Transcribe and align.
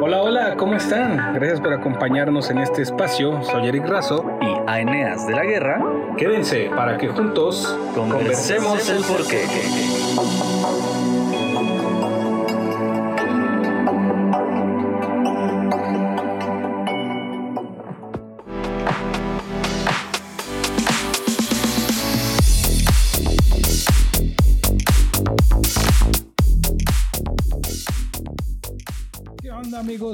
Hola, 0.00 0.22
hola, 0.22 0.56
¿cómo 0.56 0.74
están? 0.74 1.34
Gracias 1.34 1.60
por 1.60 1.72
acompañarnos 1.72 2.50
en 2.50 2.58
este 2.58 2.82
espacio. 2.82 3.42
Soy 3.44 3.68
Eric 3.68 3.86
Razo 3.86 4.24
y 4.40 4.46
Aeneas 4.66 5.26
de 5.26 5.34
la 5.34 5.44
Guerra. 5.44 5.80
Quédense 6.16 6.70
para 6.74 6.98
que 6.98 7.08
juntos 7.08 7.78
conversemos 7.94 8.88
el 8.88 9.04
porqué. 9.04 9.44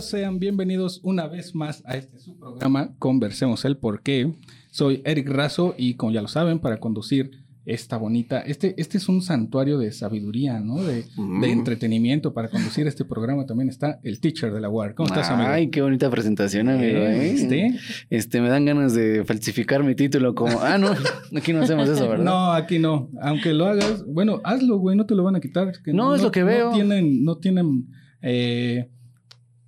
Sean 0.00 0.38
bienvenidos 0.38 1.00
una 1.02 1.26
vez 1.26 1.54
más 1.54 1.82
a 1.84 1.96
este 1.96 2.18
su 2.18 2.38
programa 2.38 2.94
Conversemos 2.98 3.66
el 3.66 3.76
Porqué. 3.76 4.32
Soy 4.70 5.02
Eric 5.04 5.28
Razo 5.28 5.74
y 5.76 5.94
como 5.94 6.10
ya 6.12 6.22
lo 6.22 6.28
saben, 6.28 6.58
para 6.58 6.80
conducir 6.80 7.32
esta 7.66 7.98
bonita, 7.98 8.40
este, 8.40 8.74
este 8.78 8.96
es 8.96 9.08
un 9.10 9.20
santuario 9.20 9.78
de 9.78 9.92
sabiduría, 9.92 10.58
¿no? 10.60 10.82
De, 10.82 11.04
entretenimiento. 11.42 12.32
Para 12.32 12.48
conducir 12.48 12.86
este 12.86 13.04
programa 13.04 13.44
también 13.44 13.68
está 13.68 14.00
el 14.02 14.20
teacher 14.20 14.52
de 14.52 14.60
la 14.62 14.70
UAR. 14.70 14.94
¿Cómo 14.94 15.08
estás, 15.08 15.28
amigo? 15.30 15.50
Ay, 15.50 15.68
qué 15.68 15.82
bonita 15.82 16.08
presentación, 16.08 16.70
amigo. 16.70 16.98
¿eh? 16.98 17.32
¿Este? 17.32 17.74
este, 18.08 18.40
me 18.40 18.48
dan 18.48 18.64
ganas 18.64 18.94
de 18.94 19.24
falsificar 19.26 19.84
mi 19.84 19.94
título 19.94 20.34
como, 20.34 20.60
ah, 20.60 20.78
no, 20.78 20.94
aquí 21.36 21.52
no 21.52 21.60
hacemos 21.60 21.88
eso, 21.88 22.08
¿verdad? 22.08 22.24
No, 22.24 22.52
aquí 22.52 22.78
no. 22.78 23.10
Aunque 23.20 23.52
lo 23.52 23.66
hagas, 23.66 24.06
bueno, 24.06 24.40
hazlo, 24.44 24.78
güey, 24.78 24.96
no 24.96 25.04
te 25.04 25.14
lo 25.14 25.24
van 25.24 25.36
a 25.36 25.40
quitar. 25.40 25.70
no, 25.86 26.14
es 26.14 26.22
lo 26.22 26.30
que 26.30 26.42
veo. 26.42 26.70
No 26.70 26.74
tienen, 26.74 27.24
no 27.24 27.36
tienen, 27.36 27.88
eh, 28.22 28.88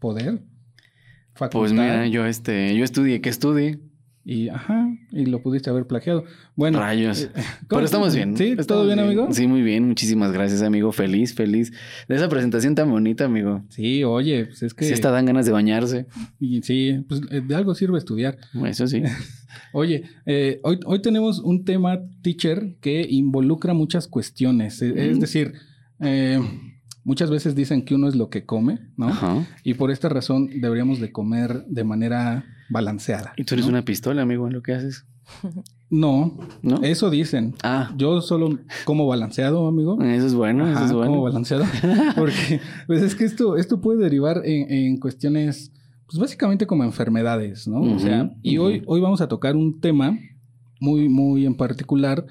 poder. 0.02 0.42
Pues 1.52 1.72
mira, 1.72 2.06
yo 2.08 2.26
este, 2.26 2.76
yo 2.76 2.84
estudié, 2.84 3.20
¿qué 3.20 3.30
estudié? 3.30 3.78
Y 4.24 4.48
ajá, 4.48 4.88
y 5.10 5.26
lo 5.26 5.42
pudiste 5.42 5.70
haber 5.70 5.86
plagiado. 5.86 6.24
Bueno, 6.54 6.78
rayos. 6.78 7.22
Eh, 7.22 7.30
Pero 7.68 7.84
estamos 7.84 8.14
bien. 8.14 8.36
Sí, 8.36 8.54
todo 8.68 8.84
bien, 8.86 8.98
amigo. 9.00 9.28
Sí, 9.32 9.46
muy 9.48 9.62
bien. 9.62 9.88
Muchísimas 9.88 10.30
gracias, 10.32 10.62
amigo. 10.62 10.92
Feliz, 10.92 11.34
feliz 11.34 11.72
de 12.08 12.14
esa 12.14 12.28
presentación 12.28 12.74
tan 12.76 12.90
bonita, 12.90 13.24
amigo. 13.24 13.64
Sí, 13.68 14.04
oye, 14.04 14.46
pues 14.46 14.62
es 14.62 14.74
que. 14.74 14.84
Sí, 14.84 14.92
está 14.92 15.10
dan 15.10 15.26
ganas 15.26 15.46
de 15.46 15.52
bañarse. 15.52 16.06
Y 16.38 16.62
sí, 16.62 17.04
pues 17.08 17.20
eh, 17.30 17.40
de 17.40 17.54
algo 17.54 17.74
sirve 17.74 17.98
estudiar. 17.98 18.38
Eso 18.64 18.86
sí. 18.86 19.02
oye, 19.72 20.04
eh, 20.26 20.60
hoy, 20.62 20.78
hoy 20.84 21.02
tenemos 21.02 21.40
un 21.40 21.64
tema, 21.64 21.98
teacher, 22.22 22.76
que 22.80 23.06
involucra 23.08 23.74
muchas 23.74 24.06
cuestiones. 24.06 24.82
Es 24.82 25.18
decir, 25.18 25.54
eh, 26.00 26.40
Muchas 27.04 27.30
veces 27.30 27.54
dicen 27.54 27.84
que 27.84 27.94
uno 27.94 28.08
es 28.08 28.14
lo 28.14 28.30
que 28.30 28.44
come, 28.44 28.78
¿no? 28.96 29.46
Y 29.64 29.74
por 29.74 29.90
esta 29.90 30.08
razón 30.08 30.48
deberíamos 30.60 31.00
de 31.00 31.10
comer 31.10 31.64
de 31.66 31.84
manera 31.84 32.44
balanceada. 32.70 33.32
¿Y 33.36 33.44
tú 33.44 33.54
eres 33.54 33.66
una 33.66 33.84
pistola, 33.84 34.22
amigo, 34.22 34.46
en 34.46 34.52
lo 34.52 34.62
que 34.62 34.72
haces? 34.72 35.04
No, 35.90 36.38
no, 36.62 36.82
eso 36.82 37.10
dicen. 37.10 37.54
Ah. 37.62 37.92
Yo 37.98 38.22
solo 38.22 38.58
como 38.84 39.06
balanceado, 39.06 39.66
amigo. 39.66 40.00
Eso 40.02 40.26
es 40.26 40.34
bueno, 40.34 40.66
eso 40.66 40.84
es 40.84 40.92
bueno. 40.92 41.10
Como 41.10 41.22
balanceado. 41.22 41.64
Porque 42.16 42.60
pues 42.86 43.02
es 43.02 43.14
que 43.14 43.24
esto, 43.24 43.58
esto 43.58 43.80
puede 43.80 44.02
derivar 44.02 44.40
en, 44.44 44.98
cuestiones, 44.98 45.70
pues 46.06 46.18
básicamente 46.18 46.66
como 46.66 46.84
enfermedades, 46.84 47.68
¿no? 47.68 47.82
o 47.82 47.98
sea, 47.98 48.34
y 48.42 48.56
hoy, 48.56 48.82
hoy 48.86 49.00
vamos 49.02 49.20
a 49.20 49.28
tocar 49.28 49.54
un 49.54 49.80
tema 49.80 50.18
muy, 50.80 51.10
muy 51.10 51.44
en 51.44 51.56
particular 51.56 52.26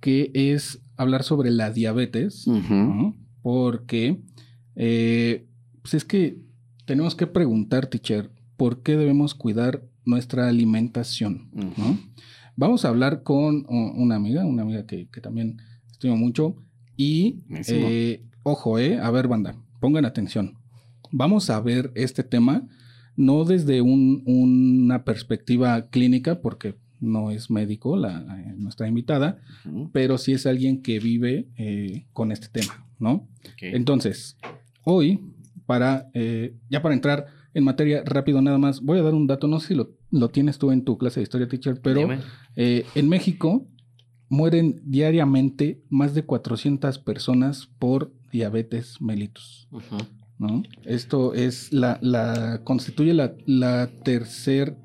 que 0.00 0.32
es 0.34 0.82
hablar 0.96 1.22
sobre 1.22 1.50
la 1.50 1.70
diabetes, 1.70 2.46
¿no? 2.48 3.14
Porque 3.46 4.24
eh, 4.74 5.46
pues 5.80 5.94
es 5.94 6.04
que 6.04 6.36
tenemos 6.84 7.14
que 7.14 7.28
preguntar, 7.28 7.86
teacher, 7.86 8.32
¿por 8.56 8.82
qué 8.82 8.96
debemos 8.96 9.36
cuidar 9.36 9.84
nuestra 10.04 10.48
alimentación? 10.48 11.48
Vamos 12.56 12.84
a 12.84 12.88
hablar 12.88 13.22
con 13.22 13.64
una 13.68 14.16
amiga, 14.16 14.44
una 14.44 14.62
amiga 14.62 14.84
que, 14.84 15.06
también 15.22 15.58
estimo 15.88 16.16
mucho. 16.16 16.56
Y, 16.96 17.44
eh, 17.68 18.24
ojo, 18.42 18.80
eh, 18.80 18.98
a 18.98 19.12
ver, 19.12 19.28
banda, 19.28 19.54
pongan 19.80 20.06
atención. 20.06 20.58
Vamos 21.12 21.48
a 21.48 21.60
ver 21.60 21.92
este 21.94 22.24
tema 22.24 22.66
no 23.14 23.44
desde 23.44 23.80
una 23.80 25.04
perspectiva 25.04 25.86
clínica, 25.86 26.40
porque 26.40 26.74
no 27.00 27.30
es 27.30 27.50
médico 27.50 27.96
la, 27.96 28.20
nuestra 28.56 28.88
invitada, 28.88 29.38
pero 29.92 30.18
sí 30.18 30.32
es 30.32 30.46
alguien 30.46 30.82
que 30.82 30.98
vive 30.98 31.46
con 32.12 32.32
este 32.32 32.48
tema. 32.48 32.86
¿no? 32.98 33.28
Entonces, 33.60 34.36
hoy, 34.84 35.20
para, 35.66 36.10
eh, 36.14 36.54
ya 36.70 36.82
para 36.82 36.94
entrar 36.94 37.26
en 37.54 37.64
materia 37.64 38.02
rápido 38.04 38.42
nada 38.42 38.58
más, 38.58 38.80
voy 38.80 38.98
a 38.98 39.02
dar 39.02 39.14
un 39.14 39.26
dato, 39.26 39.48
no 39.48 39.60
sé 39.60 39.68
si 39.68 39.74
lo, 39.74 40.28
tienes 40.28 40.58
tú 40.58 40.70
en 40.72 40.84
tu 40.84 40.98
clase 40.98 41.20
de 41.20 41.24
historia, 41.24 41.48
teacher, 41.48 41.80
pero 41.80 42.08
eh, 42.54 42.84
en 42.94 43.08
México 43.08 43.66
mueren 44.28 44.80
diariamente 44.84 45.82
más 45.88 46.14
de 46.14 46.24
400 46.24 46.98
personas 46.98 47.68
por 47.78 48.12
diabetes 48.30 49.00
mellitus. 49.00 49.68
¿no? 50.38 50.62
Esto 50.84 51.32
es 51.32 51.72
la, 51.72 51.98
la 52.02 52.60
constituye 52.64 53.14
la, 53.14 53.34
la 53.46 53.88
tercer, 54.04 54.76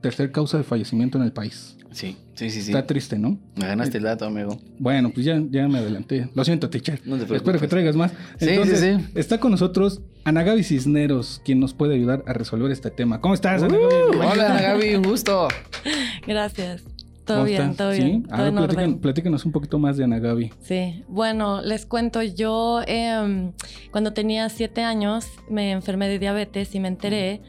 tercer 0.00 0.32
causa 0.32 0.58
de 0.58 0.64
fallecimiento 0.64 1.18
en 1.18 1.24
el 1.24 1.32
país. 1.32 1.76
Sí, 1.96 2.14
sí, 2.34 2.50
sí, 2.50 2.58
Está 2.60 2.86
triste, 2.86 3.18
¿no? 3.18 3.38
Me 3.54 3.66
ganaste 3.66 3.96
el 3.96 4.04
dato, 4.04 4.26
amigo. 4.26 4.58
Bueno, 4.78 5.10
pues 5.14 5.24
ya, 5.24 5.42
ya 5.50 5.66
me 5.66 5.78
adelanté. 5.78 6.28
Lo 6.34 6.44
siento, 6.44 6.68
teacher. 6.68 7.00
No 7.06 7.16
te 7.16 7.34
Espero 7.34 7.58
que 7.58 7.68
traigas 7.68 7.96
más. 7.96 8.12
Sí, 8.38 8.48
sí, 8.64 8.76
sí. 8.76 9.06
Está 9.14 9.40
con 9.40 9.50
nosotros 9.50 10.02
Ana 10.24 10.42
Gaby 10.42 10.62
Cisneros, 10.62 11.40
quien 11.42 11.58
nos 11.58 11.72
puede 11.72 11.94
ayudar 11.94 12.22
a 12.26 12.34
resolver 12.34 12.70
este 12.70 12.90
tema. 12.90 13.22
¿Cómo 13.22 13.32
estás, 13.32 13.62
Ana 13.62 13.78
Hola, 13.78 14.50
Ana 14.50 14.60
Gaby, 14.60 14.96
un 14.96 15.04
gusto. 15.04 15.48
Gracias. 16.26 16.84
Todo 17.24 17.44
bien, 17.44 17.74
todo 17.74 17.90
bien. 17.90 18.22
¿Sí? 18.22 18.28
Todo 18.28 18.98
platícanos 19.00 19.44
un 19.44 19.52
poquito 19.52 19.78
más 19.78 19.96
de 19.96 20.04
Ana 20.04 20.20
Gaby. 20.20 20.52
Sí, 20.60 21.02
bueno, 21.08 21.60
les 21.60 21.84
cuento, 21.86 22.22
yo 22.22 22.82
em, 22.86 23.52
cuando 23.90 24.12
tenía 24.12 24.48
siete 24.48 24.82
años 24.82 25.26
me 25.50 25.72
enfermé 25.72 26.08
de 26.08 26.20
diabetes 26.20 26.74
y 26.74 26.80
me 26.80 26.88
enteré 26.88 27.40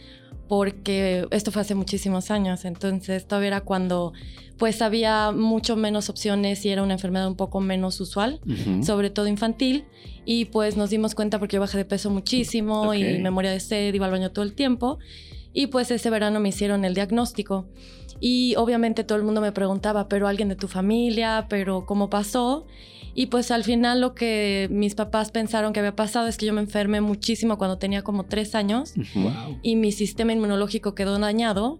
porque 0.48 1.28
esto 1.32 1.52
fue 1.52 1.62
hace 1.62 1.76
muchísimos 1.76 2.32
años, 2.32 2.66
entonces 2.66 3.28
todavía 3.28 3.48
era 3.48 3.62
cuando 3.62 4.14
pues 4.58 4.82
había 4.82 5.32
mucho 5.32 5.76
menos 5.76 6.10
opciones 6.10 6.66
y 6.66 6.70
era 6.70 6.82
una 6.82 6.94
enfermedad 6.94 7.28
un 7.28 7.36
poco 7.36 7.62
menos 7.62 8.00
usual, 8.02 8.40
sobre 8.84 9.10
todo 9.10 9.28
infantil, 9.28 9.86
y 10.26 10.46
pues 10.46 10.78
nos 10.78 10.90
dimos 10.90 11.14
cuenta 11.14 11.38
porque 11.38 11.56
yo 11.56 11.62
bajé 11.62 11.78
de 11.78 11.86
peso 11.86 12.10
muchísimo 12.10 12.94
y 12.94 13.20
memoria 13.20 13.52
de 13.52 13.60
sed, 13.60 13.94
iba 13.94 14.06
al 14.06 14.12
baño 14.12 14.32
todo 14.32 14.44
el 14.44 14.54
tiempo, 14.54 14.98
y 15.54 15.68
pues 15.68 15.92
ese 15.92 16.10
verano 16.10 16.40
me 16.40 16.50
hicieron 16.50 16.86
el 16.86 16.94
diagnóstico. 16.94 17.68
Y 18.20 18.56
obviamente 18.56 19.04
todo 19.04 19.18
el 19.20 19.24
mundo 19.24 19.42
me 19.42 19.52
preguntaba, 19.52 20.08
pero 20.08 20.28
alguien 20.28 20.50
de 20.50 20.56
tu 20.56 20.68
familia, 20.68 21.46
pero 21.50 21.86
¿cómo 21.86 22.10
pasó? 22.10 22.66
Y 23.20 23.26
pues 23.26 23.50
al 23.50 23.64
final 23.64 24.00
lo 24.00 24.14
que 24.14 24.68
mis 24.70 24.94
papás 24.94 25.32
pensaron 25.32 25.74
que 25.74 25.80
había 25.80 25.96
pasado 25.96 26.28
es 26.28 26.38
que 26.38 26.46
yo 26.46 26.54
me 26.54 26.62
enfermé 26.62 27.02
muchísimo 27.02 27.58
cuando 27.58 27.80
tenía 27.80 28.04
como 28.04 28.26
tres 28.26 28.54
años 28.54 28.94
y 29.64 29.76
mi 29.76 29.92
sistema 29.92 30.34
inmunológico 30.34 30.94
quedó 30.94 31.18
dañado. 31.18 31.80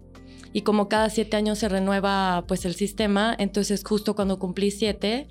Y 0.52 0.62
como 0.62 0.88
cada 0.88 1.10
siete 1.10 1.36
años 1.36 1.60
se 1.60 1.68
renueva 1.68 2.44
pues 2.48 2.64
el 2.64 2.74
sistema, 2.74 3.36
entonces 3.38 3.84
justo 3.84 4.16
cuando 4.16 4.40
cumplí 4.40 4.72
siete, 4.72 5.28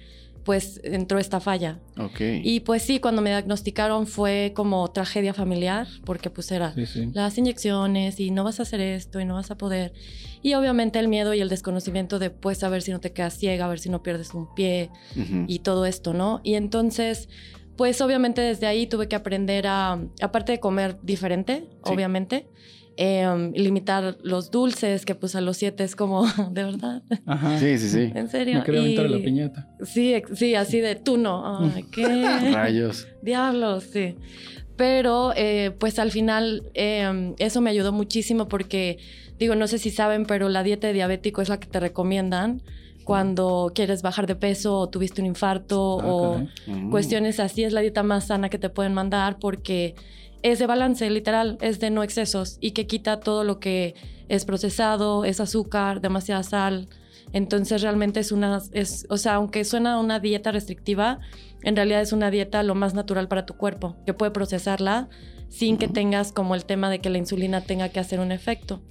pues 0.47 0.79
entró 0.85 1.19
esta 1.19 1.41
falla. 1.41 1.81
Okay. 1.97 2.41
Y 2.41 2.61
pues 2.61 2.81
sí, 2.81 3.01
cuando 3.01 3.21
me 3.21 3.31
diagnosticaron 3.31 4.07
fue 4.07 4.53
como 4.55 4.89
tragedia 4.91 5.33
familiar, 5.33 5.87
porque 6.05 6.29
pues 6.29 6.53
era 6.53 6.73
las 7.11 7.37
inyecciones 7.37 8.17
y 8.21 8.31
no 8.31 8.45
vas 8.45 8.61
a 8.61 8.63
hacer 8.63 8.79
esto 8.79 9.19
y 9.19 9.25
no 9.25 9.33
vas 9.33 9.51
a 9.51 9.57
poder. 9.57 9.91
Y 10.41 10.53
obviamente 10.53 10.99
el 10.99 11.09
miedo 11.09 11.33
y 11.33 11.41
el 11.41 11.49
desconocimiento 11.49 12.17
de 12.17 12.29
pues 12.29 12.63
a 12.63 12.69
ver 12.69 12.81
si 12.81 12.91
no 12.91 13.01
te 13.01 13.11
quedas 13.11 13.37
ciega, 13.37 13.65
a 13.65 13.67
ver 13.67 13.79
si 13.79 13.89
no 13.89 14.01
pierdes 14.03 14.33
un 14.33 14.47
pie 14.55 14.89
y 15.47 15.59
todo 15.59 15.85
esto, 15.85 16.13
¿no? 16.13 16.39
Y 16.45 16.53
entonces, 16.53 17.27
pues 17.75 17.99
obviamente 17.99 18.39
desde 18.39 18.67
ahí 18.67 18.87
tuve 18.87 19.09
que 19.09 19.17
aprender 19.17 19.67
a, 19.67 19.99
aparte 20.21 20.53
de 20.53 20.61
comer 20.61 20.97
diferente, 21.03 21.67
obviamente, 21.81 22.47
Em, 22.99 23.53
limitar 23.53 24.17
los 24.23 24.49
dulces, 24.49 25.05
que 25.05 25.13
pues 25.13 25.35
a 25.35 25.41
los 25.41 25.57
siete 25.57 25.83
es 25.83 25.95
como, 25.95 26.25
de 26.51 26.63
verdad. 26.63 27.03
Ajá. 27.27 27.59
Sí, 27.59 27.77
sí, 27.77 27.89
sí. 27.89 28.11
En 28.15 28.27
serio. 28.27 28.57
Me 28.57 28.63
quería 28.63 28.81
aventar 28.81 29.09
la 29.09 29.19
piñata. 29.19 29.69
Sí, 29.83 30.15
sí, 30.33 30.55
así 30.55 30.81
de 30.81 30.95
tú 30.95 31.17
no. 31.17 31.59
Ay, 31.59 31.83
¿qué? 31.91 32.03
Rayos. 32.51 33.07
Diablos, 33.21 33.83
sí. 33.93 34.15
Pero 34.77 35.31
eh, 35.35 35.75
pues 35.79 35.99
al 35.99 36.09
final 36.09 36.63
em, 36.73 37.35
eso 37.37 37.61
me 37.61 37.69
ayudó 37.69 37.91
muchísimo 37.91 38.47
porque, 38.47 38.97
digo, 39.37 39.53
no 39.53 39.67
sé 39.67 39.77
si 39.77 39.91
saben, 39.91 40.25
pero 40.25 40.49
la 40.49 40.63
dieta 40.63 40.87
de 40.87 40.93
diabético 40.93 41.43
es 41.43 41.49
la 41.49 41.59
que 41.59 41.67
te 41.67 41.79
recomiendan 41.79 42.63
cuando 43.03 43.71
quieres 43.75 44.01
bajar 44.01 44.25
de 44.25 44.35
peso 44.35 44.79
o 44.79 44.89
tuviste 44.89 45.21
un 45.21 45.27
infarto 45.27 45.99
ah, 46.01 46.05
o 46.07 46.47
mm. 46.65 46.89
cuestiones 46.89 47.39
así. 47.39 47.63
Es 47.63 47.73
la 47.73 47.81
dieta 47.81 48.01
más 48.01 48.25
sana 48.25 48.49
que 48.49 48.57
te 48.57 48.69
pueden 48.69 48.95
mandar 48.95 49.37
porque 49.37 49.93
es 50.51 50.59
de 50.59 50.67
balance, 50.67 51.09
literal, 51.09 51.57
es 51.61 51.79
de 51.79 51.89
no 51.89 52.03
excesos 52.03 52.57
y 52.61 52.71
que 52.71 52.87
quita 52.87 53.19
todo 53.19 53.43
lo 53.43 53.59
que 53.59 53.95
es 54.29 54.45
procesado, 54.45 55.25
es 55.25 55.39
azúcar, 55.39 56.01
demasiada 56.01 56.43
sal. 56.43 56.89
Entonces 57.33 57.81
realmente 57.81 58.19
es 58.19 58.31
una, 58.31 58.61
es, 58.71 59.05
o 59.09 59.17
sea, 59.17 59.35
aunque 59.35 59.63
suena 59.65 59.99
una 59.99 60.19
dieta 60.19 60.51
restrictiva, 60.51 61.19
en 61.63 61.75
realidad 61.75 62.01
es 62.01 62.13
una 62.13 62.31
dieta 62.31 62.63
lo 62.63 62.75
más 62.75 62.93
natural 62.93 63.27
para 63.27 63.45
tu 63.45 63.55
cuerpo, 63.55 63.97
que 64.05 64.13
puede 64.13 64.31
procesarla 64.31 65.09
sin 65.49 65.77
que 65.77 65.87
tengas 65.87 66.31
como 66.31 66.55
el 66.55 66.65
tema 66.65 66.89
de 66.89 66.99
que 66.99 67.09
la 67.09 67.17
insulina 67.17 67.61
tenga 67.61 67.89
que 67.89 67.99
hacer 67.99 68.19
un 68.19 68.31
efecto. 68.31 68.81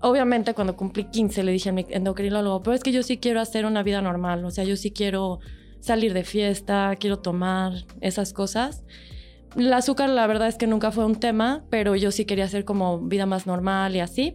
Obviamente 0.00 0.54
cuando 0.54 0.76
cumplí 0.76 1.04
15 1.04 1.44
le 1.44 1.52
dije 1.52 1.68
a 1.68 1.72
mi 1.72 1.86
endocrinólogo, 1.88 2.62
pero 2.62 2.74
es 2.74 2.82
que 2.82 2.90
yo 2.90 3.04
sí 3.04 3.18
quiero 3.18 3.40
hacer 3.40 3.66
una 3.66 3.84
vida 3.84 4.02
normal, 4.02 4.44
o 4.44 4.50
sea, 4.50 4.64
yo 4.64 4.76
sí 4.76 4.90
quiero 4.90 5.38
salir 5.80 6.12
de 6.14 6.24
fiesta, 6.24 6.96
quiero 6.98 7.20
tomar 7.20 7.72
esas 8.00 8.32
cosas. 8.32 8.84
El 9.56 9.72
azúcar 9.72 10.08
la 10.08 10.26
verdad 10.26 10.48
es 10.48 10.56
que 10.56 10.66
nunca 10.66 10.90
fue 10.90 11.04
un 11.04 11.16
tema, 11.16 11.64
pero 11.70 11.94
yo 11.94 12.10
sí 12.10 12.24
quería 12.24 12.44
hacer 12.44 12.64
como 12.64 13.00
vida 13.00 13.26
más 13.26 13.46
normal 13.46 13.94
y 13.96 14.00
así. 14.00 14.34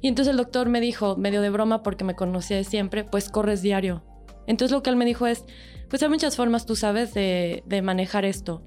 Y 0.00 0.08
entonces 0.08 0.30
el 0.30 0.38
doctor 0.38 0.68
me 0.68 0.80
dijo, 0.80 1.16
medio 1.16 1.42
de 1.42 1.50
broma 1.50 1.82
porque 1.82 2.04
me 2.04 2.14
conocía 2.14 2.56
de 2.56 2.64
siempre, 2.64 3.04
pues 3.04 3.28
corres 3.28 3.62
diario. 3.62 4.04
Entonces 4.46 4.72
lo 4.72 4.82
que 4.82 4.90
él 4.90 4.96
me 4.96 5.04
dijo 5.04 5.26
es, 5.26 5.44
pues 5.88 6.02
hay 6.02 6.08
muchas 6.08 6.36
formas, 6.36 6.66
tú 6.66 6.76
sabes, 6.76 7.12
de, 7.14 7.62
manejar 7.82 8.24
esto. 8.24 8.62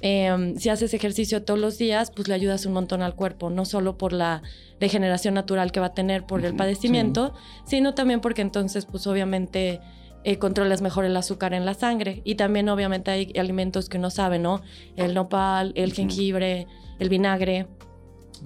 Em, 0.00 0.56
si 0.56 0.68
haces 0.68 0.94
ejercicio 0.94 1.44
todos 1.44 1.58
los 1.58 1.76
días, 1.76 2.12
pues 2.14 2.28
le 2.28 2.34
ayudas 2.34 2.66
un 2.66 2.72
montón 2.72 3.02
al 3.02 3.14
cuerpo, 3.16 3.50
no 3.50 3.64
solo 3.64 3.98
por 3.98 4.12
la 4.12 4.42
degeneración 4.78 5.34
natural 5.34 5.72
que 5.72 5.80
va 5.80 5.86
a 5.86 5.94
tener 5.94 6.24
por 6.24 6.44
el 6.44 6.54
padecimiento, 6.54 7.34
sino 7.64 7.94
también 7.94 8.20
porque 8.20 8.42
entonces, 8.42 8.86
pues 8.86 9.06
obviamente 9.08 9.80
eh, 10.28 10.38
controlas 10.38 10.82
mejor 10.82 11.06
el 11.06 11.16
azúcar 11.16 11.54
en 11.54 11.64
la 11.64 11.72
sangre. 11.72 12.20
Y 12.22 12.34
también 12.34 12.68
obviamente 12.68 13.10
hay 13.10 13.32
alimentos 13.38 13.88
que 13.88 13.96
uno 13.96 14.10
sabe, 14.10 14.38
¿no? 14.38 14.60
El 14.94 15.14
nopal, 15.14 15.72
el 15.74 15.94
jengibre, 15.94 16.66
el 16.98 17.08
vinagre. 17.08 17.66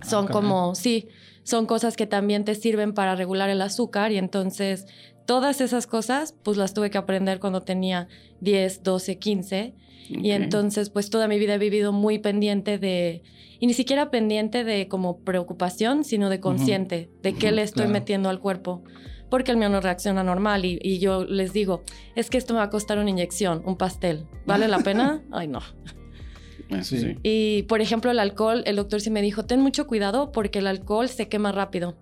Ah, 0.00 0.06
son 0.06 0.28
como, 0.28 0.76
sí, 0.76 1.08
son 1.42 1.66
cosas 1.66 1.96
que 1.96 2.06
también 2.06 2.44
te 2.44 2.54
sirven 2.54 2.94
para 2.94 3.16
regular 3.16 3.50
el 3.50 3.60
azúcar. 3.60 4.12
Y 4.12 4.18
entonces 4.18 4.86
todas 5.26 5.60
esas 5.60 5.88
cosas 5.88 6.36
pues 6.44 6.56
las 6.56 6.72
tuve 6.72 6.88
que 6.88 6.98
aprender 6.98 7.40
cuando 7.40 7.62
tenía 7.62 8.06
10, 8.42 8.84
12, 8.84 9.18
15 9.18 9.74
y 10.08 10.30
entonces 10.30 10.88
pues 10.88 11.10
toda 11.10 11.26
mi 11.26 11.40
vida 11.40 11.54
he 11.54 11.58
vivido 11.58 11.92
muy 11.92 12.20
pendiente 12.20 12.78
de 12.78 13.22
y 13.58 13.66
ni 13.66 13.74
siquiera 13.74 14.10
pendiente 14.10 14.62
de 14.62 14.86
como 14.86 15.18
preocupación, 15.20 16.04
sino 16.04 16.30
de 16.30 16.38
consciente 16.38 17.10
de 17.22 17.34
qué 17.34 17.50
le 17.50 17.62
estoy 17.62 17.88
metiendo 17.88 18.28
al 18.28 18.38
cuerpo 18.38 18.84
porque 19.32 19.50
el 19.50 19.56
mío 19.56 19.70
no 19.70 19.80
reacciona 19.80 20.22
normal 20.22 20.66
y, 20.66 20.98
yo 20.98 21.24
les 21.24 21.54
digo, 21.54 21.84
es 22.14 22.28
que 22.28 22.36
esto 22.36 22.52
me 22.52 22.58
va 22.58 22.64
a 22.64 22.68
costar 22.68 22.98
una 22.98 23.08
inyección, 23.08 23.62
un 23.64 23.78
pastel. 23.78 24.26
¿Vale 24.44 24.68
la 24.68 24.80
pena? 24.80 25.22
Ay, 25.32 25.48
no. 25.48 25.60
Sí. 26.82 27.16
Y 27.22 27.62
por 27.62 27.80
ejemplo, 27.80 28.10
el 28.10 28.18
alcohol, 28.18 28.62
el 28.66 28.76
doctor 28.76 29.00
sí 29.00 29.08
me 29.08 29.22
dijo, 29.22 29.46
ten 29.46 29.62
mucho 29.62 29.86
cuidado 29.86 30.32
porque 30.32 30.58
el 30.58 30.66
alcohol 30.66 31.08
se 31.08 31.28
quema 31.28 31.50
rápido. 31.50 31.96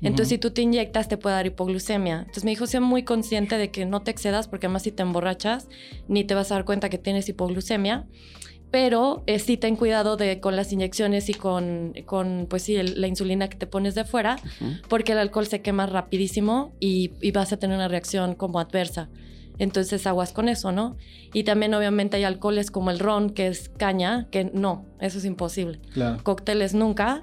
Entonces, 0.00 0.30
si 0.30 0.38
tú 0.38 0.50
te 0.50 0.62
inyectas, 0.62 1.08
te 1.08 1.18
puede 1.18 1.36
dar 1.36 1.44
hipoglucemia. 1.44 2.20
Entonces, 2.20 2.44
me 2.44 2.52
dijo, 2.52 2.66
sea 2.66 2.80
muy 2.80 3.02
consciente 3.02 3.58
de 3.58 3.70
que 3.70 3.84
no 3.84 4.00
te 4.00 4.10
excedas, 4.10 4.48
porque 4.48 4.64
además, 4.64 4.84
si 4.84 4.92
te 4.92 5.02
emborrachas, 5.02 5.68
ni 6.08 6.24
te 6.24 6.32
vas 6.34 6.50
a 6.52 6.54
dar 6.54 6.64
cuenta 6.64 6.88
que 6.88 6.96
tienes 6.96 7.28
hipoglucemia 7.28 8.06
pero 8.72 9.22
eh, 9.26 9.38
sí 9.38 9.58
ten 9.58 9.76
cuidado 9.76 10.16
de, 10.16 10.40
con 10.40 10.56
las 10.56 10.72
inyecciones 10.72 11.28
y 11.28 11.34
con, 11.34 11.92
con 12.06 12.46
pues 12.48 12.62
sí, 12.62 12.82
la 12.82 13.06
insulina 13.06 13.48
que 13.48 13.58
te 13.58 13.66
pones 13.66 13.94
de 13.94 14.06
fuera, 14.06 14.38
porque 14.88 15.12
el 15.12 15.18
alcohol 15.18 15.46
se 15.46 15.60
quema 15.60 15.84
rapidísimo 15.86 16.72
y, 16.80 17.12
vas 17.32 17.52
a 17.52 17.58
tener 17.58 17.76
una 17.76 17.88
reacción 17.88 18.34
como 18.34 18.58
adversa. 18.58 19.10
Entonces 19.58 20.06
aguas 20.06 20.32
con 20.32 20.48
eso, 20.48 20.72
¿no? 20.72 20.96
Y 21.34 21.44
también 21.44 21.74
obviamente 21.74 22.16
hay 22.16 22.24
alcoholes 22.24 22.70
como 22.70 22.90
el 22.90 22.98
ron, 22.98 23.30
que 23.30 23.46
es 23.46 23.68
caña, 23.68 24.26
que 24.30 24.44
no, 24.44 24.86
eso 25.00 25.18
es 25.18 25.26
imposible. 25.26 25.78
Claro. 25.92 26.18
Cócteles 26.22 26.72
nunca, 26.72 27.22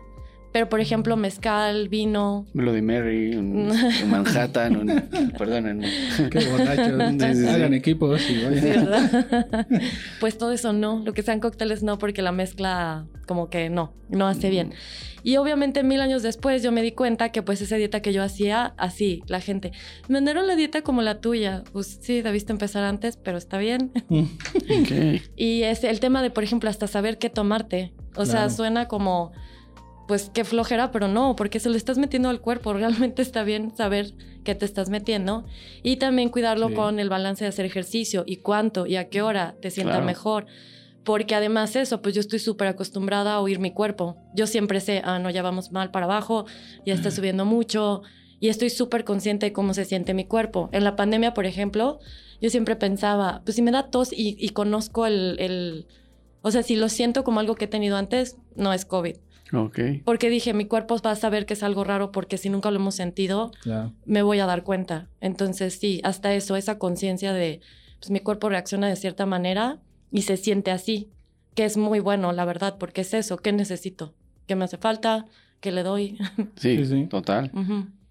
pero, 0.51 0.67
por 0.67 0.79
ejemplo, 0.79 1.15
mezcal, 1.15 1.89
vino. 1.89 2.47
Melody 2.53 2.81
Mary, 2.81 3.35
un, 3.35 3.71
Manhattan, 4.09 4.77
un, 4.77 5.31
perdónenme. 5.37 5.87
Qué 6.31 6.45
borrachos. 6.45 7.47
Hagan 7.47 7.73
equipos 7.73 8.21
y 8.29 8.37
¿verdad? 8.37 9.67
pues 10.19 10.37
todo 10.37 10.51
eso 10.51 10.73
no. 10.73 11.03
Lo 11.05 11.13
que 11.13 11.21
sean 11.21 11.39
cócteles 11.39 11.83
no, 11.83 11.99
porque 11.99 12.21
la 12.21 12.31
mezcla 12.31 13.05
como 13.27 13.49
que 13.49 13.69
no, 13.69 13.93
no 14.09 14.27
hace 14.27 14.49
bien. 14.49 14.73
Y 15.21 15.37
obviamente 15.37 15.83
mil 15.83 16.01
años 16.01 16.23
después 16.23 16.63
yo 16.63 16.71
me 16.71 16.81
di 16.81 16.93
cuenta 16.93 17.29
que 17.29 17.43
pues 17.43 17.61
esa 17.61 17.75
dieta 17.75 18.01
que 18.01 18.13
yo 18.13 18.23
hacía, 18.23 18.73
así, 18.77 19.21
la 19.27 19.41
gente, 19.41 19.71
me 20.07 20.13
mandaron 20.13 20.47
la 20.47 20.55
dieta 20.55 20.81
como 20.81 21.01
la 21.01 21.19
tuya. 21.19 21.63
Pues 21.71 21.99
sí, 22.01 22.21
debiste 22.21 22.53
empezar 22.53 22.83
antes, 22.83 23.17
pero 23.17 23.37
está 23.37 23.57
bien. 23.57 23.91
Okay. 24.09 25.21
y 25.35 25.63
es 25.63 25.83
el 25.83 25.99
tema 25.99 26.23
de, 26.23 26.31
por 26.31 26.43
ejemplo, 26.43 26.69
hasta 26.69 26.87
saber 26.87 27.17
qué 27.19 27.29
tomarte. 27.29 27.93
O 28.15 28.25
sea, 28.25 28.49
suena 28.49 28.87
como 28.87 29.31
pues 30.09 30.31
qué 30.33 30.43
flojera, 30.43 30.91
pero 30.91 31.07
no, 31.07 31.35
porque 31.35 31.59
se 31.59 31.69
lo 31.69 31.77
estás 31.77 31.99
metiendo 31.99 32.29
al 32.29 32.41
cuerpo. 32.41 32.73
Realmente 32.73 33.21
está 33.21 33.43
bien 33.43 33.75
saber 33.77 34.15
qué 34.43 34.55
te 34.55 34.65
estás 34.65 34.89
metiendo. 34.89 35.45
Y 35.83 35.97
también 35.97 36.29
cuidarlo 36.29 36.73
con 36.73 36.99
el 36.99 37.09
balance 37.09 37.45
de 37.45 37.49
hacer 37.49 37.63
ejercicio 37.67 38.23
y 38.25 38.37
cuánto 38.37 38.87
y 38.87 38.95
a 38.95 39.07
qué 39.09 39.21
hora 39.21 39.55
te 39.61 39.69
sienta 39.69 40.01
mejor. 40.01 40.47
Porque 41.03 41.35
además 41.35 41.75
eso, 41.75 42.01
pues 42.01 42.15
yo 42.15 42.21
estoy 42.21 42.39
súper 42.39 42.69
acostumbrada 42.69 43.35
a 43.35 43.39
oír 43.39 43.59
mi 43.59 43.71
cuerpo. 43.71 44.17
Yo 44.33 44.47
siempre 44.47 44.79
sé, 44.79 45.03
ah, 45.05 45.19
no, 45.19 45.29
ya 45.29 45.43
vamos 45.43 45.71
mal 45.71 45.91
para 45.91 46.07
abajo, 46.07 46.47
ya 46.87 46.95
está 46.95 47.11
subiendo 47.11 47.45
mucho. 47.45 48.01
Y 48.39 48.49
estoy 48.49 48.71
súper 48.71 49.03
consciente 49.03 49.45
de 49.45 49.53
cómo 49.53 49.75
se 49.75 49.85
siente 49.85 50.15
mi 50.15 50.25
cuerpo. 50.25 50.69
En 50.71 50.85
la 50.85 50.95
pandemia, 50.95 51.35
por 51.35 51.45
ejemplo, 51.45 51.99
yo 52.41 52.49
siempre 52.49 52.75
pensaba, 52.75 53.43
pues 53.45 53.57
si 53.57 53.61
me 53.61 53.69
da 53.69 53.91
tos 53.91 54.09
y, 54.11 54.49
conozco 54.49 55.05
el, 55.05 55.35
el... 55.37 55.85
O 56.41 56.49
sea, 56.49 56.63
si 56.63 56.75
lo 56.75 56.89
siento 56.89 57.23
como 57.23 57.41
algo 57.41 57.53
que 57.53 57.65
he 57.65 57.67
tenido 57.67 57.95
antes, 57.95 58.37
no 58.55 58.73
es 58.73 58.85
COVID 58.85 59.17
porque 60.05 60.29
dije, 60.29 60.53
mi 60.53 60.65
cuerpo 60.65 60.97
va 61.05 61.11
a 61.11 61.15
saber 61.15 61.45
que 61.45 61.53
es 61.53 61.63
algo 61.63 61.83
raro 61.83 62.11
porque 62.11 62.37
si 62.37 62.49
nunca 62.49 62.71
lo 62.71 62.77
hemos 62.77 62.95
sentido, 62.95 63.51
me 64.05 64.21
voy 64.21 64.39
a 64.39 64.45
dar 64.45 64.63
cuenta. 64.63 65.07
Entonces, 65.21 65.77
sí, 65.79 66.01
hasta 66.03 66.33
eso, 66.33 66.55
esa 66.55 66.77
conciencia 66.77 67.33
de, 67.33 67.61
pues 67.99 68.11
mi 68.11 68.19
cuerpo 68.19 68.49
reacciona 68.49 68.87
de 68.87 68.95
cierta 68.95 69.25
manera 69.25 69.79
y 70.11 70.23
se 70.23 70.37
siente 70.37 70.71
así, 70.71 71.09
que 71.55 71.65
es 71.65 71.77
muy 71.77 71.99
bueno, 71.99 72.31
la 72.31 72.45
verdad, 72.45 72.77
porque 72.79 73.01
es 73.01 73.13
eso, 73.13 73.37
¿qué 73.37 73.51
necesito? 73.51 74.13
¿Qué 74.47 74.55
me 74.55 74.65
hace 74.65 74.77
falta? 74.77 75.25
¿Qué 75.59 75.71
le 75.71 75.83
doy? 75.83 76.17
Sí, 76.55 76.85
sí, 76.85 77.05
total. 77.07 77.51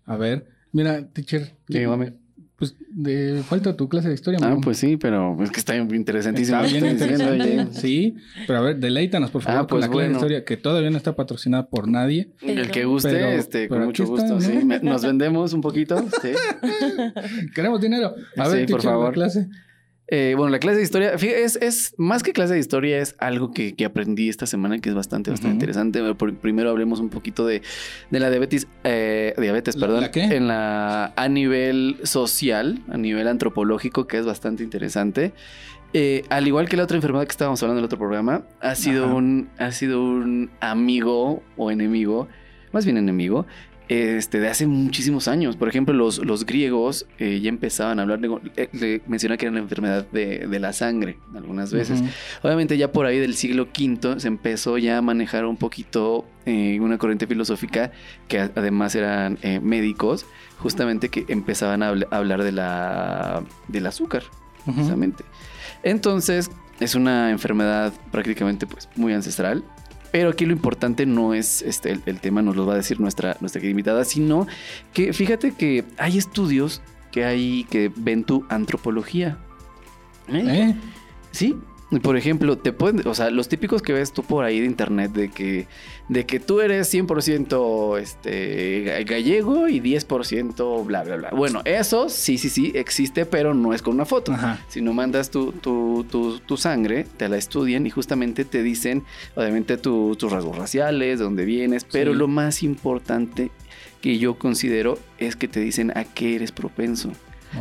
A 0.04 0.16
ver, 0.16 0.48
mira, 0.72 1.08
teacher. 1.08 1.56
Dígame. 1.66 2.27
Pues 2.58 2.74
de 2.90 3.44
falta 3.46 3.76
tu 3.76 3.88
clase 3.88 4.08
de 4.08 4.14
historia. 4.14 4.40
Ah, 4.42 4.56
pues 4.60 4.78
sí, 4.78 4.96
pero 4.96 5.40
es 5.44 5.52
que 5.52 5.60
está 5.60 5.76
interesantísimo. 5.76 6.60
Está 6.60 6.72
bien 6.72 6.86
interesante. 6.86 7.68
Sí, 7.70 8.16
pero 8.48 8.58
a 8.58 8.62
ver, 8.62 8.78
deleítanos 8.78 9.30
por 9.30 9.42
favor 9.42 9.60
ah, 9.60 9.66
con 9.68 9.78
pues 9.78 9.82
la 9.82 9.88
clase 9.88 10.08
de 10.08 10.14
historia 10.14 10.44
que 10.44 10.56
todavía 10.56 10.90
no 10.90 10.96
está 10.96 11.14
patrocinada 11.14 11.68
por 11.68 11.86
nadie. 11.86 12.32
El 12.42 12.72
que 12.72 12.84
guste, 12.84 13.36
este, 13.36 13.68
con 13.68 13.84
mucho 13.84 14.06
gusto. 14.06 14.40
Sí. 14.40 14.58
Nos 14.82 15.04
vendemos 15.04 15.52
un 15.52 15.60
poquito. 15.60 16.04
Sí. 16.20 16.30
Queremos 17.54 17.80
dinero. 17.80 18.16
A 18.36 18.48
ver, 18.48 18.68
por 18.68 18.82
favor. 18.82 19.12
clase. 19.14 19.48
Eh, 20.10 20.34
bueno, 20.36 20.50
la 20.50 20.58
clase 20.58 20.78
de 20.78 20.84
historia, 20.84 21.12
es, 21.12 21.56
es 21.56 21.94
más 21.98 22.22
que 22.22 22.32
clase 22.32 22.54
de 22.54 22.60
historia, 22.60 22.98
es 22.98 23.14
algo 23.18 23.52
que, 23.52 23.74
aprendí 23.84 24.30
esta 24.30 24.46
semana 24.46 24.78
que 24.78 24.88
es 24.88 24.94
bastante, 24.94 25.30
bastante 25.30 25.54
interesante. 25.54 26.02
primero 26.40 26.70
hablemos 26.70 27.00
un 27.00 27.10
poquito 27.10 27.46
de, 27.46 27.60
la 28.10 28.30
diabetes, 28.30 28.66
eh, 28.84 29.34
diabetes, 29.36 29.76
perdón, 29.76 30.08
en 30.14 30.48
la, 30.48 31.12
a 31.14 31.28
nivel 31.28 31.98
social, 32.04 32.82
a 32.88 32.96
nivel 32.96 33.28
antropológico, 33.28 34.06
que 34.06 34.18
es 34.18 34.24
bastante 34.24 34.62
interesante. 34.62 35.34
Eh, 35.92 36.24
al 36.30 36.46
igual 36.46 36.68
que 36.68 36.76
la 36.76 36.84
otra 36.84 36.96
enfermedad 36.96 37.24
que 37.24 37.32
estábamos 37.32 37.62
hablando 37.62 37.78
en 37.78 37.82
el 37.82 37.86
otro 37.86 37.98
programa, 37.98 38.42
ha 38.60 38.74
sido, 38.74 39.14
un, 39.14 39.50
ha 39.58 39.72
sido 39.72 40.02
un 40.02 40.50
amigo 40.60 41.42
o 41.58 41.70
enemigo, 41.70 42.28
más 42.72 42.86
bien 42.86 42.96
enemigo, 42.96 43.46
este, 43.88 44.38
de 44.38 44.48
hace 44.48 44.66
muchísimos 44.66 45.28
años. 45.28 45.56
Por 45.56 45.68
ejemplo, 45.68 45.94
los, 45.94 46.18
los 46.18 46.44
griegos 46.44 47.06
eh, 47.18 47.40
ya 47.40 47.48
empezaban 47.48 47.98
a 47.98 48.02
hablar, 48.02 48.20
de, 48.20 48.40
eh, 48.56 49.00
que 49.00 49.46
era 49.46 49.50
una 49.50 49.60
enfermedad 49.60 50.06
de, 50.10 50.58
la 50.58 50.72
sangre 50.72 51.18
algunas 51.34 51.72
veces. 51.72 52.02
Obviamente 52.42 52.76
ya 52.76 52.92
por 52.92 53.06
ahí 53.06 53.18
del 53.18 53.34
siglo 53.34 53.68
V 53.78 54.20
se 54.20 54.28
empezó 54.28 54.76
ya 54.76 54.98
a 54.98 55.02
manejar 55.02 55.46
un 55.46 55.56
poquito 55.56 56.26
eh, 56.46 56.78
una 56.80 56.98
corriente 56.98 57.26
filosófica 57.26 57.92
que 58.26 58.40
además 58.40 58.94
eran 58.94 59.38
médicos, 59.62 60.26
justamente 60.58 61.08
que 61.08 61.24
empezaban 61.28 61.82
a, 61.82 61.94
hablar 62.10 62.42
de 62.42 62.52
la, 62.52 63.42
del 63.68 63.86
azúcar. 63.86 64.24
Entonces, 65.82 66.50
es 66.80 66.94
una 66.94 67.30
enfermedad 67.30 67.92
prácticamente 68.10 68.66
pues, 68.66 68.88
muy 68.96 69.12
ancestral 69.12 69.64
pero 70.10 70.30
aquí 70.30 70.46
lo 70.46 70.52
importante 70.52 71.06
no 71.06 71.34
es 71.34 71.62
este, 71.62 71.98
el, 72.04 72.20
tema, 72.20 72.42
nos 72.42 72.56
lo 72.56 72.66
va 72.66 72.74
a 72.74 72.76
decir 72.76 73.00
nuestra, 73.00 73.36
nuestra 73.40 73.64
invitada, 73.66 74.04
sino 74.04 74.46
que 74.92 75.12
fíjate 75.12 75.52
que 75.52 75.84
hay 75.98 76.18
estudios 76.18 76.82
que 77.10 77.24
hay 77.24 77.64
que 77.70 77.90
ven 77.94 78.24
tu 78.24 78.44
antropología. 78.48 79.38
¿Eh? 80.28 80.44
¿Eh? 80.46 80.76
Sí, 81.30 81.56
por 82.02 82.18
ejemplo, 82.18 82.58
te 82.58 82.72
pueden, 82.72 83.06
o 83.08 83.14
sea, 83.14 83.30
los 83.30 83.48
típicos 83.48 83.80
que 83.80 83.94
ves 83.94 84.12
tú 84.12 84.22
por 84.22 84.44
ahí 84.44 84.60
de 84.60 84.66
internet 84.66 85.10
de 85.12 85.30
que, 85.30 85.66
de 86.10 86.26
que 86.26 86.38
tú 86.38 86.60
eres 86.60 86.92
100% 86.92 87.98
este, 87.98 89.04
gallego 89.06 89.68
y 89.68 89.80
10% 89.80 90.84
bla, 90.84 91.02
bla, 91.02 91.16
bla. 91.16 91.30
Bueno, 91.30 91.62
eso 91.64 92.10
sí, 92.10 92.36
sí, 92.36 92.50
sí, 92.50 92.72
existe, 92.74 93.24
pero 93.24 93.54
no 93.54 93.72
es 93.72 93.80
con 93.80 93.94
una 93.94 94.04
foto. 94.04 94.36
Si 94.68 94.82
no 94.82 94.92
mandas 94.92 95.30
tu, 95.30 95.52
tu, 95.52 96.04
tu, 96.04 96.56
sangre, 96.58 97.06
te 97.16 97.26
la 97.30 97.38
estudian 97.38 97.86
y 97.86 97.90
justamente 97.90 98.44
te 98.44 98.62
dicen, 98.62 99.04
obviamente, 99.34 99.78
tus 99.78 100.30
rasgos 100.30 100.58
raciales, 100.58 101.18
de 101.18 101.24
dónde 101.24 101.46
vienes, 101.46 101.84
pero 101.84 102.12
lo 102.12 102.28
más 102.28 102.62
importante 102.62 103.50
que 104.02 104.18
yo 104.18 104.38
considero 104.38 104.98
es 105.16 105.36
que 105.36 105.48
te 105.48 105.60
dicen 105.60 105.96
a 105.96 106.04
qué 106.04 106.36
eres 106.36 106.52
propenso. 106.52 107.12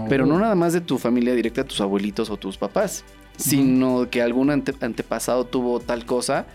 Pero 0.10 0.26
no 0.26 0.38
nada 0.38 0.54
más 0.56 0.74
de 0.74 0.82
tu 0.82 0.98
familia 0.98 1.34
directa, 1.34 1.64
tus 1.64 1.80
abuelitos 1.80 2.30
o 2.30 2.36
tus 2.36 2.58
papás 2.58 3.06
sino 3.38 4.10
que 4.10 4.22
algún 4.22 4.50
antepasado 4.50 5.46
tuvo 5.46 5.80
tal 5.80 6.06
cosa, 6.06 6.46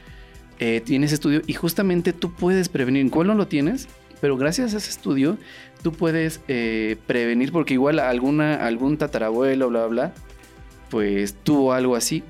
eh, 0.59 0.81
tienes 0.85 1.12
estudio 1.12 1.43
y 1.47 1.55
justamente 1.55 2.12
tú 2.12 2.33
puedes 2.33 2.69
prevenir. 2.69 3.11
¿Cuál 3.11 3.29
no 3.29 3.35
lo 3.35 3.49
tienes? 3.49 3.89
Pero 4.21 4.37
gracias 4.37 4.75
a 4.75 4.77
ese 4.77 4.91
estudio, 4.91 5.39
tú 5.83 5.93
puedes 5.93 6.41
eh, 6.47 6.97
prevenir, 7.07 7.51
porque 7.51 7.75
igual 7.75 7.99
alguna, 7.99 8.55
algún 8.55 8.97
tatarabuelo, 8.97 9.69
bla, 9.69 9.87
bla, 9.87 10.15
pues 10.91 11.35
tuvo 11.35 11.73
algo 11.73 11.97
así. 11.97 12.23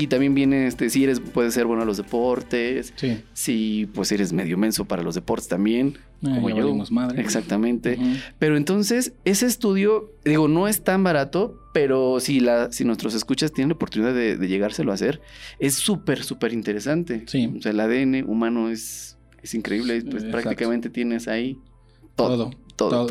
Y 0.00 0.06
también 0.06 0.34
viene, 0.34 0.66
este, 0.66 0.88
si 0.88 1.04
eres, 1.04 1.20
puede 1.20 1.50
ser 1.50 1.66
bueno 1.66 1.82
a 1.82 1.84
los 1.84 1.98
deportes, 1.98 2.94
sí. 2.96 3.20
si 3.34 3.86
pues 3.92 4.10
eres 4.12 4.32
medio 4.32 4.56
menso 4.56 4.86
para 4.86 5.02
los 5.02 5.14
deportes 5.14 5.48
también, 5.48 5.98
eh, 6.22 6.34
como 6.34 6.48
yo. 6.48 6.74
Madre. 6.90 7.20
Exactamente. 7.20 7.98
Pero 8.38 8.56
entonces, 8.56 9.12
ese 9.26 9.44
estudio, 9.44 10.10
digo, 10.24 10.48
no 10.48 10.68
es 10.68 10.84
tan 10.84 11.04
barato, 11.04 11.60
pero 11.74 12.18
si, 12.18 12.40
la, 12.40 12.72
si 12.72 12.84
nuestros 12.84 13.14
escuchas 13.14 13.52
tienen 13.52 13.68
la 13.68 13.74
oportunidad 13.74 14.14
de, 14.14 14.36
llegárselo 14.48 14.90
a 14.90 14.94
hacer, 14.94 15.20
es 15.58 15.74
súper, 15.74 16.24
súper 16.24 16.54
interesante. 16.54 17.24
Sí. 17.26 17.52
O 17.58 17.60
sea, 17.60 17.72
el 17.72 17.80
ADN 17.80 18.24
humano 18.26 18.70
es, 18.70 19.18
es 19.42 19.54
increíble, 19.54 20.00
pues 20.02 20.24
prácticamente 20.24 20.88
tienes 20.88 21.28
ahí 21.28 21.58
todo. 22.16 22.36
Todo. 22.36 22.50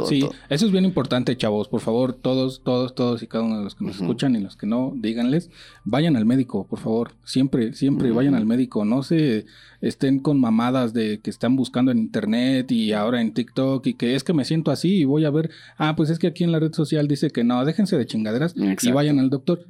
Sí, 0.06 0.26
eso 0.50 0.66
es 0.66 0.72
bien 0.72 0.86
importante, 0.86 1.38
chavos. 1.38 1.68
Por 1.68 1.82
favor, 1.82 2.14
todos, 2.14 2.62
todos, 2.64 2.96
todos 2.96 3.24
y 3.24 3.28
cada 3.28 3.44
uno 3.44 3.58
de 3.60 3.64
los 3.64 3.76
que 3.76 3.86
nos 3.86 4.00
escuchan 4.00 4.36
y 4.36 4.40
los 4.40 4.56
que 4.56 4.66
no, 4.66 4.94
díganles, 4.96 5.50
vayan 5.84 6.16
al 6.16 6.26
médico, 6.26 6.66
por 6.68 6.80
favor. 6.80 7.12
Siempre, 7.24 7.74
siempre 7.74 8.12
vayan 8.12 8.36
al 8.36 8.46
médico. 8.46 8.86
No 8.86 9.04
se 9.04 9.46
estén 9.82 10.20
con 10.20 10.40
mamadas 10.40 10.94
de 10.94 11.20
que 11.20 11.30
están 11.30 11.56
buscando 11.56 11.92
en 11.92 12.00
internet 12.00 12.72
y 12.72 12.94
ahora 12.94 13.22
en 13.22 13.34
TikTok 13.34 13.86
y 13.88 13.94
que 13.94 14.16
es 14.16 14.24
que 14.24 14.34
me 14.34 14.46
siento 14.46 14.72
así 14.72 15.00
y 15.00 15.06
voy 15.06 15.26
a 15.26 15.30
ver, 15.30 15.52
ah, 15.78 15.96
pues 15.96 16.10
es 16.10 16.20
que 16.20 16.28
aquí 16.28 16.44
en 16.44 16.52
la 16.52 16.60
red 16.60 16.74
social 16.74 17.08
dice 17.08 17.30
que 17.30 17.44
no, 17.44 17.64
déjense 17.66 17.98
de 17.98 18.06
chingaderas 18.06 18.56
y 18.56 18.92
vayan 18.92 19.20
al 19.20 19.30
doctor 19.30 19.66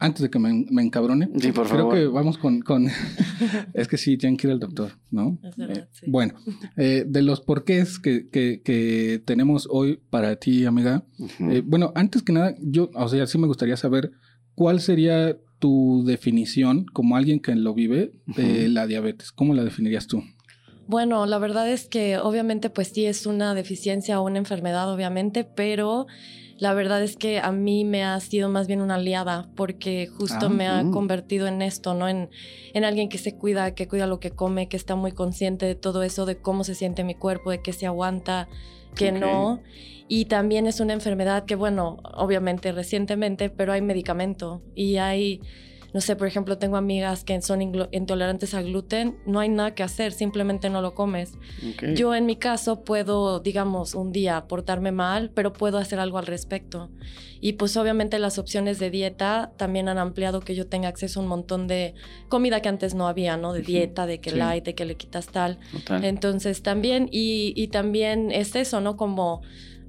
antes 0.00 0.22
de 0.22 0.30
que 0.30 0.38
me, 0.38 0.64
me 0.70 0.82
encabrone, 0.82 1.28
sí, 1.38 1.52
por 1.52 1.68
creo 1.68 1.90
que 1.90 2.06
vamos 2.06 2.38
con... 2.38 2.62
con 2.62 2.88
es 3.74 3.86
que 3.86 3.98
sí, 3.98 4.16
tienen 4.16 4.38
que 4.38 4.46
ir 4.46 4.52
al 4.52 4.58
doctor, 4.58 4.92
¿no? 5.10 5.38
Eh, 5.58 5.84
bueno, 6.06 6.34
eh, 6.76 7.04
de 7.06 7.22
los 7.22 7.42
porqués 7.42 7.98
que, 7.98 8.28
que, 8.30 8.62
que, 8.64 9.22
tenemos 9.24 9.68
hoy 9.70 10.00
para 10.08 10.36
ti, 10.36 10.64
amiga. 10.64 11.04
Eh, 11.38 11.62
bueno, 11.64 11.92
antes 11.94 12.22
que 12.22 12.32
nada, 12.32 12.54
yo, 12.60 12.90
o 12.94 13.08
sea, 13.08 13.26
sí 13.26 13.36
me 13.36 13.46
gustaría 13.46 13.76
saber 13.76 14.10
cuál 14.54 14.80
sería 14.80 15.36
tu 15.58 16.02
definición 16.06 16.86
como 16.86 17.16
alguien 17.16 17.38
que 17.38 17.54
lo 17.54 17.74
vive 17.74 18.12
de 18.24 18.68
la 18.68 18.86
diabetes. 18.86 19.30
¿Cómo 19.32 19.52
la 19.54 19.64
definirías 19.64 20.06
tú? 20.06 20.24
Bueno, 20.86 21.26
la 21.26 21.38
verdad 21.38 21.70
es 21.70 21.86
que 21.86 22.18
obviamente 22.18 22.70
pues 22.70 22.88
sí 22.88 23.04
es 23.04 23.26
una 23.26 23.54
deficiencia 23.54 24.18
o 24.18 24.26
una 24.26 24.38
enfermedad, 24.38 24.92
obviamente, 24.92 25.44
pero 25.44 26.06
la 26.60 26.74
verdad 26.74 27.02
es 27.02 27.16
que 27.16 27.40
a 27.40 27.52
mí 27.52 27.86
me 27.86 28.04
ha 28.04 28.20
sido 28.20 28.50
más 28.50 28.66
bien 28.66 28.82
una 28.82 28.96
aliada 28.96 29.48
porque 29.56 30.08
justo 30.08 30.46
ah, 30.46 30.48
me 30.50 30.68
ha 30.68 30.84
convertido 30.92 31.46
en 31.46 31.62
esto, 31.62 31.94
¿no? 31.94 32.06
En, 32.06 32.28
en 32.74 32.84
alguien 32.84 33.08
que 33.08 33.16
se 33.16 33.34
cuida, 33.34 33.74
que 33.74 33.88
cuida 33.88 34.06
lo 34.06 34.20
que 34.20 34.30
come, 34.30 34.68
que 34.68 34.76
está 34.76 34.94
muy 34.94 35.12
consciente 35.12 35.64
de 35.64 35.74
todo 35.74 36.02
eso, 36.02 36.26
de 36.26 36.36
cómo 36.36 36.62
se 36.62 36.74
siente 36.74 37.02
mi 37.02 37.14
cuerpo, 37.14 37.50
de 37.50 37.62
que 37.62 37.72
se 37.72 37.86
aguanta, 37.86 38.46
que 38.94 39.10
no. 39.10 39.62
Y 40.06 40.26
también 40.26 40.66
es 40.66 40.80
una 40.80 40.92
enfermedad 40.92 41.46
que, 41.46 41.54
bueno, 41.54 41.96
obviamente 42.14 42.72
recientemente, 42.72 43.48
pero 43.48 43.72
hay 43.72 43.80
medicamento 43.80 44.62
y 44.74 44.98
hay 44.98 45.40
no 45.92 46.00
sé, 46.00 46.16
por 46.16 46.26
ejemplo, 46.26 46.58
tengo 46.58 46.76
amigas 46.76 47.24
que 47.24 47.40
son 47.42 47.60
intolerantes 47.62 48.54
al 48.54 48.64
gluten, 48.64 49.18
no 49.26 49.40
hay 49.40 49.48
nada 49.48 49.74
que 49.74 49.82
hacer, 49.82 50.12
simplemente 50.12 50.70
no 50.70 50.82
lo 50.82 50.94
comes. 50.94 51.32
Yo 51.94 52.14
en 52.14 52.26
mi 52.26 52.36
caso 52.36 52.84
puedo, 52.84 53.40
digamos, 53.40 53.94
un 53.94 54.12
día 54.12 54.46
portarme 54.46 54.92
mal, 54.92 55.30
pero 55.34 55.52
puedo 55.52 55.78
hacer 55.78 55.98
algo 55.98 56.18
al 56.18 56.26
respecto. 56.26 56.90
Y 57.40 57.54
pues 57.54 57.76
obviamente 57.76 58.18
las 58.18 58.38
opciones 58.38 58.78
de 58.78 58.90
dieta 58.90 59.52
también 59.56 59.88
han 59.88 59.98
ampliado 59.98 60.40
que 60.40 60.54
yo 60.54 60.66
tenga 60.66 60.88
acceso 60.88 61.20
a 61.20 61.22
un 61.22 61.28
montón 61.28 61.66
de 61.66 61.94
comida 62.28 62.60
que 62.60 62.68
antes 62.68 62.94
no 62.94 63.08
había, 63.08 63.36
¿no? 63.36 63.52
De 63.52 63.62
dieta, 63.62 64.06
de 64.06 64.20
que 64.20 64.32
light, 64.32 64.64
de 64.64 64.74
que 64.74 64.84
le 64.84 64.96
quitas 64.96 65.28
tal. 65.28 65.58
Entonces 66.02 66.62
también, 66.62 67.08
y, 67.10 67.54
y 67.56 67.68
también 67.68 68.30
es 68.30 68.54
eso, 68.54 68.80
¿no? 68.80 68.96
Como 68.96 69.40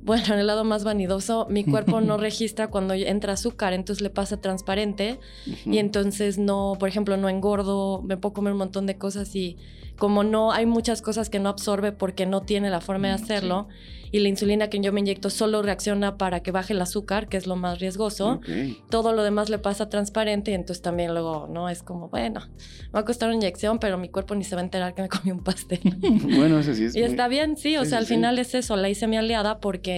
bueno, 0.04 0.34
en 0.34 0.40
el 0.40 0.48
lado 0.48 0.64
más 0.64 0.84
vanidoso, 0.84 1.48
mi 1.50 1.64
cuerpo 1.64 2.02
no 2.02 2.18
registra 2.18 2.68
cuando 2.68 2.94
entra 2.94 3.34
azúcar, 3.34 3.74
entonces 3.74 4.02
le 4.02 4.10
pasa 4.10 4.38
transparente 4.38 5.20
y 5.66 5.78
entonces 5.78 6.38
no, 6.38 6.74
por 6.80 6.90
ejemplo, 6.90 7.18
no 7.18 7.30
engordo, 7.30 8.02
me 8.02 8.18
puedo 8.18 8.34
comer 8.34 8.54
un 8.54 8.60
montón 8.60 8.86
de 8.86 8.98
cosas 8.98 9.36
y 9.36 9.58
como 9.98 10.24
no 10.24 10.52
hay 10.52 10.66
muchas 10.66 11.02
cosas 11.02 11.30
que 11.30 11.40
no 11.40 11.50
absorbe 11.50 11.92
porque 11.92 12.26
no 12.26 12.42
tiene 12.42 12.70
la 12.70 12.82
forma 12.82 13.10
de 13.10 13.14
mm, 13.14 13.24
hacerlo 13.24 13.68
y 14.12 14.20
la 14.20 14.28
insulina 14.28 14.70
que 14.70 14.80
yo 14.80 14.92
me 14.92 15.00
inyecto 15.00 15.30
solo 15.30 15.62
reacciona 15.62 16.18
para 16.18 16.42
que 16.42 16.52
baje 16.52 16.74
el 16.74 16.82
azúcar, 16.82 17.30
que 17.30 17.38
es 17.38 17.48
lo 17.48 17.56
más 17.56 17.80
riesgoso, 17.80 18.42
todo 18.90 19.14
lo 19.14 19.24
demás 19.24 19.50
le 19.50 19.58
pasa 19.58 19.90
transparente 19.90 20.52
y 20.52 20.54
entonces 20.54 20.82
también 20.82 21.14
luego, 21.14 21.48
¿no? 21.50 21.70
Es 21.70 21.82
como, 21.82 22.10
bueno, 22.10 22.42
me 22.48 22.92
va 22.92 23.00
a 23.00 23.06
costar 23.06 23.30
una 23.30 23.38
inyección, 23.38 23.80
pero 23.80 23.98
mi 23.98 24.10
cuerpo 24.10 24.36
ni 24.36 24.44
se 24.44 24.56
va 24.56 24.62
a 24.62 24.66
enterar 24.66 24.94
que 24.94 25.02
me 25.02 25.10
comí 25.10 25.32
un 25.32 25.44
pastel. 25.44 25.80
bueno, 26.02 26.60
eso 26.60 26.74
sí 26.74 26.86
es. 26.86 26.96
Y 26.96 27.04
está 27.04 27.30
bien, 27.30 27.56
sí, 27.56 27.78
o 27.78 27.86
sea, 27.86 28.00
al 28.00 28.06
final 28.06 28.38
es 28.38 28.54
eso, 28.54 28.76
la 28.76 28.90
hice 28.90 29.08
mi 29.08 29.16
aliada 29.16 29.60
porque 29.60 29.91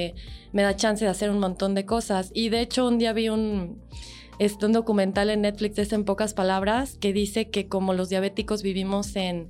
me 0.52 0.62
da 0.62 0.76
chance 0.76 1.04
de 1.04 1.12
hacer 1.12 1.30
un 1.30 1.40
montón 1.40 1.76
de 1.76 1.86
cosas. 1.86 2.32
Y 2.34 2.50
de 2.50 2.62
hecho 2.62 2.88
un 2.88 2.98
día 2.98 3.14
vi 3.14 3.30
un 3.30 3.82
este, 4.40 4.66
un 4.66 4.74
documental 4.74 5.30
en 5.30 5.42
Netflix, 5.42 5.78
es 5.80 5.94
en 5.94 6.06
pocas 6.06 6.34
palabras, 6.34 6.98
que 6.98 7.14
dice 7.14 7.50
que 7.50 7.68
como 7.68 7.94
los 7.94 8.10
diabéticos 8.10 8.64
vivimos 8.64 9.16
en 9.16 9.50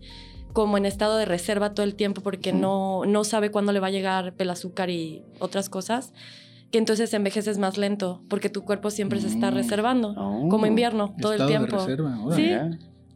como 0.52 0.78
en 0.78 0.86
estado 0.86 1.18
de 1.18 1.26
reserva 1.26 1.74
todo 1.74 1.84
el 1.84 1.96
tiempo 1.96 2.22
porque 2.22 2.54
no, 2.54 3.06
no 3.06 3.24
sabe 3.24 3.50
cuándo 3.50 3.72
le 3.72 3.80
va 3.80 3.88
a 3.88 3.92
llegar 3.92 4.36
el 4.38 4.50
azúcar 4.52 4.92
y 4.92 5.24
otras 5.40 5.68
cosas, 5.68 6.14
que 6.72 6.78
entonces 6.78 7.12
envejeces 7.16 7.58
más 7.58 7.78
lento 7.78 8.22
porque 8.30 8.50
tu 8.50 8.64
cuerpo 8.64 8.92
siempre 8.92 9.20
se 9.20 9.28
está 9.28 9.50
mm. 9.50 9.56
reservando, 9.56 10.14
como 10.14 10.64
oh. 10.64 10.68
invierno, 10.68 11.16
todo 11.20 11.34
el 11.34 11.48
tiempo. 11.48 11.78
De 11.78 11.96
reserva. 11.96 12.18
sí, 12.36 12.52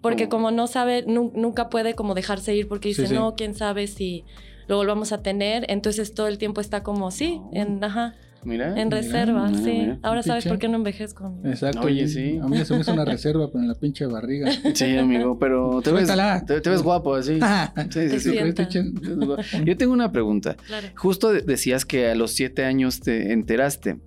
porque 0.01 0.25
oh. 0.25 0.29
como 0.29 0.49
no 0.49 0.65
sabe, 0.65 1.05
nunca 1.05 1.69
puede 1.69 1.93
como 1.93 2.15
dejarse 2.15 2.55
ir 2.55 2.67
porque 2.67 2.89
dice, 2.89 3.13
no, 3.13 3.35
quién 3.35 3.53
sabe 3.53 3.85
si 3.85 4.23
lo 4.67 4.77
volvamos 4.77 5.11
a 5.11 5.21
tener, 5.21 5.65
entonces 5.69 6.13
todo 6.13 6.27
el 6.27 6.37
tiempo 6.37 6.61
está 6.61 6.83
como, 6.83 7.11
sí, 7.11 7.41
en, 7.51 7.83
ajá. 7.83 8.15
Mira. 8.43 8.79
En 8.79 8.91
reserva, 8.91 9.51
sí. 9.53 9.89
Ahora 10.03 10.23
sabes 10.23 10.45
por 10.45 10.57
qué 10.57 10.69
no 10.69 10.77
envejezco. 10.77 11.37
Exacto. 11.43 11.81
Oye, 11.81 12.07
sí. 12.07 12.39
A 12.41 12.47
mí 12.47 12.57
se 12.65 12.73
me 12.73 12.79
hizo 12.79 12.93
una 12.93 13.03
reserva, 13.03 13.47
pero 13.51 13.61
en 13.61 13.67
la 13.67 13.75
pinche 13.75 14.05
barriga. 14.05 14.49
Sí, 14.73 14.95
amigo, 14.95 15.37
pero 15.37 15.81
te 15.81 15.91
ves, 15.91 16.09
te, 16.45 16.69
ves 16.69 16.81
guapo 16.81 17.15
así. 17.15 17.39
sí, 17.89 18.09
sí, 18.09 18.19
sí. 18.19 18.37
Yo 19.65 19.75
tengo 19.75 19.91
una 19.91 20.11
pregunta. 20.11 20.55
Justo 20.95 21.33
decías 21.33 21.83
que 21.83 22.07
a 22.07 22.15
los 22.15 22.31
siete 22.31 22.63
años 22.63 23.01
te 23.01 23.33
enteraste. 23.33 23.99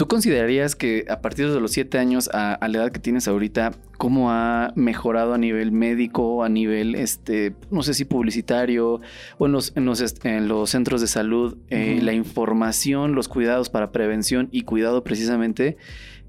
¿Tú 0.00 0.08
considerarías 0.08 0.76
que 0.76 1.04
a 1.10 1.20
partir 1.20 1.52
de 1.52 1.60
los 1.60 1.72
siete 1.72 1.98
años, 1.98 2.30
a, 2.32 2.56
la 2.66 2.78
edad 2.78 2.90
que 2.90 3.00
tienes 3.00 3.28
ahorita, 3.28 3.72
cómo 3.98 4.30
ha 4.30 4.72
mejorado 4.74 5.34
a 5.34 5.36
nivel 5.36 5.72
médico, 5.72 6.42
a 6.42 6.48
nivel, 6.48 6.94
este, 6.94 7.54
no 7.70 7.82
sé 7.82 7.92
si 7.92 8.06
publicitario, 8.06 9.02
o 9.36 9.44
en 9.44 9.52
los, 9.52 9.76
en 9.76 9.84
los, 9.84 10.02
en 10.24 10.48
los 10.48 10.70
centros 10.70 11.02
de 11.02 11.06
salud, 11.06 11.58
eh, 11.68 12.00
la 12.00 12.14
información, 12.14 13.14
los 13.14 13.28
cuidados 13.28 13.68
para 13.68 13.92
prevención 13.92 14.48
y 14.50 14.62
cuidado 14.62 15.04
precisamente? 15.04 15.76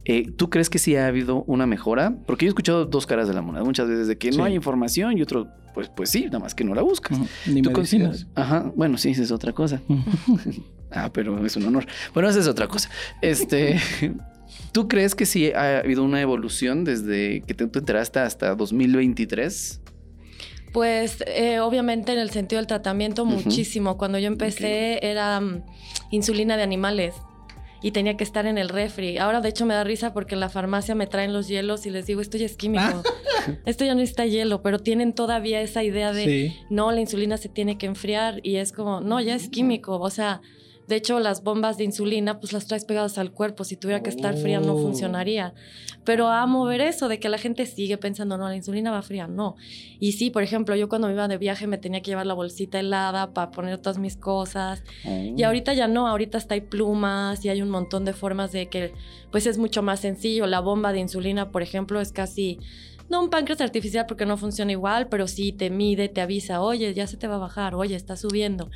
Eh, 0.04 0.30
¿Tú 0.36 0.50
crees 0.50 0.70
que 0.70 0.78
sí 0.78 0.98
ha 0.98 1.08
habido 1.08 1.46
una 1.48 1.66
mejora? 1.66 2.14
Porque 2.28 2.44
yo 2.44 2.50
he 2.50 2.52
escuchado 2.52 2.84
dos 2.84 3.08
caras 3.08 3.30
de 3.30 3.34
la 3.34 3.42
moneda 3.42 3.64
muchas 3.64 3.88
veces 3.88 4.10
de 4.10 4.18
que 4.18 4.32
no 4.32 4.44
hay 4.44 4.54
información 4.54 5.18
y 5.18 5.22
otro, 5.22 5.48
pues, 5.74 5.88
pues 5.88 6.10
sí, 6.10 6.26
nada 6.26 6.40
más 6.40 6.54
que 6.56 6.66
no 6.66 6.76
la 6.76 6.82
buscas. 6.82 7.18
Ni 7.46 7.62
¿Tú 7.62 7.72
Ajá, 8.36 8.70
bueno, 8.76 8.98
sí, 8.98 9.12
esa 9.12 9.24
es 9.24 9.32
otra 9.32 9.54
cosa. 9.54 9.82
Ah, 10.92 11.12
pero 11.14 11.46
es 11.46 11.56
un 11.56 11.66
honor. 11.66 11.86
Bueno, 12.14 12.30
esa 12.30 12.40
es 12.40 12.48
otra 12.48 12.68
cosa. 12.68 12.90
Este, 13.22 13.80
¿tú 14.72 14.88
crees 14.88 15.16
que 15.16 15.26
sí 15.26 15.52
ha 15.52 15.80
habido 15.80 16.04
una 16.04 16.22
evolución 16.22 16.84
desde 16.84 17.42
que 17.42 17.54
te, 17.54 17.64
enteraste 17.64 18.20
hasta 18.20 18.56
2023? 18.56 19.82
Pues 20.74 21.24
eh, 21.28 21.60
obviamente 21.60 22.14
en 22.14 22.20
el 22.20 22.30
sentido 22.30 22.60
del 22.60 22.68
tratamiento 22.68 23.26
muchísimo. 23.26 23.98
Cuando 23.98 24.18
yo 24.20 24.28
empecé 24.28 25.06
era 25.06 25.40
mm, 25.42 25.64
insulina 26.12 26.56
de 26.56 26.64
animales 26.64 27.16
y 27.82 27.92
tenía 27.92 28.16
que 28.16 28.24
estar 28.24 28.46
en 28.46 28.58
el 28.58 28.70
refri. 28.70 29.18
Ahora 29.18 29.42
de 29.42 29.50
hecho 29.50 29.66
me 29.66 29.74
da 29.74 29.84
risa 29.84 30.14
porque 30.14 30.36
en 30.36 30.40
la 30.40 30.50
farmacia 30.50 30.96
me 30.96 31.08
traen 31.08 31.34
los 31.34 31.48
hielos 31.48 31.86
y 31.86 31.90
les 31.90 32.06
digo, 32.06 32.22
esto 32.22 32.38
ya 32.38 32.46
es 32.46 32.56
químico. 32.56 32.84
Ah. 32.84 33.58
esto 33.66 33.84
ya 33.84 33.96
no 33.96 34.02
está 34.02 34.26
hielo, 34.26 34.62
pero 34.62 34.80
tienen 34.80 35.14
todavía 35.14 35.62
esa 35.62 35.84
idea 35.84 36.14
de, 36.14 36.56
no, 36.70 36.92
la 36.92 37.02
insulina 37.02 37.38
se 37.38 37.50
tiene 37.50 37.78
que 37.78 37.88
enfriar 37.88 38.40
y 38.44 38.58
es 38.58 38.72
como, 38.72 39.02
no, 39.02 39.20
ya 39.20 39.36
es 39.36 39.50
químico. 39.50 40.00
O 40.00 40.10
sea, 40.10 40.42
De 40.88 40.96
hecho, 40.96 41.20
las 41.20 41.44
bombas 41.44 41.78
de 41.78 41.84
insulina, 41.86 42.40
pues 42.40 42.54
las 42.54 42.68
traes 42.68 42.86
pegadas 42.86 43.18
al 43.18 43.32
cuerpo. 43.32 43.64
Si 43.64 43.78
tuviera 43.78 44.04
que 44.04 44.10
estar 44.10 44.36
fría, 44.36 44.60
no 44.60 44.74
oh. 44.74 44.82
funcionaría. 44.82 45.54
Pero 46.04 46.28
amo 46.28 46.66
ver 46.66 46.82
eso, 46.82 47.08
de 47.08 47.20
que 47.20 47.30
la 47.30 47.38
gente 47.38 47.66
sigue 47.66 47.98
pensando, 47.98 48.38
no, 48.38 48.48
la 48.50 48.56
insulina 48.56 48.92
va 48.92 49.02
fría. 49.02 49.28
No. 49.28 49.56
Y 50.00 50.14
sí, 50.14 50.32
por 50.32 50.44
ejemplo, 50.44 50.76
yo 50.76 50.90
cuando 50.90 51.08
me 51.08 51.14
iba 51.14 51.28
de 51.28 51.38
viaje 51.38 51.68
me 51.68 51.78
tenía 51.78 52.02
que 52.02 52.12
llevar 52.12 52.26
la 52.26 52.34
bolsita 52.34 52.80
helada 52.80 53.34
para 53.34 53.52
poner 53.52 53.78
todas 53.78 54.00
mis 54.00 54.18
cosas. 54.18 54.84
Y 55.06 55.44
oh. 55.44 55.48
ahorita 55.48 55.74
ya 55.74 55.88
no, 55.88 56.08
ahorita 56.08 56.38
hasta 56.38 56.56
hay 56.56 56.62
plumas 56.62 57.44
y 57.46 57.50
hay 57.50 57.62
un 57.62 57.70
montón 57.70 58.04
de 58.04 58.14
formas 58.14 58.52
de 58.52 58.68
que, 58.68 58.94
pues 59.32 59.46
es 59.48 59.58
mucho 59.58 59.82
más 59.82 60.02
sencillo. 60.02 60.46
La 60.48 60.60
bomba 60.60 60.92
de 60.92 61.00
insulina, 61.00 61.52
por 61.52 61.62
ejemplo, 61.62 62.02
es 62.02 62.12
casi 62.12 62.60
no 63.12 63.22
un 63.22 63.30
páncreas 63.30 63.60
artificial 63.60 64.06
porque 64.08 64.26
no 64.26 64.38
funciona 64.38 64.72
igual, 64.72 65.10
pero 65.10 65.28
sí 65.28 65.52
te 65.52 65.70
mide, 65.70 66.08
te 66.08 66.22
avisa, 66.22 66.62
oye, 66.62 66.94
ya 66.94 67.08
se 67.08 67.18
te 67.18 67.28
va 67.28 67.36
a 67.36 67.40
bajar, 67.40 67.76
oye, 67.76 67.96
está 67.96 68.16
subiendo. 68.16 68.72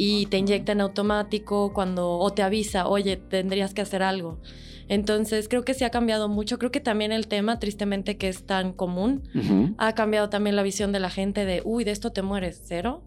Y 0.00 0.26
te 0.26 0.38
inyecta 0.38 0.70
en 0.70 0.80
automático 0.80 1.72
cuando, 1.72 2.18
o 2.18 2.32
te 2.32 2.42
avisa, 2.42 2.86
oye, 2.86 3.16
tendrías 3.16 3.74
que 3.74 3.80
hacer 3.80 4.04
algo. 4.04 4.38
Entonces, 4.86 5.48
creo 5.48 5.64
que 5.64 5.74
sí 5.74 5.82
ha 5.82 5.90
cambiado 5.90 6.28
mucho. 6.28 6.56
Creo 6.58 6.70
que 6.70 6.78
también 6.78 7.10
el 7.10 7.26
tema, 7.26 7.58
tristemente, 7.58 8.16
que 8.16 8.28
es 8.28 8.44
tan 8.44 8.72
común, 8.72 9.74
ha 9.76 9.94
cambiado 9.96 10.30
también 10.30 10.54
la 10.54 10.62
visión 10.62 10.92
de 10.92 11.00
la 11.00 11.10
gente 11.10 11.44
de, 11.44 11.62
uy, 11.64 11.82
de 11.82 11.90
esto 11.90 12.12
te 12.12 12.22
mueres, 12.22 12.62
cero. 12.64 13.02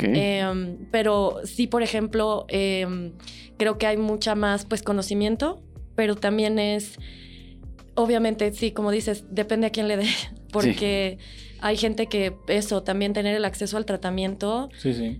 Em, 0.00 0.76
pero 0.90 1.38
sí, 1.44 1.66
por 1.66 1.82
ejemplo, 1.82 2.44
em, 2.48 3.12
creo 3.56 3.78
que 3.78 3.86
hay 3.86 3.96
mucha 3.96 4.34
más, 4.34 4.66
pues, 4.66 4.82
conocimiento, 4.82 5.62
pero 5.94 6.14
también 6.14 6.58
es 6.58 6.98
obviamente, 7.94 8.52
sí, 8.52 8.72
como 8.72 8.90
dices, 8.90 9.24
depende 9.30 9.66
a 9.66 9.70
quién 9.70 9.88
le 9.88 9.96
dé, 9.96 10.08
porque 10.54 11.18
hay 11.60 11.76
gente 11.76 12.06
que 12.06 12.36
eso, 12.46 12.82
también 12.82 13.12
tener 13.12 13.34
el 13.34 13.44
acceso 13.44 13.76
al 13.76 13.84
tratamiento 13.84 14.68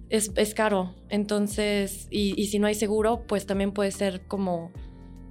Es, 0.09 0.31
es, 0.37 0.55
caro. 0.55 0.95
Entonces, 1.09 2.07
y, 2.11 2.41
y, 2.41 2.47
si 2.47 2.59
no 2.59 2.67
hay 2.67 2.75
seguro, 2.75 3.25
pues 3.27 3.47
también 3.47 3.73
puede 3.73 3.91
ser 3.91 4.23
como 4.27 4.71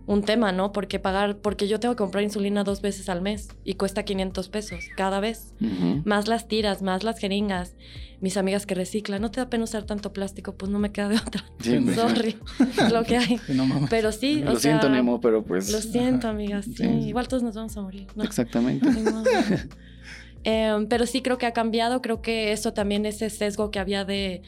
un 0.05 0.23
tema, 0.23 0.51
¿no? 0.51 0.71
Porque 0.71 0.99
pagar, 0.99 1.37
porque 1.37 1.67
yo 1.67 1.79
tengo 1.79 1.95
que 1.95 1.99
comprar 1.99 2.23
insulina 2.23 2.63
dos 2.63 2.81
veces 2.81 3.07
al 3.09 3.21
mes 3.21 3.49
y 3.63 3.75
cuesta 3.75 4.03
500 4.03 4.49
pesos 4.49 4.85
cada 4.97 5.19
vez. 5.19 5.53
Más 6.03 6.27
las 6.27 6.47
tiras, 6.47 6.81
más 6.81 7.03
las 7.03 7.19
jeringas. 7.19 7.75
Mis 8.19 8.37
amigas 8.37 8.65
que 8.65 8.73
reciclan, 8.73 9.21
no 9.21 9.31
te 9.31 9.39
da 9.41 9.49
pena 9.49 9.65
usar 9.65 9.83
tanto 9.83 10.13
plástico, 10.13 10.55
pues 10.55 10.71
no 10.71 10.79
me 10.79 10.91
queda 10.91 11.09
de 11.09 11.17
otra. 11.17 11.45
Sorry, 11.95 12.37
lo 12.91 13.03
que 13.03 13.17
hay. 13.17 13.39
pero 13.89 14.11
sí, 14.11 14.41
Lo 14.41 14.55
siento, 14.55 14.89
Nemo, 14.89 15.19
pero 15.19 15.43
pues. 15.43 15.71
Lo 15.71 15.79
siento, 15.79 16.27
amigas, 16.27 16.65
sí. 16.75 16.85
Igual 16.85 17.27
todos 17.27 17.43
nos 17.43 17.55
vamos 17.55 17.75
a 17.77 17.81
morir. 17.81 18.07
Exactamente. 18.21 18.87
Em, 20.43 20.87
pero 20.87 21.05
sí 21.05 21.21
creo 21.21 21.37
que 21.37 21.45
ha 21.45 21.53
cambiado, 21.53 22.01
creo 22.01 22.21
que 22.21 22.51
eso 22.51 22.73
también, 22.73 23.05
ese 23.05 23.29
sesgo 23.29 23.71
que 23.71 23.79
había 23.79 24.05
de 24.05 24.41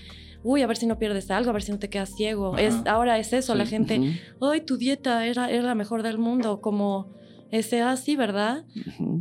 uy, 0.45 0.61
a 0.61 0.67
ver 0.67 0.77
si 0.77 0.85
no 0.85 0.99
pierdes 0.99 1.31
algo, 1.31 1.49
a 1.49 1.53
ver 1.53 1.63
si 1.63 1.71
no 1.71 1.79
te 1.79 1.89
quedas 1.89 2.15
ciego. 2.15 2.55
Es, 2.57 2.75
ahora 2.85 3.17
es 3.17 3.33
eso, 3.33 3.55
la 3.55 3.65
gente, 3.65 3.99
ay, 4.39 4.61
tu 4.61 4.77
dieta 4.77 5.25
era, 5.25 5.49
era 5.49 5.63
la 5.63 5.73
mejor 5.73 6.03
del 6.03 6.19
mundo, 6.19 6.61
como 6.61 7.09
ese 7.51 7.81
ah, 7.81 7.95
¿verdad? 8.15 8.63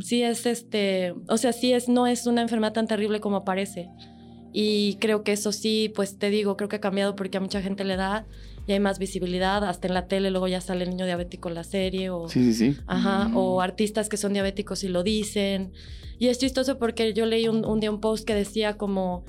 Sí 0.01 0.21
es 0.21 0.45
este, 0.45 1.15
o 1.27 1.37
sea, 1.37 1.51
sí 1.51 1.73
es, 1.73 1.89
no 1.89 2.05
es 2.05 2.27
una 2.27 2.43
enfermedad 2.43 2.73
tan 2.73 2.87
terrible 2.87 3.19
como 3.21 3.43
parece. 3.43 3.89
Y 4.53 4.97
creo 5.01 5.23
que 5.23 5.31
eso 5.33 5.51
sí, 5.51 5.91
pues 5.95 6.17
te 6.19 6.29
digo, 6.29 6.55
creo 6.57 6.69
que 6.69 6.75
ha 6.77 6.81
cambiado 6.81 7.15
porque 7.15 7.37
a 7.37 7.41
mucha 7.41 7.61
gente 7.61 7.83
le 7.83 7.95
da 7.95 8.25
y 8.67 8.73
hay 8.73 8.79
más 8.79 8.99
visibilidad, 8.99 9.63
hasta 9.63 9.87
en 9.87 9.95
la 9.95 10.07
tele 10.07 10.29
luego 10.29 10.47
ya 10.47 10.61
sale 10.61 10.83
el 10.83 10.91
niño 10.91 11.05
diabético 11.05 11.49
en 11.49 11.55
la 11.55 11.63
serie 11.63 12.11
o 12.11 12.29
sí, 12.29 12.53
sí, 12.53 12.53
sí. 12.53 12.77
Ajá, 12.87 13.31
o 13.33 13.61
artistas 13.61 14.09
que 14.09 14.17
son 14.17 14.33
diabéticos 14.33 14.83
y 14.83 14.89
lo 14.89 15.01
dicen. 15.01 15.71
Y 16.19 16.27
es 16.27 16.37
chistoso 16.37 16.77
porque 16.77 17.13
yo 17.13 17.25
leí 17.25 17.47
un, 17.47 17.65
un 17.65 17.79
día 17.79 17.91
un 17.91 17.99
post 17.99 18.25
que 18.25 18.35
decía 18.35 18.77
como 18.77 19.25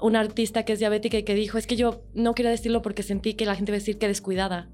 una 0.00 0.20
artista 0.20 0.64
que 0.64 0.74
es 0.74 0.78
diabética 0.78 1.18
y 1.18 1.22
que 1.22 1.34
dijo, 1.34 1.58
es 1.58 1.66
que 1.66 1.76
yo 1.76 2.02
no 2.14 2.34
quería 2.34 2.50
decirlo 2.50 2.82
porque 2.82 3.02
sentí 3.02 3.34
que 3.34 3.46
la 3.46 3.54
gente 3.54 3.72
iba 3.72 3.76
a 3.76 3.80
decir 3.80 3.98
que 3.98 4.08
descuidada. 4.08 4.68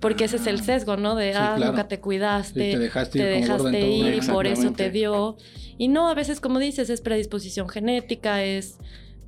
Porque 0.00 0.24
ese 0.24 0.36
es 0.36 0.46
el 0.46 0.60
ah. 0.60 0.62
sesgo, 0.62 0.96
¿no? 0.96 1.16
De, 1.16 1.34
ah, 1.34 1.56
nunca 1.58 1.88
te 1.88 1.98
cuidaste, 1.98 2.72
te 2.72 2.78
dejaste 2.78 3.80
ir, 3.88 4.14
y 4.14 4.20
por 4.20 4.46
eso 4.46 4.72
te 4.72 4.90
dio. 4.90 5.36
Y 5.76 5.88
no, 5.88 6.08
a 6.08 6.14
veces, 6.14 6.40
como 6.40 6.60
dices, 6.60 6.88
es 6.88 7.00
predisposición 7.00 7.68
genética, 7.68 8.44
es 8.44 8.78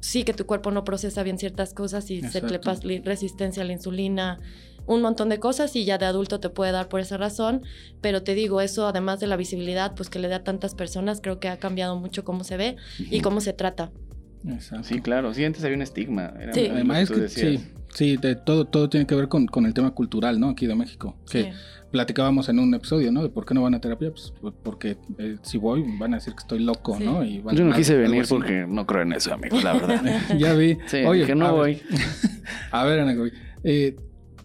sí 0.01 0.25
que 0.25 0.33
tu 0.33 0.47
cuerpo 0.47 0.71
no 0.71 0.85
procesa 0.85 1.23
bien 1.23 1.39
ciertas 1.39 1.75
cosas 1.75 2.11
y 2.11 2.23
se 2.23 2.41
te 2.41 2.59
pasa 2.59 2.83
resistencia 3.05 3.63
a 3.63 3.67
la 3.67 3.73
insulina, 3.73 4.39
un 4.87 5.03
montón 5.03 5.29
de 5.29 5.39
cosas 5.39 5.75
y 5.77 5.85
ya 5.85 5.99
de 5.99 6.07
adulto 6.07 6.41
te 6.41 6.51
puede 6.51 6.73
dar 6.73 6.89
por 6.89 7.01
esa 7.01 7.17
razón, 7.17 7.63
pero 8.01 8.23
te 8.23 8.35
digo, 8.35 8.61
eso 8.61 8.87
además 8.87 9.21
de 9.21 9.27
la 9.27 9.37
visibilidad, 9.37 9.95
pues 9.95 10.11
que 10.11 10.19
le 10.19 10.29
da 10.29 10.37
a 10.37 10.45
tantas 10.45 10.75
personas, 10.75 11.21
creo 11.21 11.41
que 11.41 11.49
ha 11.49 11.59
cambiado 11.59 11.97
mucho 11.97 12.25
cómo 12.25 12.45
se 12.45 12.57
ve 12.57 12.77
y 12.99 13.21
cómo 13.21 13.41
se 13.41 13.53
trata. 13.53 13.91
Sí, 14.83 15.01
claro. 15.01 15.35
Sí, 15.35 15.45
antes 15.45 15.63
había 15.65 15.77
un 15.77 15.83
estigma. 15.83 16.33
sí. 16.53 16.69
Además 16.71 17.03
es 17.03 17.11
que 17.11 17.29
sí, 17.29 17.61
sí 17.93 18.17
de 18.17 18.37
todo, 18.37 18.65
todo 18.65 18.89
tiene 18.89 19.07
que 19.07 19.15
ver 19.15 19.29
con, 19.29 19.47
con, 19.47 19.67
el 19.67 19.75
tema 19.75 19.91
cultural, 19.91 20.41
¿no? 20.41 20.49
Aquí 20.49 20.67
de 20.67 20.75
México. 20.75 21.17
Que 21.31 21.53
platicábamos 21.91 22.49
en 22.49 22.59
un 22.59 22.73
episodio, 22.75 23.13
¿no? 23.13 23.23
De 23.23 23.29
por 23.29 23.45
qué 23.45 23.55
no 23.55 23.63
van 23.63 23.75
a 23.75 23.81
terapia. 23.81 24.11
Pues, 24.11 24.33
pues 24.41 24.55
porque 24.63 24.97
eh, 25.19 25.37
si 25.43 25.59
voy 25.59 25.85
van 25.99 26.15
a 26.15 26.17
decir 26.17 26.35
que 26.35 26.41
estoy 26.41 26.61
loco, 26.61 26.99
¿no? 26.99 27.25
Y 27.25 27.43
Yo 27.53 27.65
no 27.65 27.75
quise 27.75 27.97
venir 27.97 28.25
porque 28.29 28.65
no 28.67 28.87
creo 28.87 29.03
en 29.03 29.13
eso, 29.13 29.35
amigo, 29.35 29.61
la 29.61 29.75
verdad. 29.75 30.03
ya 30.39 30.55
vi. 30.55 30.79
Oye, 31.07 31.27
que 31.27 31.35
no 31.35 31.55
voy. 31.55 31.81
a 32.71 32.85
ver, 32.85 33.01
Ana 33.01 33.15
eh, 33.63 33.97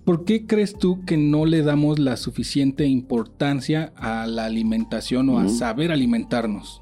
¿Por 0.05 0.23
qué 0.23 0.45
crees 0.45 0.77
tú 0.77 1.03
que 1.03 1.17
no 1.17 1.45
le 1.45 1.63
damos 1.63 1.97
la 1.97 2.15
suficiente 2.15 2.85
importancia 2.85 3.91
a 3.95 4.27
la 4.27 4.45
alimentación 4.45 5.29
o 5.29 5.39
a 5.39 5.49
saber 5.49 5.91
alimentarnos? 5.91 6.81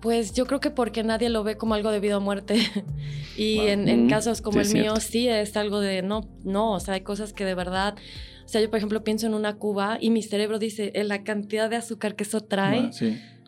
Pues 0.00 0.32
yo 0.32 0.46
creo 0.46 0.60
que 0.60 0.70
porque 0.70 1.02
nadie 1.02 1.28
lo 1.28 1.42
ve 1.42 1.56
como 1.56 1.74
algo 1.74 1.90
de 1.90 1.98
vida 1.98 2.18
o 2.18 2.20
muerte. 2.20 2.60
y 3.36 3.58
en, 3.58 4.08
casos 4.08 4.42
como 4.42 4.60
el 4.60 4.72
mío 4.72 4.94
sí 4.96 5.26
es 5.26 5.56
algo 5.56 5.80
de 5.80 6.02
no, 6.02 6.28
no, 6.44 6.74
o 6.74 6.80
sea, 6.80 6.94
hay 6.94 7.00
cosas 7.00 7.32
que 7.32 7.44
de 7.44 7.54
verdad... 7.54 7.96
O 8.44 8.48
sea, 8.48 8.60
yo 8.60 8.70
por 8.70 8.76
ejemplo 8.76 9.02
pienso 9.02 9.26
en 9.26 9.34
una 9.34 9.56
cuba 9.56 9.98
y 10.00 10.10
mi 10.10 10.22
cerebro 10.22 10.60
dice, 10.60 10.92
en 10.94 11.08
la 11.08 11.24
cantidad 11.24 11.68
de 11.68 11.74
azúcar 11.74 12.14
que 12.14 12.22
eso 12.22 12.42
trae, 12.42 12.90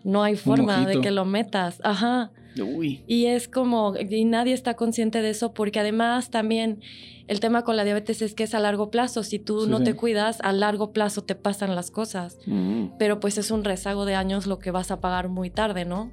no 0.02 0.24
hay 0.24 0.34
forma 0.34 0.84
de 0.84 1.00
que 1.00 1.12
lo 1.12 1.24
metas. 1.24 1.80
Ajá. 1.84 2.32
Y 3.06 3.26
es 3.26 3.48
como, 3.48 3.94
y 3.96 4.24
nadie 4.24 4.54
está 4.54 4.74
consciente 4.74 5.22
de 5.22 5.30
eso 5.30 5.52
porque 5.54 5.80
además 5.80 6.30
también 6.30 6.80
el 7.26 7.40
tema 7.40 7.62
con 7.62 7.76
la 7.76 7.84
diabetes 7.84 8.22
es 8.22 8.34
que 8.34 8.44
es 8.44 8.54
a 8.54 8.58
largo 8.58 8.90
plazo. 8.90 9.22
Si 9.22 9.38
tú 9.38 9.66
no 9.66 9.82
te 9.82 9.94
cuidas, 9.94 10.38
a 10.42 10.52
largo 10.52 10.92
plazo 10.92 11.22
te 11.22 11.34
pasan 11.34 11.74
las 11.74 11.90
cosas. 11.90 12.38
Mm. 12.46 12.96
Pero 12.98 13.20
pues 13.20 13.36
es 13.36 13.50
un 13.50 13.64
rezago 13.64 14.06
de 14.06 14.14
años 14.14 14.46
lo 14.46 14.58
que 14.58 14.70
vas 14.70 14.90
a 14.90 15.00
pagar 15.00 15.28
muy 15.28 15.50
tarde, 15.50 15.84
¿no? 15.84 16.10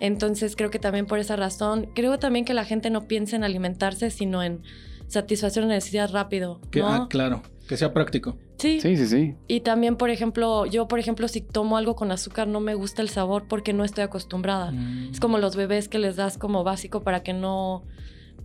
Entonces 0.00 0.56
creo 0.56 0.70
que 0.70 0.78
también 0.78 1.06
por 1.06 1.18
esa 1.18 1.36
razón, 1.36 1.88
creo 1.94 2.18
también 2.18 2.44
que 2.44 2.52
la 2.52 2.64
gente 2.64 2.90
no 2.90 3.06
piensa 3.06 3.36
en 3.36 3.44
alimentarse, 3.44 4.10
sino 4.10 4.42
en 4.42 4.62
satisfacer 5.06 5.62
una 5.62 5.74
necesidad 5.74 6.10
rápido. 6.10 6.60
ah, 6.82 7.06
claro, 7.08 7.42
que 7.68 7.76
sea 7.76 7.92
práctico. 7.92 8.36
Sí. 8.58 8.80
Sí, 8.80 8.96
sí, 8.96 9.06
sí. 9.06 9.34
Y 9.48 9.60
también, 9.60 9.96
por 9.96 10.10
ejemplo, 10.10 10.66
yo, 10.66 10.88
por 10.88 10.98
ejemplo, 10.98 11.28
si 11.28 11.40
tomo 11.40 11.76
algo 11.76 11.96
con 11.96 12.10
azúcar, 12.12 12.48
no 12.48 12.60
me 12.60 12.74
gusta 12.74 13.02
el 13.02 13.08
sabor 13.08 13.46
porque 13.48 13.72
no 13.72 13.84
estoy 13.84 14.04
acostumbrada. 14.04 14.72
Mm. 14.72 15.10
Es 15.12 15.20
como 15.20 15.38
los 15.38 15.56
bebés 15.56 15.88
que 15.88 15.98
les 15.98 16.16
das 16.16 16.38
como 16.38 16.64
básico 16.64 17.02
para 17.02 17.22
que 17.22 17.32
no 17.32 17.84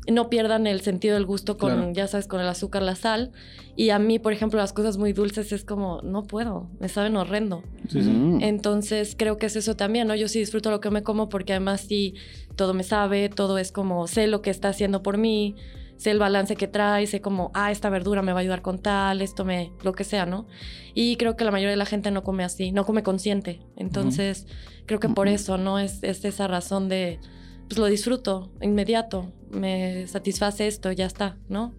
no 0.07 0.29
pierdan 0.29 0.65
el 0.67 0.81
sentido 0.81 1.13
del 1.15 1.25
gusto 1.25 1.57
con, 1.57 1.93
ya 1.93 2.07
sabes, 2.07 2.27
con 2.27 2.41
el 2.41 2.47
azúcar, 2.47 2.81
la 2.81 2.95
sal. 2.95 3.31
Y 3.75 3.91
a 3.91 3.99
mí, 3.99 4.19
por 4.19 4.33
ejemplo, 4.33 4.59
las 4.59 4.73
cosas 4.73 4.97
muy 4.97 5.13
dulces 5.13 5.51
es 5.51 5.63
como, 5.63 6.01
no 6.01 6.23
puedo, 6.23 6.69
me 6.79 6.89
saben 6.89 7.15
horrendo. 7.17 7.63
Mm. 7.93 8.41
Entonces, 8.41 9.15
creo 9.17 9.37
que 9.37 9.45
es 9.45 9.55
eso 9.55 9.75
también, 9.75 10.07
¿no? 10.07 10.15
Yo 10.15 10.27
sí 10.27 10.39
disfruto 10.39 10.71
lo 10.71 10.81
que 10.81 10.89
me 10.89 11.03
como 11.03 11.29
porque 11.29 11.53
además 11.53 11.81
sí, 11.81 12.15
todo 12.55 12.73
me 12.73 12.83
sabe, 12.83 13.29
todo 13.29 13.57
es 13.57 13.71
como, 13.71 14.07
sé 14.07 14.27
lo 14.27 14.41
que 14.41 14.49
está 14.49 14.69
haciendo 14.69 15.03
por 15.03 15.17
mí, 15.17 15.55
sé 16.01 16.09
el 16.09 16.17
balance 16.17 16.55
que 16.55 16.67
trae, 16.67 17.05
sé 17.05 17.21
como, 17.21 17.51
ah, 17.53 17.71
esta 17.71 17.91
verdura 17.91 18.23
me 18.23 18.33
va 18.33 18.39
a 18.39 18.41
ayudar 18.41 18.63
con 18.63 18.79
tal, 18.79 19.21
esto 19.21 19.45
me, 19.45 19.71
lo 19.83 19.93
que 19.93 20.03
sea, 20.03 20.25
¿no? 20.25 20.47
Y 20.95 21.15
creo 21.17 21.35
que 21.35 21.45
la 21.45 21.51
mayoría 21.51 21.69
de 21.69 21.77
la 21.77 21.85
gente 21.85 22.09
no 22.09 22.23
come 22.23 22.43
así, 22.43 22.71
no 22.71 22.87
come 22.87 23.03
consciente. 23.03 23.59
Entonces, 23.75 24.47
creo 24.87 24.99
que 24.99 25.09
por 25.09 25.27
eso, 25.27 25.59
¿no? 25.59 25.77
Es, 25.77 26.01
es 26.01 26.25
esa 26.25 26.47
razón 26.47 26.89
de 26.89 27.19
pues 27.67 27.77
lo 27.77 27.85
disfruto 27.85 28.51
inmediato, 28.61 29.31
me 29.51 30.07
satisface 30.07 30.65
esto, 30.65 30.91
ya 30.91 31.05
está, 31.05 31.37
¿no? 31.49 31.71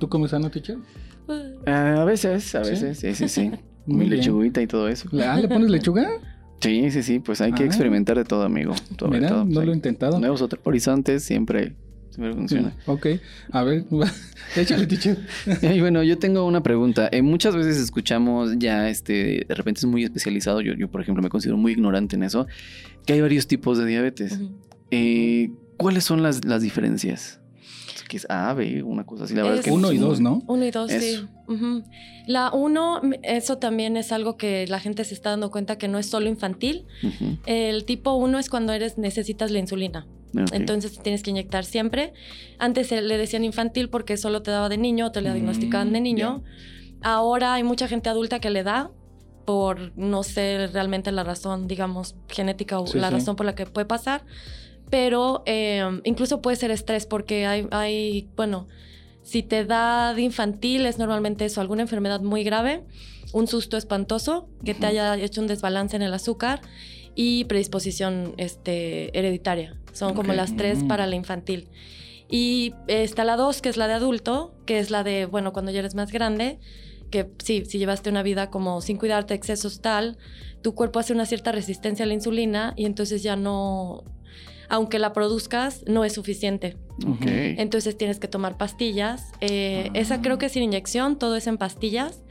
¿Tú 0.00 0.08
comes 0.08 0.32
sano, 0.32 0.50
teacher? 0.50 0.78
Pues, 1.26 1.44
a 1.64 2.04
veces, 2.04 2.54
a 2.56 2.60
veces, 2.60 2.98
sí, 2.98 3.14
sí, 3.14 3.28
sí. 3.28 3.52
Mi 3.86 4.08
lechuguita 4.08 4.60
y 4.60 4.66
todo 4.66 4.88
eso. 4.88 5.08
¿Ah, 5.24 5.38
le 5.40 5.48
pones 5.48 5.70
lechuga? 5.70 6.08
Sí, 6.60 6.90
sí, 6.90 7.04
sí, 7.04 7.20
pues 7.20 7.40
hay 7.40 7.52
que 7.52 7.62
ah. 7.62 7.66
experimentar 7.66 8.16
de 8.16 8.24
todo, 8.24 8.42
amigo. 8.42 8.74
Todo, 8.96 9.10
Mira, 9.10 9.44
no 9.44 9.62
lo 9.62 9.70
he 9.70 9.74
intentado. 9.76 10.18
Nuevos 10.18 10.44
horizontes 10.64 11.22
siempre, 11.22 11.76
siempre 12.18 12.34
funciona. 12.34 12.74
ok, 12.86 13.06
a 13.52 13.62
ver, 13.62 13.84
échale, 14.56 14.86
teacher. 14.86 15.18
y 15.62 15.80
bueno, 15.80 16.02
yo 16.02 16.18
tengo 16.18 16.44
una 16.44 16.62
pregunta. 16.62 17.08
Eh, 17.12 17.22
muchas 17.22 17.54
veces 17.54 17.78
escuchamos 17.78 18.58
ya, 18.58 18.88
este, 18.88 19.44
de 19.48 19.54
repente 19.54 19.78
es 19.78 19.86
muy 19.86 20.04
especializado. 20.04 20.60
Yo, 20.60 20.74
yo, 20.74 20.90
por 20.90 21.00
ejemplo, 21.00 21.22
me 21.22 21.28
considero 21.28 21.56
muy 21.56 21.72
ignorante 21.72 22.16
en 22.16 22.24
eso, 22.24 22.46
que 23.06 23.12
hay 23.12 23.20
varios 23.20 23.46
tipos 23.46 23.78
de 23.78 23.86
diabetes. 23.86 24.38
Eh, 24.90 25.50
¿Cuáles 25.76 26.04
son 26.04 26.22
las, 26.22 26.44
las 26.44 26.62
diferencias? 26.62 27.40
que 28.08 28.16
es 28.16 28.26
A, 28.30 28.54
B, 28.54 28.82
una 28.82 29.04
cosa 29.04 29.24
así. 29.24 29.34
La 29.34 29.42
verdad 29.42 29.58
es 29.58 29.64
que 29.66 29.70
uno 29.70 29.92
y 29.92 29.98
dos, 29.98 30.18
¿no? 30.18 30.42
Uno 30.46 30.64
y 30.64 30.70
dos, 30.70 30.90
sí. 30.90 31.20
La 32.26 32.50
uno, 32.52 33.02
eso 33.22 33.58
también 33.58 33.98
es 33.98 34.12
algo 34.12 34.38
que 34.38 34.66
la 34.66 34.80
gente 34.80 35.04
se 35.04 35.12
está 35.12 35.28
dando 35.30 35.50
cuenta 35.50 35.76
que 35.76 35.88
no 35.88 35.98
es 35.98 36.06
solo 36.06 36.26
infantil. 36.26 36.86
El 37.44 37.84
tipo 37.84 38.14
uno 38.14 38.38
es 38.38 38.48
cuando 38.48 38.72
eres 38.72 38.96
necesitas 38.96 39.50
la 39.50 39.58
insulina. 39.58 40.06
Entonces 40.52 40.98
tienes 41.02 41.22
que 41.22 41.30
inyectar 41.30 41.64
siempre. 41.64 42.12
Antes 42.58 42.90
le 42.90 43.16
decían 43.16 43.44
infantil 43.44 43.88
porque 43.88 44.16
solo 44.16 44.42
te 44.42 44.50
daba 44.50 44.68
de 44.68 44.78
niño, 44.78 45.12
te 45.12 45.20
le 45.20 45.32
diagnosticaban 45.32 45.92
de 45.92 46.00
mm, 46.00 46.02
niño. 46.02 46.44
Ahora 47.02 47.54
hay 47.54 47.62
mucha 47.62 47.88
gente 47.88 48.08
adulta 48.08 48.40
que 48.40 48.50
le 48.50 48.62
da 48.62 48.90
por 49.44 49.96
no 49.96 50.22
sé 50.24 50.68
realmente 50.72 51.10
la 51.10 51.24
razón, 51.24 51.68
digamos, 51.68 52.16
genética 52.28 52.78
o 52.78 52.84
la 52.94 53.08
razón 53.08 53.34
por 53.34 53.46
la 53.46 53.54
que 53.54 53.64
puede 53.64 53.86
pasar. 53.86 54.24
Pero 54.90 55.42
em, 55.46 56.00
incluso 56.04 56.42
puede 56.42 56.56
ser 56.56 56.70
estrés 56.70 57.06
porque 57.06 57.46
hay, 57.46 57.66
hay, 57.70 58.28
bueno, 58.36 58.66
si 59.22 59.42
te 59.42 59.64
da 59.64 60.14
de 60.14 60.22
infantil 60.22 60.86
es 60.86 60.98
normalmente 60.98 61.44
eso, 61.44 61.60
alguna 61.60 61.82
enfermedad 61.82 62.20
muy 62.20 62.44
grave, 62.44 62.84
un 63.32 63.46
susto 63.46 63.76
espantoso 63.76 64.48
que 64.64 64.74
te 64.74 64.86
haya 64.86 65.16
hecho 65.16 65.40
un 65.40 65.46
desbalance 65.46 65.96
en 65.96 66.02
el 66.02 66.14
azúcar 66.14 66.60
y 67.14 67.44
predisposición 67.44 68.34
este, 68.36 69.16
hereditaria. 69.18 69.76
Son 69.98 70.14
como 70.14 70.32
las 70.32 70.56
tres 70.56 70.84
para 70.84 71.06
la 71.08 71.16
infantil. 71.16 71.68
Y 72.30 72.74
está 72.86 73.24
la 73.24 73.36
dos, 73.36 73.60
que 73.60 73.68
es 73.68 73.76
la 73.76 73.88
de 73.88 73.94
adulto, 73.94 74.54
que 74.64 74.78
es 74.78 74.90
la 74.90 75.02
de, 75.02 75.26
bueno, 75.26 75.52
cuando 75.52 75.72
ya 75.72 75.80
eres 75.80 75.94
más 75.96 76.12
grande, 76.12 76.60
que 77.10 77.30
sí, 77.42 77.64
si 77.66 77.78
llevaste 77.78 78.10
una 78.10 78.22
vida 78.22 78.48
como 78.48 78.80
sin 78.80 78.96
cuidarte, 78.96 79.34
excesos 79.34 79.80
tal, 79.80 80.18
tu 80.62 80.74
cuerpo 80.74 81.00
hace 81.00 81.12
una 81.12 81.26
cierta 81.26 81.50
resistencia 81.50 82.04
a 82.04 82.08
la 82.08 82.14
insulina 82.14 82.74
y 82.76 82.84
entonces 82.84 83.22
ya 83.24 83.34
no, 83.34 84.04
aunque 84.68 85.00
la 85.00 85.12
produzcas, 85.12 85.82
no 85.86 86.04
es 86.04 86.12
suficiente. 86.12 86.76
Entonces 87.24 87.96
tienes 87.96 88.20
que 88.20 88.28
tomar 88.28 88.56
pastillas. 88.56 89.32
Eh, 89.40 89.90
esa 89.94 90.20
creo 90.20 90.38
que 90.38 90.46
es 90.46 90.52
sin 90.52 90.62
inyección, 90.62 91.18
todo 91.18 91.34
es 91.34 91.46
en 91.46 91.58
pastillas. 91.58 92.22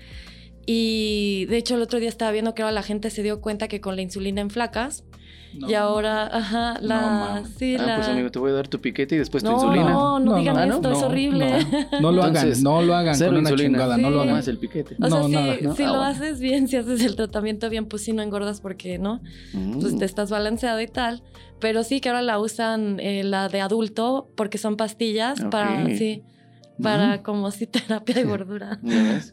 Y 0.66 1.46
de 1.46 1.58
hecho 1.58 1.76
el 1.76 1.82
otro 1.82 2.00
día 2.00 2.10
estaba 2.10 2.32
viendo 2.32 2.54
que 2.54 2.62
ahora 2.62 2.74
la 2.74 2.84
gente 2.84 3.10
se 3.10 3.24
dio 3.24 3.42
cuenta 3.42 3.68
que 3.68 3.82
con 3.82 3.96
la 3.96 4.02
insulina 4.02 4.42
en 4.42 4.50
flacas 4.50 5.06
y 5.54 5.74
ahora, 5.74 6.28
ajá, 6.28 6.78
la. 6.82 7.44
sí, 7.58 7.76
ah, 7.80 7.94
pues 7.98 8.08
amigo, 8.08 8.30
te 8.30 8.40
voy 8.40 8.52
a 8.52 8.56
dar 8.56 8.68
tu 8.68 8.80
piquete 8.80 9.16
y 9.16 9.18
después 9.18 9.44
tu 9.44 9.52
insulina. 9.52 9.90
No, 9.92 10.20
no, 10.20 10.38
digan 10.38 10.72
esto, 10.72 10.92
es 10.92 11.04
horrible. 11.04 11.66
No, 12.02 12.12
lo 12.12 12.24
hagan, 12.24 12.52
no 12.62 12.82
lo 12.82 12.96
hagan 12.96 13.18
con 13.18 13.38
una 13.38 13.56
chingada, 13.56 13.98
no 13.98 14.10
lo 14.10 14.22
hagan. 14.22 14.36
más 14.36 14.48
el 14.48 14.58
piquete. 14.58 14.96
O 15.02 15.10
sea, 15.10 15.24
si, 15.24 15.76
si 15.76 15.84
ah, 15.84 15.92
lo 15.92 16.02
haces 16.02 16.40
bien, 16.40 16.68
si 16.68 16.78
haces 16.78 17.04
el 17.04 17.16
tratamiento 17.16 17.70
bien, 17.70 17.86
pues 17.86 18.04
sí 18.04 18.14
no 18.14 18.22
engordas 18.22 18.62
porque, 18.62 19.00
¿no? 19.00 19.22
Pues 19.80 19.98
te 19.98 20.06
estás 20.06 20.30
balanceado 20.30 20.80
y 20.82 20.88
tal. 20.88 21.24
Pero 21.60 21.84
sí 21.84 22.02
que 22.02 22.10
ahora 22.10 22.22
la 22.22 22.40
usan 22.40 23.00
eh, 23.00 23.24
la 23.24 23.50
de 23.50 23.62
adulto 23.62 24.30
porque 24.36 24.60
son 24.60 24.78
pastillas 24.78 25.42
para, 25.50 25.86
sí 25.88 26.24
para 26.82 27.24
como 27.24 27.52
si 27.52 27.68
terapia 27.68 28.16
de 28.16 28.24
gordura. 28.24 28.80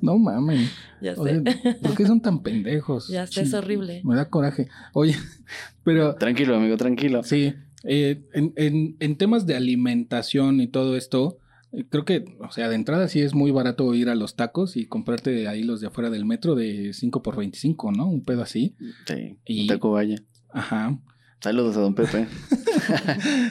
No 0.01 0.19
mames. 0.19 0.71
Ya 1.01 1.15
sé. 1.15 1.43
¿Por 1.83 1.97
qué 1.97 2.07
son 2.07 2.21
tan 2.21 2.43
pendejos? 2.43 3.09
Ya 3.09 3.27
sé, 3.27 3.43
es 3.43 3.55
horrible. 3.55 4.03
Me 4.05 4.17
da 4.17 4.29
coraje. 4.29 4.69
Oye, 4.93 5.17
pero... 5.85 6.15
Tranquilo, 6.15 6.57
amigo, 6.57 6.77
tranquilo. 6.77 7.23
Sí. 7.23 7.55
Eh, 7.85 8.25
en, 8.33 8.97
en, 8.99 9.17
temas 9.17 9.47
de 9.47 9.57
alimentación 9.57 10.61
y 10.63 10.69
todo 10.69 10.97
esto, 10.97 11.39
eh, 11.73 11.85
creo 11.89 12.07
que, 12.07 12.25
o 12.41 12.51
sea, 12.51 12.69
de 12.69 12.77
entrada 12.77 13.09
sí 13.09 13.21
es 13.21 13.35
muy 13.35 13.51
barato 13.51 13.95
ir 13.95 14.09
a 14.09 14.15
los 14.15 14.37
tacos 14.37 14.77
y 14.77 14.87
comprarte 14.87 15.49
ahí 15.49 15.63
los 15.63 15.83
de 15.83 15.89
afuera 15.89 16.09
del 16.09 16.25
metro 16.25 16.55
de 16.55 16.95
5 16.95 17.23
por 17.23 17.37
25, 17.37 17.93
¿no? 17.93 18.09
Un 18.09 18.25
pedo 18.25 18.43
así. 18.43 18.75
Sí, 19.07 19.37
y, 19.45 19.63
un 19.63 19.67
taco 19.67 19.93
vaya. 19.93 20.17
Ajá. 20.51 20.99
Saludos 21.41 21.77
a 21.77 21.81
don 21.81 21.95
Pepe. 21.95 22.27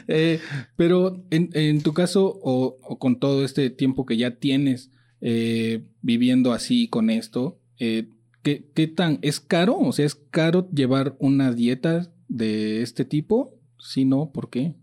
Eh, 0.08 0.40
pero 0.76 1.24
en, 1.32 1.82
tu 1.82 1.94
caso, 1.94 2.40
o, 2.44 2.78
con 3.00 3.20
todo 3.20 3.44
este 3.44 3.70
tiempo 3.70 4.06
que 4.06 4.18
ya 4.18 4.36
tienes 4.36 4.92
eh, 5.22 5.86
viviendo 6.02 6.52
así 6.52 6.88
con 6.88 7.10
esto, 7.10 7.60
eh, 7.80 8.10
¿qué, 8.44 8.70
¿qué, 8.76 8.88
tan 8.88 9.20
es 9.22 9.40
caro? 9.40 9.78
O 9.80 9.92
sea, 9.92 10.06
¿es 10.06 10.16
caro 10.16 10.70
llevar 10.72 11.16
una 11.20 11.52
dieta 11.52 12.12
de 12.28 12.82
este 12.82 13.06
tipo? 13.06 13.58
Si 13.80 14.06
no, 14.06 14.32
¿por 14.32 14.50
qué? 14.50 14.76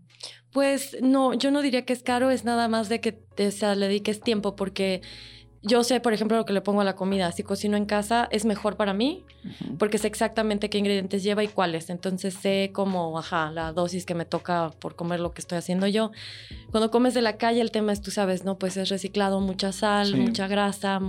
Pues 0.51 0.97
no, 1.01 1.33
yo 1.33 1.49
no 1.51 1.61
diría 1.61 1.85
que 1.85 1.93
es 1.93 2.03
caro, 2.03 2.29
es 2.29 2.43
nada 2.43 2.67
más 2.67 2.89
de 2.89 2.99
que 2.99 3.13
te, 3.13 3.49
le 3.75 3.87
dediques 3.87 4.19
tiempo, 4.19 4.55
porque 4.55 5.01
yo 5.63 5.83
sé, 5.83 5.99
por 5.99 6.13
ejemplo, 6.13 6.37
lo 6.37 6.45
que 6.45 6.53
le 6.53 6.61
pongo 6.61 6.81
a 6.81 6.83
la 6.83 6.95
comida. 6.95 7.31
Si 7.31 7.43
cocino 7.43 7.77
en 7.77 7.85
casa, 7.85 8.27
es 8.31 8.45
mejor 8.45 8.77
para 8.77 8.93
mí 8.93 9.25
porque 9.77 9.99
sé 9.99 10.07
exactamente 10.07 10.69
qué 10.69 10.79
ingredientes 10.79 11.21
lleva 11.21 11.43
y 11.43 11.47
cuáles. 11.47 11.89
Entonces 11.89 12.33
sé 12.33 12.71
como, 12.73 13.17
ajá, 13.19 13.51
la 13.51 13.71
dosis 13.71 14.05
que 14.05 14.15
me 14.15 14.25
toca 14.25 14.71
por 14.79 14.95
comer 14.95 15.19
lo 15.19 15.33
que 15.33 15.41
estoy 15.41 15.59
haciendo 15.59 15.85
yo. 15.85 16.11
Cuando 16.71 16.89
comes 16.89 17.13
de 17.13 17.21
la 17.21 17.37
calle, 17.37 17.61
el 17.61 17.69
tema 17.69 17.93
es, 17.93 18.01
tú 18.01 18.09
sabes, 18.09 18.43
¿no? 18.43 18.57
Pues 18.57 18.75
es 18.77 18.89
reciclado, 18.89 19.39
mucha 19.39 19.71
sal, 19.71 20.15
mucha 20.15 20.47
grasa, 20.47 20.99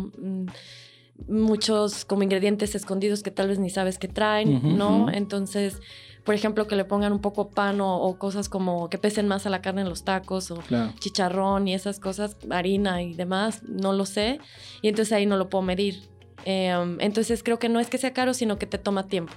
muchos 1.29 2.05
como 2.05 2.23
ingredientes 2.23 2.75
escondidos 2.75 3.23
que 3.23 3.31
tal 3.31 3.49
vez 3.49 3.59
ni 3.59 3.71
sabes 3.71 3.99
que 3.99 4.09
traen, 4.09 4.77
¿no? 4.77 5.11
Entonces 5.11 5.81
por 6.25 6.35
ejemplo, 6.35 6.67
que 6.67 6.77
le 6.77 6.85
pongan 6.85 7.13
un 7.13 7.21
poco 7.21 7.51
pan 7.51 7.81
o, 7.81 8.17
cosas 8.19 8.49
como 8.49 8.89
que 8.89 8.99
pesen 8.99 9.27
más 9.27 9.47
a 9.47 9.51
la 9.51 9.61
carne 9.61 9.83
en 9.83 9.89
los 9.89 10.05
tacos 10.05 10.51
o 10.51 10.63
chicharrón 11.01 11.67
y 11.67 11.75
esas 11.75 11.99
cosas, 11.99 12.37
harina 12.51 13.03
y 13.03 13.15
demás, 13.15 13.63
no 13.65 13.93
lo 13.93 14.07
sé. 14.07 14.39
Y 14.83 14.89
entonces 14.89 15.13
ahí 15.13 15.27
no 15.27 15.37
lo 15.37 15.49
puedo 15.49 15.63
medir. 15.63 16.09
Em, 16.45 17.01
entonces 17.01 17.43
creo 17.43 17.59
que 17.59 17.69
no 17.69 17.81
es 17.81 17.89
que 17.89 17.99
sea 17.99 18.13
caro, 18.13 18.35
sino 18.35 18.59
que 18.59 18.67
te 18.67 18.79
toma 18.79 19.09
tiempo. 19.09 19.33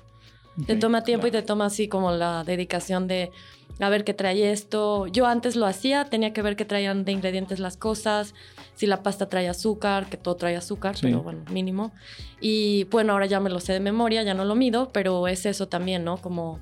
te 0.67 0.77
toma 0.77 1.03
tiempo 1.03 1.27
y 1.27 1.31
te 1.31 1.41
toma 1.41 1.65
así 1.65 1.89
como 1.89 2.11
la 2.11 2.45
dedicación 2.45 3.07
de 3.07 3.29
a 3.79 3.89
ver 3.89 4.03
qué 4.03 4.13
trae 4.13 4.51
esto. 4.51 5.07
Yo 5.07 5.25
antes 5.25 5.55
lo 5.55 5.65
hacía, 5.65 6.05
tenía 6.05 6.33
que 6.33 6.41
ver 6.41 6.55
qué 6.55 6.65
traían 6.65 7.03
de 7.03 7.11
ingredientes 7.11 7.59
las 7.59 7.77
cosas, 7.77 8.33
si 8.75 8.87
la 8.87 9.01
pasta 9.03 9.27
trae 9.27 9.47
azúcar, 9.47 10.07
que 10.07 10.17
todo 10.17 10.35
trae 10.35 10.55
azúcar, 10.55 10.95
pero 11.01 11.23
bueno, 11.23 11.43
mínimo. 11.51 11.91
Y 12.39 12.83
bueno, 12.85 13.13
ahora 13.13 13.25
ya 13.25 13.39
me 13.39 13.49
lo 13.49 13.59
sé 13.59 13.73
de 13.73 13.79
memoria, 13.79 14.23
ya 14.23 14.33
no 14.33 14.45
lo 14.45 14.55
mido, 14.55 14.91
pero 14.91 15.27
es 15.27 15.45
eso 15.45 15.67
también, 15.67 16.03
¿no? 16.03 16.17
Como, 16.17 16.59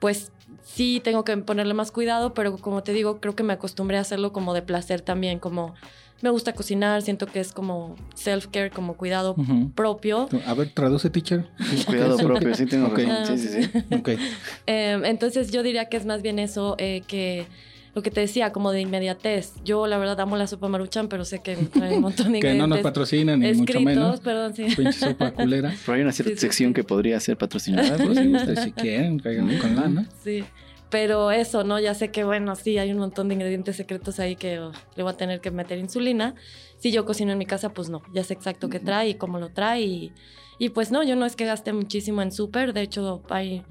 pues 0.00 0.32
sí 0.62 1.00
tengo 1.02 1.24
que 1.24 1.36
ponerle 1.38 1.74
más 1.74 1.90
cuidado, 1.92 2.34
pero 2.34 2.56
como 2.58 2.82
te 2.82 2.92
digo, 2.92 3.20
creo 3.20 3.36
que 3.36 3.42
me 3.42 3.52
acostumbré 3.52 3.98
a 3.98 4.00
hacerlo 4.00 4.32
como 4.32 4.52
de 4.52 4.62
placer 4.62 5.00
también, 5.00 5.38
como 5.38 5.74
me 6.22 6.30
gusta 6.30 6.54
cocinar, 6.54 7.02
siento 7.02 7.26
que 7.26 7.40
es 7.40 7.52
como 7.52 7.96
self-care, 8.14 8.70
como 8.70 8.96
cuidado 8.96 9.36
propio. 9.74 10.28
A 10.46 10.54
ver, 10.54 10.70
traduce, 10.70 11.10
teacher. 11.10 11.46
cuidado 11.86 12.16
propio, 12.26 12.54
sí 12.54 12.66
tengo 12.66 12.94
que 12.94 13.06
sí, 13.26 13.38
sí, 13.38 13.48
sí. 13.48 13.84
okay. 13.94 14.18
Em, 14.66 15.04
entonces 15.04 15.52
yo 15.52 15.62
diría 15.62 15.86
que 15.86 15.96
es 15.98 16.06
más 16.06 16.22
bien 16.22 16.38
eso 16.38 16.76
eh, 16.78 17.02
que 17.06 17.46
lo 17.94 18.02
que 18.02 18.10
te 18.10 18.20
decía, 18.20 18.52
como 18.52 18.72
de 18.72 18.80
inmediatez. 18.80 19.52
Yo, 19.64 19.86
la 19.86 19.98
verdad, 19.98 20.18
amo 20.20 20.36
la 20.36 20.46
sopa 20.46 20.68
maruchan, 20.68 21.08
pero 21.08 21.24
sé 21.24 21.40
que 21.40 21.56
hay 21.80 21.94
un 21.94 22.00
montón 22.00 22.32
de 22.32 22.40
Que 22.40 22.54
no 22.54 22.66
nos 22.66 22.80
patrocinan, 22.80 23.40
ni 23.40 23.52
mucho 23.54 23.80
menos. 23.80 24.20
perdón, 24.20 24.54
sí. 24.54 24.66
Pinche 24.76 24.92
sopa 24.92 25.30
culera. 25.34 25.72
Pero 25.84 25.96
hay 25.96 26.02
una 26.02 26.12
cierta 26.12 26.36
sección 26.36 26.74
que 26.74 26.82
podría 26.82 27.20
ser 27.20 27.36
patrocinada. 27.36 27.96
pues, 27.96 28.18
si 28.18 28.34
ustedes 28.34 28.64
si 28.64 28.72
quieren, 28.72 29.18
caigan 29.20 29.58
con 29.58 29.76
lana. 29.76 30.08
Sí. 30.22 30.44
Pero 30.90 31.30
eso, 31.30 31.64
¿no? 31.64 31.80
Ya 31.80 31.94
sé 31.94 32.10
que, 32.10 32.24
bueno, 32.24 32.54
sí, 32.56 32.78
hay 32.78 32.92
un 32.92 32.98
montón 32.98 33.28
de 33.28 33.34
ingredientes 33.34 33.76
secretos 33.76 34.20
ahí 34.20 34.36
que 34.36 34.58
oh, 34.58 34.72
le 34.96 35.02
voy 35.02 35.12
a 35.12 35.16
tener 35.16 35.40
que 35.40 35.50
meter 35.50 35.78
insulina. 35.78 36.34
Si 36.78 36.92
yo 36.92 37.04
cocino 37.04 37.32
en 37.32 37.38
mi 37.38 37.46
casa, 37.46 37.70
pues 37.70 37.88
no, 37.88 38.02
ya 38.12 38.22
sé 38.22 38.34
exacto 38.34 38.68
qué 38.68 38.80
trae 38.80 39.10
y 39.10 39.14
cómo 39.14 39.38
lo 39.38 39.48
trae. 39.50 39.82
Y, 39.82 40.12
y 40.58 40.68
pues 40.68 40.90
no, 40.90 41.02
yo 41.02 41.16
no 41.16 41.26
es 41.26 41.36
que 41.36 41.46
gaste 41.46 41.72
muchísimo 41.72 42.22
en 42.22 42.32
súper. 42.32 42.72
De 42.72 42.82
hecho, 42.82 43.22
hay 43.30 43.64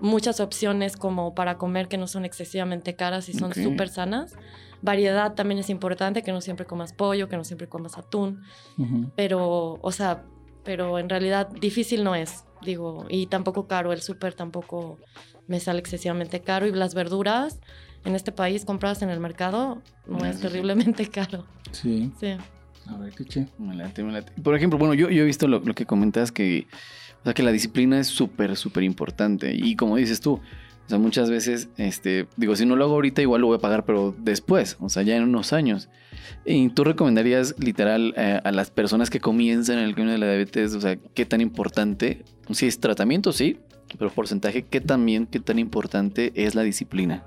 muchas 0.00 0.40
opciones 0.40 0.96
como 0.96 1.34
para 1.34 1.58
comer 1.58 1.88
que 1.88 1.98
no 1.98 2.06
son 2.06 2.24
excesivamente 2.24 2.94
caras 2.94 3.28
y 3.28 3.32
son 3.34 3.54
súper 3.54 3.88
sanas. 3.88 4.34
Variedad 4.80 5.34
también 5.34 5.58
es 5.58 5.70
importante, 5.70 6.22
que 6.22 6.32
no 6.32 6.40
siempre 6.40 6.66
comas 6.66 6.92
pollo, 6.92 7.28
que 7.28 7.36
no 7.36 7.44
siempre 7.44 7.68
comas 7.68 7.98
atún. 7.98 8.42
Pero, 9.16 9.78
o 9.80 9.92
sea, 9.92 10.24
pero 10.64 10.98
en 10.98 11.08
realidad 11.08 11.48
difícil 11.48 12.04
no 12.04 12.14
es, 12.14 12.44
digo, 12.62 13.06
y 13.08 13.26
tampoco 13.26 13.66
caro. 13.66 13.92
El 13.92 14.02
súper 14.02 14.34
tampoco 14.34 14.98
me 15.46 15.60
sale 15.60 15.80
excesivamente 15.80 16.40
caro 16.40 16.66
y 16.66 16.72
las 16.72 16.94
verduras 16.94 17.58
en 18.04 18.14
este 18.14 18.32
país 18.32 18.64
compradas 18.64 19.02
en 19.02 19.10
el 19.10 19.18
mercado 19.18 19.82
no 20.06 20.24
es 20.24 20.40
terriblemente 20.40 21.06
caro. 21.10 21.44
Sí. 21.72 22.12
Sí. 22.20 22.36
A 22.86 22.96
ver, 22.96 23.12
qué 23.12 23.46
Por 24.42 24.54
ejemplo, 24.54 24.78
bueno, 24.78 24.94
yo, 24.94 25.10
yo 25.10 25.22
he 25.22 25.26
visto 25.26 25.46
lo, 25.46 25.62
que 25.62 25.84
comentas 25.84 26.32
que, 26.32 26.66
o 27.20 27.24
sea, 27.24 27.34
que 27.34 27.42
la 27.42 27.52
disciplina 27.52 27.98
es 27.98 28.06
súper, 28.06 28.56
súper 28.56 28.82
importante. 28.84 29.54
Y 29.54 29.76
como 29.76 29.96
dices 29.96 30.20
tú, 30.20 30.34
o 30.88 30.88
sea, 30.88 30.98
muchas 30.98 31.30
veces, 31.30 31.68
este, 31.76 32.26
digo, 32.36 32.56
si 32.56 32.64
no 32.64 32.74
lo 32.74 32.84
hago 32.84 32.94
ahorita, 32.94 33.20
igual 33.20 33.42
lo 33.42 33.48
voy 33.48 33.58
a 33.58 33.60
pagar, 33.60 33.84
pero 33.84 34.14
después, 34.18 34.78
o 34.80 34.88
sea, 34.88 35.02
ya 35.02 35.16
en 35.16 35.24
unos 35.24 35.52
años. 35.52 35.90
¿Y 36.46 36.70
tú 36.70 36.82
recomendarías 36.82 37.54
literal 37.58 38.14
eh, 38.16 38.40
a 38.42 38.52
las 38.52 38.70
personas 38.70 39.10
que 39.10 39.20
comienzan 39.20 39.78
en 39.78 39.84
el 39.84 39.94
camino 39.94 40.12
de 40.12 40.18
la 40.18 40.26
diabetes, 40.26 40.74
o 40.74 40.80
sea, 40.80 40.96
qué 40.96 41.26
tan 41.26 41.42
importante, 41.42 42.24
si 42.50 42.66
es 42.66 42.80
tratamiento, 42.80 43.32
sí, 43.32 43.58
pero 43.98 44.10
porcentaje, 44.10 44.62
¿qué 44.62 44.80
también, 44.80 45.26
qué 45.26 45.40
tan 45.40 45.58
importante 45.58 46.32
es 46.34 46.54
la 46.54 46.62
disciplina? 46.62 47.24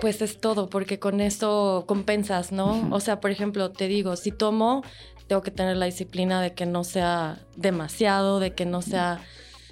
Pues 0.00 0.22
es 0.22 0.40
todo, 0.40 0.68
porque 0.68 0.98
con 0.98 1.20
eso 1.20 1.84
compensas, 1.86 2.52
¿no? 2.52 2.88
O 2.90 3.00
sea, 3.00 3.20
por 3.20 3.30
ejemplo, 3.30 3.72
te 3.72 3.88
digo, 3.88 4.16
si 4.16 4.30
tomo, 4.30 4.82
tengo 5.26 5.42
que 5.42 5.50
tener 5.50 5.76
la 5.76 5.86
disciplina 5.86 6.40
de 6.40 6.54
que 6.54 6.66
no 6.66 6.84
sea 6.84 7.38
demasiado, 7.56 8.40
de 8.40 8.54
que 8.54 8.64
no 8.66 8.82
sea, 8.82 9.20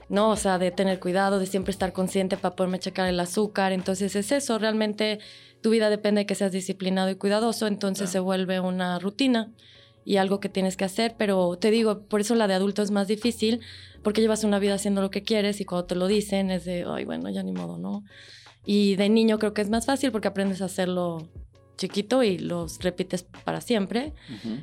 ¿no? 0.08 0.30
O 0.30 0.36
sea, 0.36 0.58
de 0.58 0.70
tener 0.70 0.98
cuidado, 1.00 1.38
de 1.38 1.46
siempre 1.46 1.70
estar 1.70 1.92
consciente 1.92 2.36
para 2.36 2.56
poderme 2.56 2.78
checar 2.78 3.08
el 3.08 3.20
azúcar. 3.20 3.72
Entonces 3.72 4.16
es 4.16 4.32
eso, 4.32 4.58
realmente 4.58 5.20
tu 5.62 5.70
vida 5.70 5.90
depende 5.90 6.20
de 6.20 6.26
que 6.26 6.34
seas 6.34 6.52
disciplinado 6.52 7.10
y 7.10 7.14
cuidadoso, 7.14 7.66
entonces 7.66 8.10
se 8.10 8.18
vuelve 8.18 8.60
una 8.60 8.98
rutina. 8.98 9.52
y 10.06 10.18
algo 10.18 10.38
que 10.38 10.50
tienes 10.50 10.76
que 10.76 10.84
hacer, 10.84 11.14
pero 11.16 11.56
te 11.56 11.70
digo, 11.70 12.00
por 12.06 12.20
eso 12.20 12.34
la 12.34 12.46
de 12.46 12.52
adulto 12.52 12.82
es 12.82 12.90
más 12.90 13.08
difícil, 13.08 13.60
porque 14.02 14.20
llevas 14.20 14.44
una 14.44 14.58
vida 14.58 14.74
haciendo 14.74 15.00
lo 15.00 15.10
que 15.10 15.22
quieres 15.22 15.62
y 15.62 15.64
cuando 15.64 15.86
te 15.86 15.94
lo 15.94 16.06
dicen 16.06 16.50
es 16.50 16.66
de, 16.66 16.84
ay, 16.86 17.06
bueno, 17.06 17.30
ya 17.30 17.42
ni 17.42 17.52
modo, 17.52 17.78
¿no? 17.78 18.04
Y 18.66 18.96
de 18.96 19.08
niño 19.08 19.38
creo 19.38 19.54
que 19.54 19.62
es 19.62 19.70
más 19.70 19.86
fácil 19.86 20.12
porque 20.12 20.28
aprendes 20.28 20.60
a 20.60 20.66
hacerlo 20.66 21.26
chiquito 21.76 22.22
y 22.22 22.38
los 22.38 22.78
repites 22.80 23.24
para 23.44 23.60
siempre. 23.60 24.12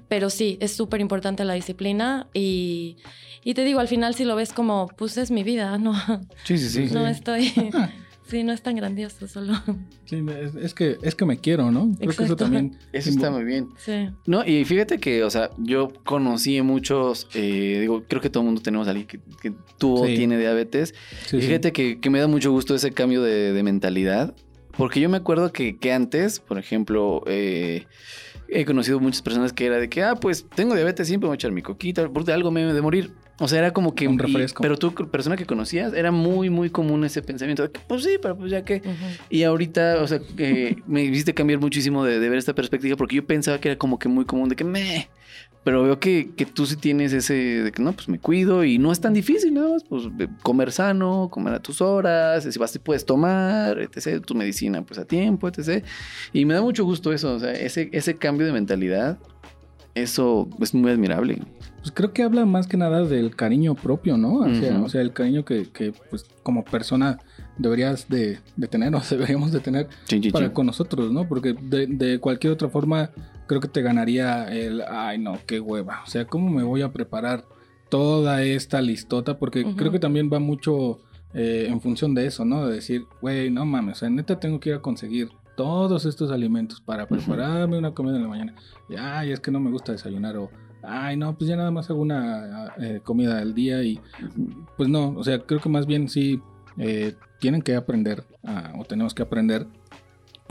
Pero 0.07 0.29
sí, 0.29 0.57
es 0.61 0.73
súper 0.73 1.01
importante 1.01 1.45
la 1.45 1.53
disciplina 1.53 2.27
y, 2.33 2.97
y, 3.43 3.53
te 3.53 3.63
digo, 3.63 3.79
al 3.79 3.87
final 3.87 4.15
si 4.15 4.25
lo 4.25 4.35
ves 4.35 4.53
como, 4.53 4.87
pues 4.97 5.17
es 5.17 5.31
mi 5.31 5.43
vida, 5.43 5.77
¿no? 5.77 5.93
Sí, 6.43 6.57
sí, 6.57 6.69
sí. 6.69 6.93
No 6.93 7.07
estoy... 7.07 7.53
Sí, 8.31 8.43
no 8.45 8.53
es 8.53 8.61
tan 8.61 8.77
grandioso 8.77 9.27
solo. 9.27 9.61
Sí, 10.05 10.23
es, 10.61 10.73
que, 10.73 10.97
es 11.01 11.15
que 11.15 11.25
me 11.25 11.37
quiero, 11.37 11.69
¿no? 11.69 11.91
Creo 11.99 12.15
que 12.15 12.23
eso 12.23 12.37
también. 12.37 12.77
Eso 12.93 13.09
está 13.09 13.29
muy 13.29 13.43
bien. 13.43 13.67
Sí. 13.75 14.09
No, 14.25 14.45
y 14.45 14.63
fíjate 14.63 14.99
que, 14.99 15.25
o 15.25 15.29
sea, 15.29 15.49
yo 15.57 15.91
conocí 16.05 16.61
muchos, 16.61 17.27
eh, 17.33 17.79
digo, 17.81 18.05
creo 18.07 18.21
que 18.21 18.29
todo 18.29 18.43
el 18.43 18.45
mundo 18.45 18.61
tenemos 18.61 18.87
a 18.87 18.91
alguien 18.91 19.07
que, 19.07 19.19
que 19.41 19.53
tuvo, 19.77 20.05
tiene 20.05 20.39
diabetes. 20.39 20.93
y 21.33 21.41
fíjate 21.41 21.73
que, 21.73 21.99
que, 21.99 22.09
me 22.09 22.19
da 22.19 22.27
mucho 22.27 22.51
gusto 22.51 22.73
ese 22.73 22.91
cambio 22.91 23.21
de, 23.21 23.51
de 23.51 23.63
mentalidad. 23.63 24.33
Porque 24.77 24.99
yo 24.99 25.09
me 25.09 25.17
acuerdo 25.17 25.51
que, 25.51 25.77
que 25.77 25.91
antes, 25.91 26.39
por 26.39 26.57
ejemplo, 26.57 27.23
eh, 27.27 27.85
he 28.47 28.65
conocido 28.65 28.99
muchas 28.99 29.21
personas 29.21 29.53
que 29.53 29.65
era 29.65 29.77
de 29.77 29.89
que, 29.89 30.03
ah, 30.03 30.15
pues 30.15 30.45
tengo 30.55 30.75
diabetes, 30.75 31.07
siempre 31.07 31.27
voy 31.27 31.33
a 31.33 31.35
echar 31.35 31.51
mi 31.51 31.61
coquita, 31.61 32.07
porque 32.09 32.31
algo 32.31 32.51
me 32.51 32.61
debe 32.61 32.73
de 32.73 32.81
morir. 32.81 33.11
O 33.39 33.47
sea, 33.47 33.59
era 33.59 33.71
como 33.71 33.95
que... 33.95 34.07
Un 34.07 34.19
refresco. 34.19 34.61
pero 34.61 34.77
tú, 34.77 34.93
persona 34.93 35.35
que 35.35 35.45
conocías, 35.45 35.93
era 35.93 36.11
muy, 36.11 36.49
muy 36.49 36.69
común 36.69 37.03
ese 37.05 37.23
pensamiento 37.23 37.63
de 37.63 37.71
que, 37.71 37.79
pues 37.87 38.03
sí, 38.03 38.17
pero 38.21 38.37
pues 38.37 38.51
ya 38.51 38.63
que... 38.63 38.83
Y 39.29 39.43
ahorita, 39.43 40.01
o 40.01 40.07
sea, 40.07 40.19
que 40.19 40.77
me 40.85 41.03
hiciste 41.03 41.33
cambiar 41.33 41.59
muchísimo 41.59 42.03
de, 42.03 42.19
de, 42.19 42.29
ver 42.29 42.37
esta 42.37 42.53
perspectiva 42.53 42.95
porque 42.97 43.15
yo 43.15 43.25
pensaba 43.25 43.59
que 43.59 43.69
era 43.69 43.77
como 43.77 43.97
que 43.97 44.09
muy 44.09 44.25
común 44.25 44.49
de 44.49 44.55
que 44.55 44.63
me... 44.63 45.09
Pero 45.63 45.83
veo 45.83 45.99
que, 45.99 46.31
que, 46.35 46.45
tú 46.47 46.65
sí 46.65 46.75
tienes 46.75 47.13
ese 47.13 47.33
de 47.33 47.71
que 47.71 47.83
no, 47.83 47.93
pues 47.93 48.09
me 48.09 48.19
cuido 48.19 48.63
y 48.63 48.79
no 48.79 48.91
es 48.91 48.99
tan 48.99 49.13
difícil, 49.13 49.53
nada 49.53 49.69
más, 49.69 49.83
pues 49.83 50.05
comer 50.41 50.71
sano, 50.71 51.29
comer 51.29 51.53
a 51.53 51.59
tus 51.61 51.81
horas, 51.81 52.47
si 52.49 52.57
vas, 52.57 52.77
puedes 52.79 53.05
tomar, 53.05 53.77
etc., 53.79 54.25
tu 54.25 54.33
medicina 54.33 54.81
pues 54.81 54.99
a 54.99 55.05
tiempo, 55.05 55.47
etc. 55.47 55.85
Y 56.33 56.45
me 56.45 56.55
da 56.55 56.61
mucho 56.61 56.83
gusto 56.83 57.13
eso, 57.13 57.35
o 57.35 57.39
sea, 57.39 57.51
ese, 57.51 57.89
ese 57.93 58.17
cambio 58.17 58.47
de 58.47 58.53
mentalidad, 58.53 59.19
eso 59.93 60.49
es 60.59 60.73
muy 60.73 60.91
admirable. 60.91 61.39
Pues 61.79 61.91
creo 61.91 62.11
que 62.11 62.23
habla 62.23 62.45
más 62.45 62.65
que 62.65 62.77
nada 62.77 63.03
del 63.03 63.35
cariño 63.35 63.75
propio, 63.75 64.17
¿no? 64.17 64.39
O 64.83 64.89
sea, 64.89 65.01
el 65.01 65.13
cariño 65.13 65.45
que, 65.45 65.69
que, 65.69 65.93
pues 66.09 66.25
como 66.41 66.63
persona 66.63 67.19
deberías 67.57 68.09
de, 68.09 68.39
de 68.55 68.67
tener 68.67 68.95
o 68.95 69.01
deberíamos 69.09 69.51
de 69.51 69.59
tener 69.59 69.87
para 70.31 70.53
con 70.53 70.65
nosotros, 70.65 71.11
¿no? 71.11 71.27
Porque 71.27 71.53
de, 71.53 71.87
de 71.87 72.19
cualquier 72.19 72.53
otra 72.53 72.69
forma 72.69 73.11
creo 73.47 73.61
que 73.61 73.67
te 73.67 73.81
ganaría 73.81 74.45
el, 74.45 74.81
ay 74.81 75.17
no, 75.17 75.37
qué 75.45 75.59
hueva. 75.59 76.01
O 76.05 76.09
sea, 76.09 76.25
¿cómo 76.25 76.49
me 76.49 76.63
voy 76.63 76.81
a 76.81 76.91
preparar 76.91 77.45
toda 77.89 78.43
esta 78.43 78.81
listota? 78.81 79.37
Porque 79.37 79.65
creo 79.75 79.91
que 79.91 79.99
también 79.99 80.29
va 80.31 80.39
mucho 80.39 80.99
eh, 81.33 81.67
en 81.69 81.79
función 81.79 82.13
de 82.13 82.25
eso, 82.25 82.43
¿no? 82.43 82.67
De 82.67 82.75
decir, 82.75 83.05
güey, 83.21 83.49
no 83.49 83.65
mames, 83.65 83.97
o 83.97 83.99
sea, 84.01 84.09
neta 84.09 84.39
tengo 84.39 84.59
que 84.59 84.69
ir 84.69 84.75
a 84.75 84.81
conseguir 84.81 85.29
todos 85.55 86.05
estos 86.05 86.31
alimentos 86.31 86.81
para 86.81 87.07
prepararme 87.07 87.77
una 87.77 87.93
comida 87.93 88.17
en 88.17 88.23
la 88.23 88.27
mañana. 88.27 88.55
Y, 88.89 88.95
ay, 88.95 89.31
es 89.31 89.39
que 89.39 89.51
no 89.51 89.59
me 89.59 89.71
gusta 89.71 89.93
desayunar 89.93 90.35
o, 90.37 90.49
ay, 90.83 91.15
no, 91.15 91.37
pues 91.37 91.49
ya 91.49 91.55
nada 91.55 91.71
más 91.71 91.89
hago 91.89 92.01
una 92.01 92.73
eh, 92.79 92.99
comida 93.03 93.39
al 93.39 93.53
día 93.53 93.81
y, 93.83 93.99
pues 94.75 94.89
no, 94.89 95.09
o 95.09 95.23
sea, 95.23 95.39
creo 95.39 95.61
que 95.61 95.69
más 95.69 95.85
bien 95.85 96.09
sí 96.09 96.41
eh, 96.77 97.15
tienen 97.39 97.61
que 97.61 97.75
aprender 97.75 98.25
o 98.77 98.83
tenemos 98.85 99.13
que 99.13 99.23
aprender 99.23 99.67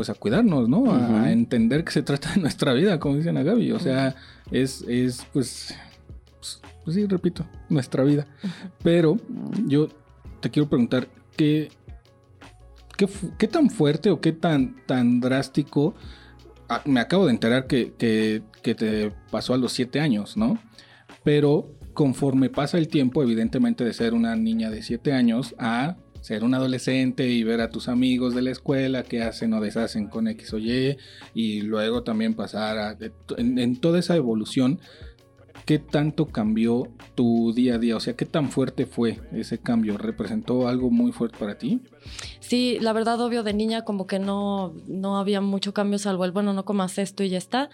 pues 0.01 0.09
a 0.09 0.15
cuidarnos, 0.15 0.67
¿no? 0.67 0.91
A 0.95 1.31
entender 1.31 1.85
que 1.85 1.93
se 1.93 2.01
trata 2.03 2.33
de 2.33 2.41
nuestra 2.41 2.73
vida, 2.73 2.99
como 2.99 3.17
dicen 3.17 3.37
a 3.37 3.43
Gaby. 3.43 3.73
O 3.73 3.79
sea, 3.79 4.17
es, 4.51 4.81
es 4.89 5.27
pues, 5.31 5.75
pues, 6.39 6.63
pues, 6.83 6.97
sí, 6.97 7.05
repito, 7.05 7.45
nuestra 7.69 8.03
vida. 8.03 8.27
Pero 8.83 9.19
yo 9.67 9.91
te 10.41 10.49
quiero 10.51 10.71
preguntar, 10.71 11.07
¿qué, 11.37 11.69
qué, 12.97 13.47
tan 13.47 13.69
fuerte 13.69 14.09
o 14.09 14.23
qué 14.23 14.33
tan, 14.33 14.77
tan 14.87 15.21
drástico? 15.21 15.95
Ah, 16.71 16.81
me 16.87 17.01
acabo 17.01 17.27
de 17.27 17.33
enterar 17.33 17.67
que, 17.67 17.93
que, 17.99 18.41
que 18.63 18.75
te 18.75 19.13
pasó 19.31 19.53
a 19.53 19.59
los 19.59 19.75
siete 19.75 20.01
años, 20.01 20.35
¿no? 20.35 20.59
Pero 21.25 21.75
conforme 21.93 22.49
pasa 22.49 22.79
el 22.79 22.89
tiempo, 22.89 23.23
evidentemente 23.23 23.85
de 23.85 23.93
ser 23.93 24.15
una 24.15 24.35
niña 24.35 24.71
de 24.71 24.83
siete 24.83 25.13
años 25.13 25.55
a 25.59 25.99
ser 26.21 26.45
un 26.45 26.55
adolescente 26.55 27.29
y 27.29 27.43
ver 27.45 27.61
a 27.61 27.71
tus 27.71 27.89
amigos 27.89 28.35
de 28.35 28.43
la 28.43 28.51
escuela 28.51 29.03
que 29.03 29.23
hacen 29.23 29.53
o 29.55 29.61
deshacen 29.61 30.09
con 30.09 30.29
X 30.29 30.53
o 30.53 30.59
Y 30.59 30.97
y 31.35 31.63
luego 31.63 32.03
también 32.03 32.35
pasar 32.35 32.79
a, 32.79 32.99
en, 33.39 33.77
toda 33.81 33.99
esa 33.99 34.17
evolución, 34.17 34.81
¿qué 35.65 35.79
tanto 35.79 36.27
cambió 36.27 36.89
tu 37.15 37.53
día 37.53 37.77
a 37.77 37.79
día? 37.79 37.97
O 37.97 38.01
sea, 38.01 38.15
¿qué 38.15 38.27
tan 38.27 38.51
fuerte 38.51 38.87
fue 38.87 39.19
ese 39.33 39.59
cambio? 39.59 39.97
¿Representó 39.97 40.69
algo 40.69 40.91
muy 40.91 41.13
fuerte 41.13 41.39
para 41.39 41.57
ti? 41.57 41.81
Sí, 42.41 42.79
la 42.81 42.93
verdad, 42.93 43.21
obvio, 43.21 43.43
de 43.43 43.55
niña 43.55 43.85
como 43.85 44.07
que 44.07 44.19
no, 44.19 44.75
no 44.87 45.19
había 45.19 45.41
mucho 45.41 45.73
cambio 45.73 45.99
salvo 45.99 46.25
el, 46.25 46.33
bueno, 46.33 46.53
no 46.53 46.65
comas 46.65 46.99
esto 46.99 47.23
y 47.23 47.31
ya 47.31 47.39
está. 47.39 47.71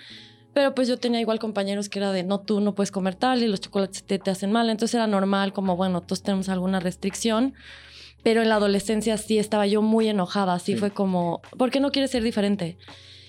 Pero 0.54 0.74
pues 0.74 0.88
yo 0.88 0.96
tenía 0.96 1.20
igual 1.20 1.38
compañeros 1.38 1.90
que 1.90 1.98
era 1.98 2.12
de, 2.12 2.22
no, 2.22 2.40
tú 2.40 2.60
no 2.60 2.74
puedes 2.74 2.90
comer 2.90 3.14
tal 3.14 3.42
y 3.42 3.46
los 3.46 3.60
chocolates 3.60 4.04
te, 4.04 4.18
te 4.18 4.30
hacen 4.30 4.50
mal. 4.52 4.70
Entonces 4.70 4.94
era 4.94 5.06
normal 5.06 5.52
como, 5.52 5.76
bueno, 5.76 6.00
todos 6.00 6.22
tenemos 6.22 6.48
alguna 6.48 6.80
restricción 6.80 7.52
pero 8.26 8.42
en 8.42 8.48
la 8.48 8.56
adolescencia 8.56 9.18
sí 9.18 9.38
estaba 9.38 9.68
yo 9.68 9.82
muy 9.82 10.08
enojada, 10.08 10.54
así 10.54 10.74
fue 10.74 10.90
como, 10.90 11.40
¿por 11.56 11.70
qué 11.70 11.78
no 11.78 11.92
quieres 11.92 12.10
ser 12.10 12.24
diferente? 12.24 12.76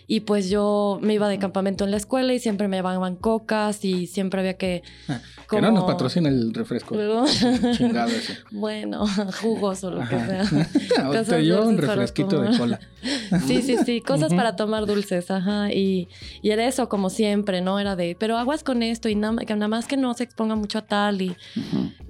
Y 0.10 0.22
pues 0.22 0.50
yo 0.50 1.00
me 1.02 1.14
iba 1.14 1.28
de 1.28 1.38
campamento 1.38 1.84
en 1.84 1.92
la 1.92 1.98
escuela 1.98 2.34
y 2.34 2.40
siempre 2.40 2.70
me 2.70 2.78
llevaban 2.78 3.18
cocas 3.18 3.84
y 3.84 4.08
siempre 4.08 4.40
había 4.40 4.54
que... 4.54 4.82
Ah, 5.10 5.20
que 5.50 5.62
no 5.62 5.70
nos 5.72 5.84
patrocina 5.84 6.30
el 6.30 6.54
refresco. 6.54 6.96
Chingado 7.78 8.10
ese. 8.10 8.38
Bueno, 8.52 9.06
jugos 9.42 9.84
o 9.84 9.92
lo 9.92 10.08
que 10.08 10.18
sea. 10.18 10.44
Ah, 10.98 11.24
te 11.24 11.46
yo 11.46 11.68
un 11.68 11.78
refresquito 11.78 12.42
de 12.42 12.58
cola. 12.58 12.80
sí, 13.46 13.62
sí, 13.62 13.78
sí. 13.86 14.02
Cosas 14.02 14.34
para 14.34 14.56
tomar 14.56 14.86
dulces, 14.86 15.30
ajá. 15.30 15.72
Y, 15.72 16.08
y, 16.42 16.52
era 16.52 16.66
eso 16.66 16.90
como 16.90 17.10
siempre, 17.10 17.62
¿no? 17.62 17.80
Era 17.80 17.96
de, 17.96 18.16
pero 18.18 18.38
aguas 18.38 18.64
con 18.64 18.84
esto 18.84 19.10
y 19.10 19.16
nada, 19.16 19.46
que 19.46 19.54
nada 19.54 19.68
más 19.68 19.88
que 19.88 19.98
no 19.98 20.14
se 20.14 20.24
exponga 20.24 20.56
mucho 20.56 20.80
a 20.80 20.82
tal 20.84 21.22
y... 21.22 21.36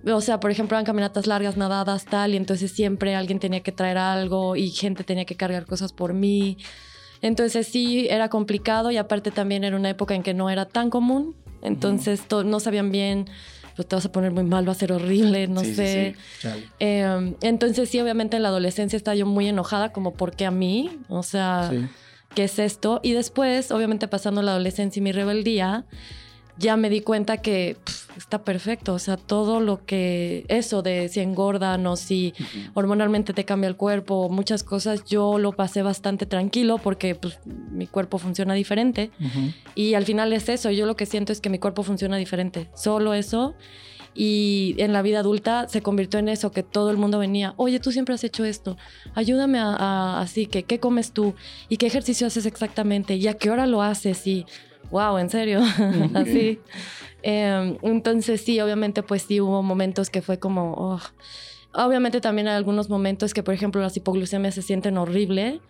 O 0.06 0.22
sea, 0.22 0.40
por 0.40 0.52
ejemplo, 0.52 0.78
eran 0.78 0.86
caminatas 0.86 1.28
largas, 1.28 1.58
nadadas, 1.58 2.06
tal, 2.06 2.34
y 2.34 2.38
entonces 2.38 2.72
siempre 2.72 3.16
alguien 3.16 3.40
tenía 3.40 3.62
que 3.62 3.72
traer 3.72 3.98
algo 3.98 4.56
y 4.56 4.70
gente 4.70 5.04
tenía 5.04 5.26
que 5.26 5.36
cargar 5.36 5.66
cosas 5.66 5.92
por 5.92 6.14
mí. 6.14 6.58
Entonces 7.22 7.68
sí, 7.68 8.08
era 8.10 8.30
complicado 8.30 8.92
y 8.92 8.98
aparte 8.98 9.32
también 9.32 9.64
era 9.64 9.76
una 9.76 9.90
época 9.90 10.16
en 10.16 10.24
que 10.24 10.34
no 10.34 10.50
era 10.50 10.66
tan 10.66 10.90
común. 10.90 11.36
Entonces 11.62 12.22
no 12.46 12.60
sabían 12.60 12.92
bien, 12.92 13.26
pues 13.76 13.88
te 13.88 13.96
vas 13.96 14.06
a 14.06 14.12
poner 14.12 14.32
muy 14.32 14.44
mal, 14.44 14.68
va 14.68 14.72
a 14.72 14.76
ser 14.76 14.92
horrible, 14.92 15.48
no 15.48 15.62
sé. 15.64 16.16
Em, 16.80 17.36
entonces 17.42 17.90
sí, 17.90 18.00
obviamente 18.00 18.38
en 18.38 18.44
la 18.44 18.50
adolescencia 18.50 18.96
estaba 18.98 19.16
yo 19.16 19.26
muy 19.26 19.48
enojada, 19.48 19.92
como, 19.92 20.14
¿por 20.14 20.36
qué 20.36 20.46
a 20.46 20.52
mí? 20.52 21.00
O 21.10 21.24
sea, 21.24 21.72
¿qué 22.36 22.44
es 22.46 22.60
esto? 22.60 23.00
Y 23.04 23.14
después, 23.14 23.72
obviamente 23.72 24.08
pasando 24.08 24.42
la 24.42 24.52
adolescencia 24.52 25.00
y 25.00 25.04
mi 25.04 25.12
rebeldía, 25.12 25.86
ya 26.60 26.78
me 26.78 26.90
di 26.90 27.02
cuenta 27.02 27.38
que 27.38 27.78
está 28.18 28.44
perfecto. 28.44 28.94
O 28.94 29.00
sea, 29.00 29.18
todo 29.18 29.60
lo 29.60 29.86
que, 29.86 30.46
eso 30.48 30.82
de 30.82 31.10
si 31.10 31.20
engordan 31.20 31.86
o 31.88 31.96
si 31.96 32.34
hormonalmente 32.74 33.34
te 33.34 33.46
cambia 33.46 33.68
el 33.68 33.76
cuerpo, 33.76 34.30
muchas 34.30 34.64
cosas, 34.64 35.06
yo 35.06 35.38
lo 35.38 35.54
pasé 35.54 35.82
bastante 35.82 36.26
tranquilo 36.26 36.78
porque 36.78 37.16
pues, 37.16 37.40
mi 37.46 37.88
cuerpo 37.88 38.18
funciona 38.18 38.54
diferente. 38.54 39.12
Y 39.76 39.94
al 39.94 40.06
final 40.06 40.34
es 40.34 40.50
eso, 40.50 40.72
yo 40.72 40.86
lo 40.86 40.96
que 40.96 41.06
siento 41.06 41.32
es 41.32 41.42
que 41.42 41.50
mi 41.50 41.60
cuerpo 41.60 41.84
funciona 41.84 42.18
diferente. 42.18 42.70
Solo 42.76 43.14
eso. 43.14 43.56
Y 44.20 44.74
en 44.80 44.94
la 44.94 45.04
vida 45.04 45.20
adulta 45.20 45.68
se 45.68 45.84
convirtió 45.84 46.20
en 46.20 46.28
eso, 46.28 46.52
que 46.52 46.64
todo 46.64 46.90
el 46.90 46.98
mundo 46.98 47.20
venía, 47.20 47.54
oye, 47.56 47.80
tú 47.80 47.92
siempre 47.92 48.16
has 48.16 48.24
hecho 48.24 48.46
esto, 48.46 48.76
ayúdame 49.14 49.60
a, 49.60 50.20
así, 50.20 50.48
que 50.48 50.64
qué 50.64 50.80
comes 50.80 51.12
tú 51.12 51.36
y 51.70 51.78
qué 51.78 51.86
ejercicio 51.86 52.26
haces 52.26 52.48
exactamente 52.48 53.16
y 53.16 53.28
a 53.28 53.36
qué 53.36 53.52
hora 53.52 53.68
lo 53.68 53.84
haces 53.84 54.26
y 54.26 54.48
wow, 54.92 55.18
en 55.18 55.30
serio, 55.30 55.62
así. 56.14 56.60
Em, 57.24 57.78
entonces 57.82 58.42
sí, 58.42 58.60
obviamente 58.62 59.04
pues 59.04 59.24
sí 59.24 59.42
hubo 59.42 59.64
momentos 59.64 60.10
que 60.10 60.22
fue 60.22 60.40
como, 60.40 60.74
oh. 60.74 61.02
obviamente 61.74 62.22
también 62.22 62.48
hay 62.48 62.56
algunos 62.56 62.90
momentos 62.90 63.34
que 63.34 63.44
por 63.44 63.54
ejemplo 63.54 63.82
las 63.82 63.98
hipoglucemias 63.98 64.56
se 64.56 64.62
sienten 64.62 64.98
horrible. 64.98 65.62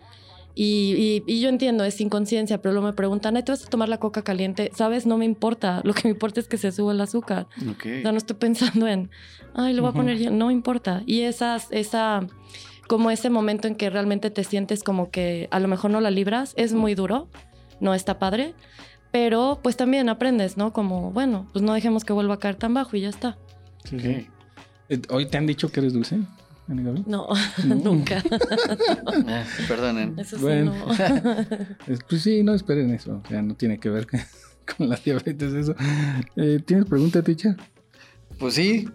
Y, 0.60 1.22
y, 1.28 1.40
yo 1.40 1.48
entiendo, 1.48 1.84
es 1.84 2.00
inconsciencia, 2.00 2.60
pero 2.60 2.72
luego 2.72 2.88
me 2.88 2.92
preguntan, 2.92 3.34
¿te 3.44 3.52
vas 3.52 3.64
a 3.64 3.68
tomar 3.68 3.88
la 3.88 3.98
coca 3.98 4.22
caliente? 4.22 4.72
¿Sabes? 4.74 5.06
No 5.06 5.16
me 5.16 5.24
importa. 5.24 5.80
Lo 5.84 5.94
que 5.94 6.02
me 6.04 6.10
importa 6.10 6.40
es 6.40 6.48
que 6.48 6.58
se 6.58 6.72
suba 6.72 6.90
el 6.90 7.00
azúcar. 7.00 7.46
O 7.60 7.80
sea, 7.80 8.10
no 8.10 8.18
estoy 8.18 8.36
pensando 8.36 8.88
en, 8.88 9.08
ay, 9.54 9.72
lo 9.72 9.82
voy 9.82 9.90
a 9.90 9.94
poner 9.94 10.18
ya. 10.18 10.30
No 10.30 10.50
importa. 10.50 11.04
Y 11.06 11.20
esas, 11.20 11.68
esa, 11.70 12.26
como 12.88 13.12
ese 13.12 13.30
momento 13.30 13.68
en 13.68 13.76
que 13.76 13.88
realmente 13.88 14.30
te 14.30 14.42
sientes 14.42 14.82
como 14.82 15.12
que 15.12 15.46
a 15.52 15.60
lo 15.60 15.68
mejor 15.68 15.92
no 15.92 16.00
la 16.00 16.10
libras, 16.10 16.54
es 16.56 16.72
muy 16.72 16.96
duro. 16.96 17.28
No 17.78 17.94
está 17.94 18.18
padre. 18.18 18.56
Pero 19.10 19.60
pues 19.62 19.76
también 19.76 20.08
aprendes, 20.08 20.56
¿no? 20.56 20.72
Como, 20.72 21.10
bueno, 21.12 21.48
pues 21.52 21.62
no 21.62 21.72
dejemos 21.72 22.04
que 22.04 22.12
vuelva 22.12 22.34
a 22.34 22.38
caer 22.38 22.56
tan 22.56 22.74
bajo 22.74 22.96
y 22.96 23.02
ya 23.02 23.08
está. 23.08 23.38
Sí. 23.84 24.28
Eh, 24.88 25.02
¿Hoy 25.10 25.26
te 25.26 25.38
han 25.38 25.46
dicho 25.46 25.70
que 25.70 25.80
eres 25.80 25.92
dulce? 25.92 26.18
No, 26.68 27.28
nunca. 27.64 28.22
Ah, 29.26 29.44
perdonen. 29.66 30.18
Eso 30.18 30.38
sí, 30.38 30.44
no. 30.64 30.74
pues 32.08 32.22
sí, 32.22 32.42
no 32.42 32.54
esperen 32.54 32.92
eso. 32.92 33.22
O 33.24 33.28
sea, 33.28 33.40
no 33.42 33.54
tiene 33.54 33.78
que 33.78 33.88
ver 33.88 34.06
con 34.76 34.88
la 34.88 34.96
diabetes, 34.96 35.54
eso. 35.54 35.74
Eh, 36.36 36.60
¿Tienes 36.64 36.86
pregunta, 36.86 37.22
Ticha? 37.22 37.56
Pues 38.38 38.54
sí. 38.54 38.88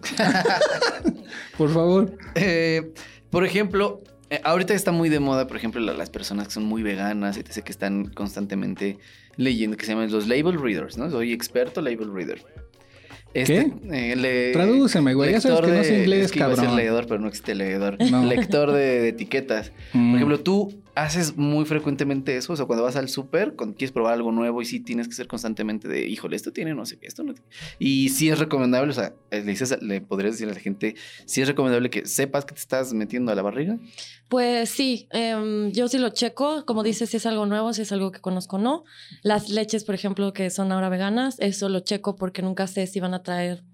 por 1.58 1.70
favor. 1.72 2.16
Eh, 2.36 2.92
por 3.30 3.44
ejemplo, 3.44 4.02
eh, 4.30 4.40
ahorita 4.44 4.74
está 4.74 4.92
muy 4.92 5.08
de 5.08 5.20
moda, 5.20 5.46
por 5.46 5.56
ejemplo, 5.56 5.80
las 5.80 6.10
personas 6.10 6.48
que 6.48 6.54
son 6.54 6.64
muy 6.64 6.82
veganas, 6.82 7.38
sé 7.48 7.62
que 7.62 7.72
están 7.72 8.06
constantemente 8.06 8.98
leyendo, 9.36 9.76
que 9.76 9.84
se 9.84 9.92
llaman 9.92 10.10
los 10.10 10.26
label 10.26 10.60
readers, 10.60 10.96
¿no? 10.96 11.10
Soy 11.10 11.32
experto 11.32 11.80
label 11.80 12.12
reader. 12.12 12.42
Este, 13.34 13.72
¿Qué? 13.90 14.14
Eh, 14.14 14.50
Tradúceme, 14.52 15.12
güey. 15.14 15.32
Ya 15.32 15.40
sabes 15.40 15.60
que 15.60 15.72
no 15.72 15.84
sé 15.84 15.98
inglés, 15.98 16.32
cabrón. 16.32 16.64
Iba 16.64 16.74
leedor, 16.76 17.06
pero 17.06 17.20
no 17.20 17.26
existe 17.26 17.54
leedor. 17.54 18.00
Lector 18.00 18.72
de, 18.72 19.08
etiquetas. 19.08 19.72
Por 19.92 20.00
mm. 20.00 20.14
ejemplo, 20.14 20.40
tú 20.40 20.83
haces 20.94 21.36
muy 21.36 21.64
frecuentemente 21.64 22.36
eso. 22.36 22.52
O 22.52 22.56
sea, 22.56 22.66
cuando 22.66 22.84
vas 22.84 22.96
al 22.96 23.08
súper, 23.08 23.54
quieres 23.56 23.92
probar 23.92 24.14
algo 24.14 24.32
nuevo 24.32 24.62
y 24.62 24.64
sí 24.64 24.80
tienes 24.80 25.08
que 25.08 25.14
ser 25.14 25.26
constantemente 25.26 25.88
de, 25.88 26.06
híjole, 26.06 26.36
esto 26.36 26.52
tiene 26.52 26.74
no 26.74 26.86
sé 26.86 26.98
qué, 26.98 27.06
esto 27.06 27.22
no 27.22 27.34
tiene. 27.34 27.48
Y 27.78 28.10
sí 28.10 28.28
es 28.28 28.38
recomendable, 28.38 28.90
o 28.90 28.94
sea, 28.94 29.14
le, 29.30 29.42
dices, 29.42 29.76
le 29.82 30.00
podrías 30.00 30.34
decir 30.34 30.48
a 30.48 30.54
la 30.54 30.60
gente, 30.60 30.94
sí 31.26 31.42
es 31.42 31.48
recomendable 31.48 31.90
que 31.90 32.06
sepas 32.06 32.44
que 32.44 32.54
te 32.54 32.60
estás 32.60 32.92
metiendo 32.92 33.32
a 33.32 33.34
la 33.34 33.42
barriga. 33.42 33.78
Pues 34.28 34.70
sí, 34.70 35.08
em, 35.10 35.70
yo 35.72 35.88
sí 35.88 35.98
lo 35.98 36.10
checo. 36.10 36.64
Como 36.64 36.82
dices, 36.82 37.10
si 37.10 37.18
es 37.18 37.26
algo 37.26 37.46
nuevo, 37.46 37.72
si 37.72 37.82
es 37.82 37.92
algo 37.92 38.10
que 38.10 38.20
conozco 38.20 38.56
o 38.56 38.58
no. 38.60 38.84
Las 39.22 39.48
leches, 39.48 39.84
por 39.84 39.94
ejemplo, 39.94 40.32
que 40.32 40.50
son 40.50 40.72
ahora 40.72 40.88
veganas, 40.88 41.36
eso 41.40 41.68
lo 41.68 41.80
checo 41.80 42.16
porque 42.16 42.42
nunca 42.42 42.66
sé 42.66 42.86
si 42.86 43.00
van 43.00 43.14
a 43.14 43.22
traer 43.22 43.64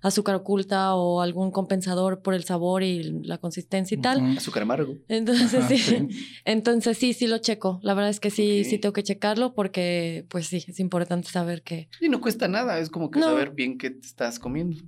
azúcar 0.00 0.36
oculta 0.36 0.94
o 0.94 1.20
algún 1.20 1.50
compensador 1.50 2.22
por 2.22 2.34
el 2.34 2.44
sabor 2.44 2.82
y 2.82 3.02
la 3.22 3.38
consistencia 3.38 3.96
y 3.96 4.00
tal. 4.00 4.36
Azúcar 4.36 4.62
amargo. 4.62 4.96
Entonces 5.08 5.64
sí. 5.68 6.08
Entonces 6.44 6.98
sí, 6.98 7.12
sí 7.12 7.26
lo 7.26 7.38
checo. 7.38 7.80
La 7.82 7.94
verdad 7.94 8.10
es 8.10 8.20
que 8.20 8.30
sí, 8.30 8.64
sí 8.64 8.78
tengo 8.78 8.92
que 8.92 9.02
checarlo 9.02 9.54
porque 9.54 10.26
pues 10.28 10.46
sí, 10.46 10.64
es 10.66 10.80
importante 10.80 11.28
saber 11.28 11.62
que... 11.62 11.88
Y 12.00 12.08
no 12.08 12.20
cuesta 12.20 12.48
nada, 12.48 12.78
es 12.78 12.90
como 12.90 13.10
que 13.10 13.20
saber 13.20 13.50
bien 13.50 13.78
qué 13.78 13.90
te 13.90 14.06
estás 14.06 14.38
comiendo. 14.38 14.82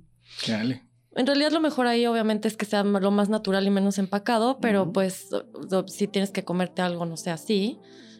Dale. 0.47 0.83
En 1.13 1.27
realidad 1.27 1.51
lo 1.51 1.59
mejor 1.59 1.87
ahí 1.87 2.05
obviamente 2.05 2.47
es 2.47 2.55
que 2.55 2.65
sea 2.65 2.83
lo 2.83 3.11
más 3.11 3.27
natural 3.27 3.67
y 3.67 3.69
menos 3.69 3.97
empacado, 3.97 4.59
pero 4.61 4.93
pues 4.93 5.27
si 5.87 6.07
tienes 6.07 6.31
que 6.31 6.45
comerte 6.45 6.81
algo, 6.81 7.05
no 7.05 7.17
sé, 7.17 7.31
así, 7.31 7.79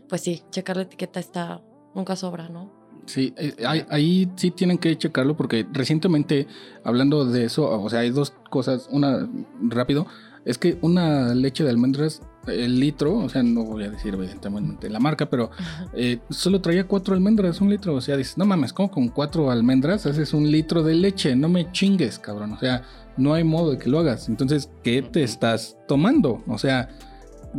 pues 0.09 0.21
sí, 0.21 0.43
checar 0.49 0.75
la 0.75 0.83
etiqueta 0.83 1.21
está, 1.21 1.61
nunca 1.95 2.17
sobra, 2.17 2.49
¿no? 2.49 2.80
Sí, 3.05 3.33
eh, 3.37 3.55
ahí, 3.89 4.31
sí 4.35 4.51
tienen 4.51 4.77
que 4.77 4.97
checarlo 4.97 5.35
porque 5.35 5.65
recientemente, 5.71 6.47
hablando 6.83 7.25
de 7.25 7.45
eso, 7.45 7.69
o 7.69 7.89
sea, 7.89 7.99
hay 7.99 8.11
dos 8.11 8.33
cosas. 8.49 8.87
Una, 8.91 9.27
rápido, 9.61 10.07
es 10.45 10.57
que 10.57 10.77
una 10.81 11.33
leche 11.33 11.63
de 11.63 11.69
almendras, 11.69 12.21
el 12.47 12.79
litro, 12.79 13.15
o 13.15 13.29
sea, 13.29 13.43
no 13.43 13.63
voy 13.63 13.83
a 13.83 13.89
decir 13.89 14.13
evidentemente 14.13 14.89
la 14.89 14.99
marca, 14.99 15.29
pero 15.29 15.51
eh, 15.93 16.19
solo 16.29 16.61
traía 16.61 16.87
cuatro 16.87 17.13
almendras, 17.13 17.61
un 17.61 17.69
litro. 17.69 17.95
O 17.95 18.01
sea, 18.01 18.17
dices, 18.17 18.37
no 18.37 18.45
mames, 18.45 18.73
¿cómo 18.73 18.89
con 18.89 19.09
cuatro 19.09 19.51
almendras 19.51 20.05
haces 20.05 20.33
un 20.33 20.49
litro 20.49 20.83
de 20.83 20.95
leche? 20.95 21.35
No 21.35 21.49
me 21.49 21.71
chingues, 21.71 22.19
cabrón. 22.19 22.53
O 22.53 22.59
sea, 22.59 22.83
no 23.17 23.33
hay 23.33 23.43
modo 23.43 23.71
de 23.71 23.77
que 23.77 23.89
lo 23.89 23.99
hagas. 23.99 24.29
Entonces, 24.29 24.69
¿qué 24.83 25.01
te 25.01 25.23
estás 25.23 25.77
tomando? 25.87 26.43
O 26.47 26.57
sea 26.57 26.89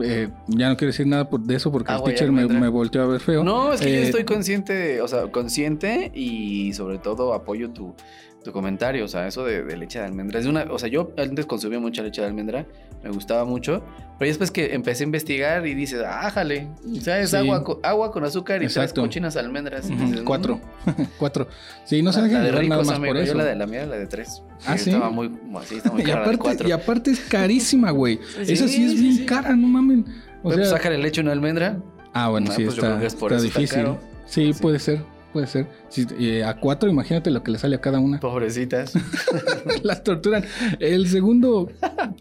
eh, 0.00 0.28
ya 0.48 0.68
no 0.68 0.76
quiero 0.76 0.92
decir 0.92 1.06
nada 1.06 1.28
de 1.30 1.54
eso 1.54 1.70
porque 1.70 1.92
el 1.92 2.02
teacher 2.02 2.32
me, 2.32 2.68
volteó 2.68 3.02
a 3.02 3.06
ver 3.06 3.20
feo. 3.20 3.44
No, 3.44 3.72
es 3.72 3.80
que 3.80 3.92
yo 3.92 3.98
eh, 3.98 4.02
estoy 4.04 4.24
consciente, 4.24 5.00
o 5.00 5.08
sea, 5.08 5.30
consciente 5.30 6.10
y 6.14 6.72
sobre 6.72 6.98
todo 6.98 7.34
apoyo 7.34 7.70
tu, 7.70 7.94
tu 8.42 8.52
comentario, 8.52 9.04
o 9.04 9.08
sea, 9.08 9.26
eso 9.26 9.44
de, 9.44 9.76
leche 9.76 9.98
de 9.98 10.04
almendra. 10.04 10.40
Es 10.40 10.46
una, 10.46 10.66
o 10.70 10.78
sea, 10.78 10.88
yo 10.88 11.12
antes 11.16 11.46
consumía 11.46 11.78
mucha 11.78 12.02
leche 12.02 12.20
de 12.20 12.26
almendra, 12.26 12.66
me 13.02 13.10
gustaba 13.10 13.44
mucho, 13.44 13.82
pero 14.18 14.28
después 14.28 14.50
que 14.50 14.74
empecé 14.74 15.04
a 15.04 15.06
investigar 15.06 15.66
y 15.66 15.74
dices, 15.74 16.02
ah, 16.06 16.30
jale, 16.30 16.68
o 16.84 17.00
sea, 17.00 17.20
es 17.20 17.34
agua, 17.34 17.64
agua 17.82 18.12
con 18.12 18.24
azúcar 18.24 18.62
y 18.62 18.68
tres 18.68 18.92
cochinas 18.92 19.36
almendras. 19.36 19.88
Cuatro, 20.24 20.60
cuatro. 21.18 21.48
Sí, 21.84 22.02
no 22.02 22.12
se 22.12 22.22
dejen 22.22 22.42
de 22.42 22.68
nada 22.68 22.82
más 22.82 22.98
por 22.98 23.16
eso. 23.16 23.32
Yo 23.32 23.38
la 23.38 23.44
de 23.44 23.56
la 23.56 23.66
mía, 23.66 23.86
la 23.86 23.96
de 23.96 24.06
tres. 24.06 24.42
Ah, 24.66 24.76
sí. 24.76 24.90
Estaba 24.90 25.10
muy, 25.10 25.30
así, 25.60 25.76
estaba 25.76 25.94
muy 25.96 26.04
cara 26.04 26.30
y 26.30 26.34
aparte, 26.34 26.68
Y 26.68 26.72
aparte 26.72 27.10
es 27.10 27.20
carísima, 27.20 27.90
güey. 27.90 28.20
Esa 28.40 28.68
sí 28.68 28.84
es 28.84 29.00
bien 29.00 29.24
cara, 29.26 29.54
no 29.56 29.66
mamen. 29.68 30.04
O 30.42 30.50
sea, 30.50 30.58
pues, 30.58 30.70
sácale 30.70 30.98
leche 30.98 31.20
una 31.20 31.32
almendra. 31.32 31.78
Ah, 32.12 32.28
bueno, 32.28 32.50
sí, 32.52 32.64
pues 32.64 32.76
está, 32.76 33.02
está 33.02 33.40
difícil. 33.40 33.86
sí, 34.26 34.52
puede 34.60 34.78
ser 34.78 35.11
puede 35.32 35.46
ser. 35.46 35.66
Si, 35.88 36.06
eh, 36.18 36.44
a 36.44 36.58
cuatro, 36.58 36.88
imagínate 36.88 37.30
lo 37.30 37.42
que 37.42 37.50
le 37.50 37.58
sale 37.58 37.76
a 37.76 37.80
cada 37.80 38.00
una. 38.00 38.20
Pobrecitas. 38.20 38.92
Las 39.82 40.04
torturan. 40.04 40.44
El 40.78 41.08
segundo 41.08 41.70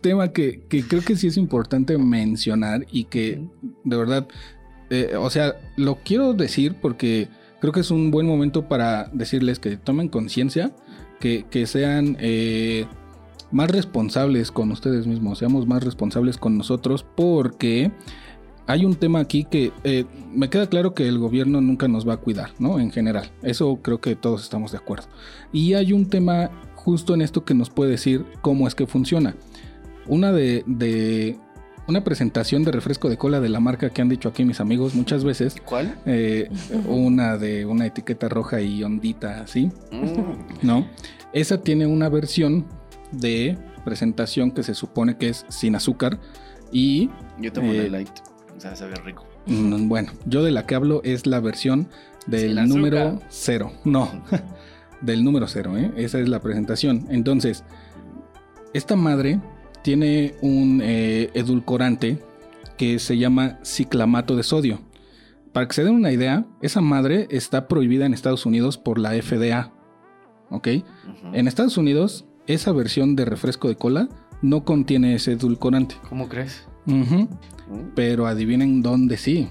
tema 0.01 0.29
que, 0.31 0.61
creo 0.69 1.01
que 1.01 1.15
sí 1.15 1.27
es 1.27 1.37
importante 1.37 1.97
mencionar 1.97 2.85
y 2.91 3.05
que 3.05 3.41
de 3.83 3.97
verdad, 3.97 4.27
eh, 4.89 5.15
o 5.17 5.29
sea, 5.29 5.55
lo 5.77 5.97
quiero 6.03 6.33
decir 6.33 6.75
porque 6.81 7.27
creo 7.59 7.73
que 7.73 7.81
es 7.81 7.91
un 7.91 8.11
buen 8.11 8.25
momento 8.25 8.67
para 8.67 9.09
decirles 9.13 9.59
que 9.59 9.77
tomen 9.77 10.07
conciencia, 10.07 10.71
que, 11.19 11.45
que, 11.49 11.67
sean... 11.67 12.17
Eh, 12.19 12.85
más 13.51 13.69
responsables 13.69 14.49
con 14.51 14.71
ustedes 14.71 15.07
mismos, 15.07 15.39
seamos 15.39 15.67
más 15.67 15.83
responsables 15.83 16.37
con 16.37 16.57
nosotros 16.57 17.05
porque 17.15 17.91
hay 18.67 18.85
un 18.85 18.95
tema 18.95 19.19
aquí 19.19 19.43
que 19.43 19.71
eh, 19.83 20.05
me 20.33 20.49
queda 20.49 20.67
claro 20.67 20.93
que 20.93 21.07
el 21.07 21.17
gobierno 21.17 21.61
nunca 21.61 21.87
nos 21.87 22.07
va 22.07 22.13
a 22.13 22.17
cuidar, 22.17 22.51
¿no? 22.59 22.79
En 22.79 22.91
general, 22.91 23.31
eso 23.41 23.79
creo 23.81 23.99
que 23.99 24.15
todos 24.15 24.43
estamos 24.43 24.71
de 24.71 24.77
acuerdo. 24.77 25.07
Y 25.51 25.73
hay 25.73 25.93
un 25.93 26.07
tema 26.07 26.49
justo 26.75 27.13
en 27.13 27.21
esto 27.21 27.43
que 27.43 27.53
nos 27.53 27.69
puede 27.69 27.91
decir 27.91 28.25
cómo 28.41 28.67
es 28.67 28.75
que 28.75 28.87
funciona. 28.87 29.35
Una 30.07 30.31
de, 30.31 31.37
una 31.87 32.03
presentación 32.03 32.63
de 32.63 32.71
refresco 32.71 33.09
de 33.09 33.17
cola 33.17 33.39
de 33.39 33.49
la 33.49 33.59
marca 33.59 33.89
que 33.89 34.01
han 34.01 34.09
dicho 34.09 34.29
aquí 34.29 34.45
mis 34.45 34.59
amigos 34.59 34.95
muchas 34.95 35.23
veces. 35.23 35.55
¿Cuál? 35.65 35.97
Eh, 36.05 36.49
una 36.87 37.37
de 37.37 37.65
una 37.65 37.85
etiqueta 37.85 38.29
roja 38.29 38.61
y 38.61 38.83
ondita 38.83 39.41
así. 39.41 39.71
Mm. 39.91 40.65
¿No? 40.65 40.87
Esa 41.33 41.61
tiene 41.61 41.87
una 41.87 42.09
versión 42.09 42.65
de 43.11 43.57
presentación 43.83 44.51
que 44.51 44.63
se 44.63 44.75
supone 44.75 45.17
que 45.17 45.29
es 45.29 45.45
sin 45.49 45.75
azúcar 45.75 46.19
y... 46.71 47.09
Yo 47.39 47.51
tomo 47.51 47.71
eh, 47.71 47.89
light 47.89 48.30
sea, 48.61 48.75
sabe 48.75 48.95
rico. 48.95 49.25
Mm, 49.47 49.87
bueno, 49.87 50.11
yo 50.25 50.43
de 50.43 50.51
la 50.51 50.65
que 50.65 50.75
hablo 50.75 51.01
es 51.03 51.25
la 51.25 51.39
versión 51.39 51.87
del 52.27 52.55
número 52.67 53.19
cero. 53.29 53.73
No, 53.83 54.09
del 55.01 55.23
número 55.23 55.47
cero, 55.47 55.77
¿eh? 55.77 55.91
Esa 55.95 56.19
es 56.19 56.29
la 56.29 56.39
presentación. 56.39 57.07
Entonces, 57.09 57.63
esta 58.73 58.95
madre 58.95 59.39
tiene 59.83 60.35
un 60.41 60.81
eh, 60.83 61.29
edulcorante 61.33 62.19
que 62.77 62.99
se 62.99 63.17
llama 63.17 63.59
ciclamato 63.63 64.35
de 64.35 64.43
sodio. 64.43 64.81
Para 65.53 65.67
que 65.67 65.73
se 65.73 65.83
den 65.83 65.95
una 65.95 66.11
idea, 66.11 66.45
esa 66.61 66.81
madre 66.81 67.27
está 67.29 67.67
prohibida 67.67 68.05
en 68.05 68.13
Estados 68.13 68.45
Unidos 68.45 68.77
por 68.77 68.99
la 68.99 69.11
FDA. 69.11 69.73
¿Ok? 70.49 70.67
En 71.33 71.47
Estados 71.47 71.77
Unidos, 71.77 72.25
esa 72.47 72.71
versión 72.71 73.15
de 73.15 73.25
refresco 73.25 73.67
de 73.67 73.75
cola 73.75 74.09
no 74.41 74.63
contiene 74.63 75.15
ese 75.15 75.33
edulcorante. 75.33 75.95
¿Cómo 76.09 76.29
crees? 76.29 76.67
Pero 77.95 78.27
adivinen 78.27 78.81
dónde 78.81 79.17
sí. 79.17 79.49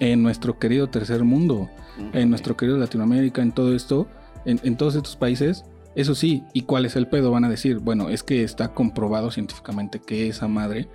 En, 0.00 0.22
nuestro 0.22 0.58
querido 0.58 0.88
tercer 0.88 1.24
mundo, 1.24 1.68
en 2.12 2.30
nuestro 2.30 2.56
querido 2.56 2.78
Latinoamérica, 2.78 3.42
en 3.42 3.52
todo 3.52 3.74
esto, 3.74 4.06
en, 4.44 4.76
todos 4.76 4.94
estos 4.94 5.16
países, 5.16 5.64
eso 5.94 6.14
sí, 6.14 6.42
¿y 6.54 6.62
cuál 6.62 6.86
es 6.86 6.96
el 6.96 7.06
pedo? 7.06 7.30
Van 7.30 7.44
a 7.44 7.50
decir, 7.50 7.78
bueno, 7.78 8.08
es 8.08 8.22
que 8.22 8.44
está 8.44 8.72
comprobado 8.72 9.30
científicamente 9.30 10.00
que 10.00 10.28
esa 10.28 10.48
madre 10.48 10.88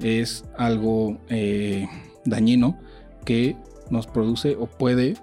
es 0.00 0.44
algo 0.58 1.18
eh, 1.28 1.86
dañino 2.24 2.78
que 3.24 3.56
nos 3.90 4.06
produce 4.06 4.56
o 4.58 4.66
puede 4.66 5.14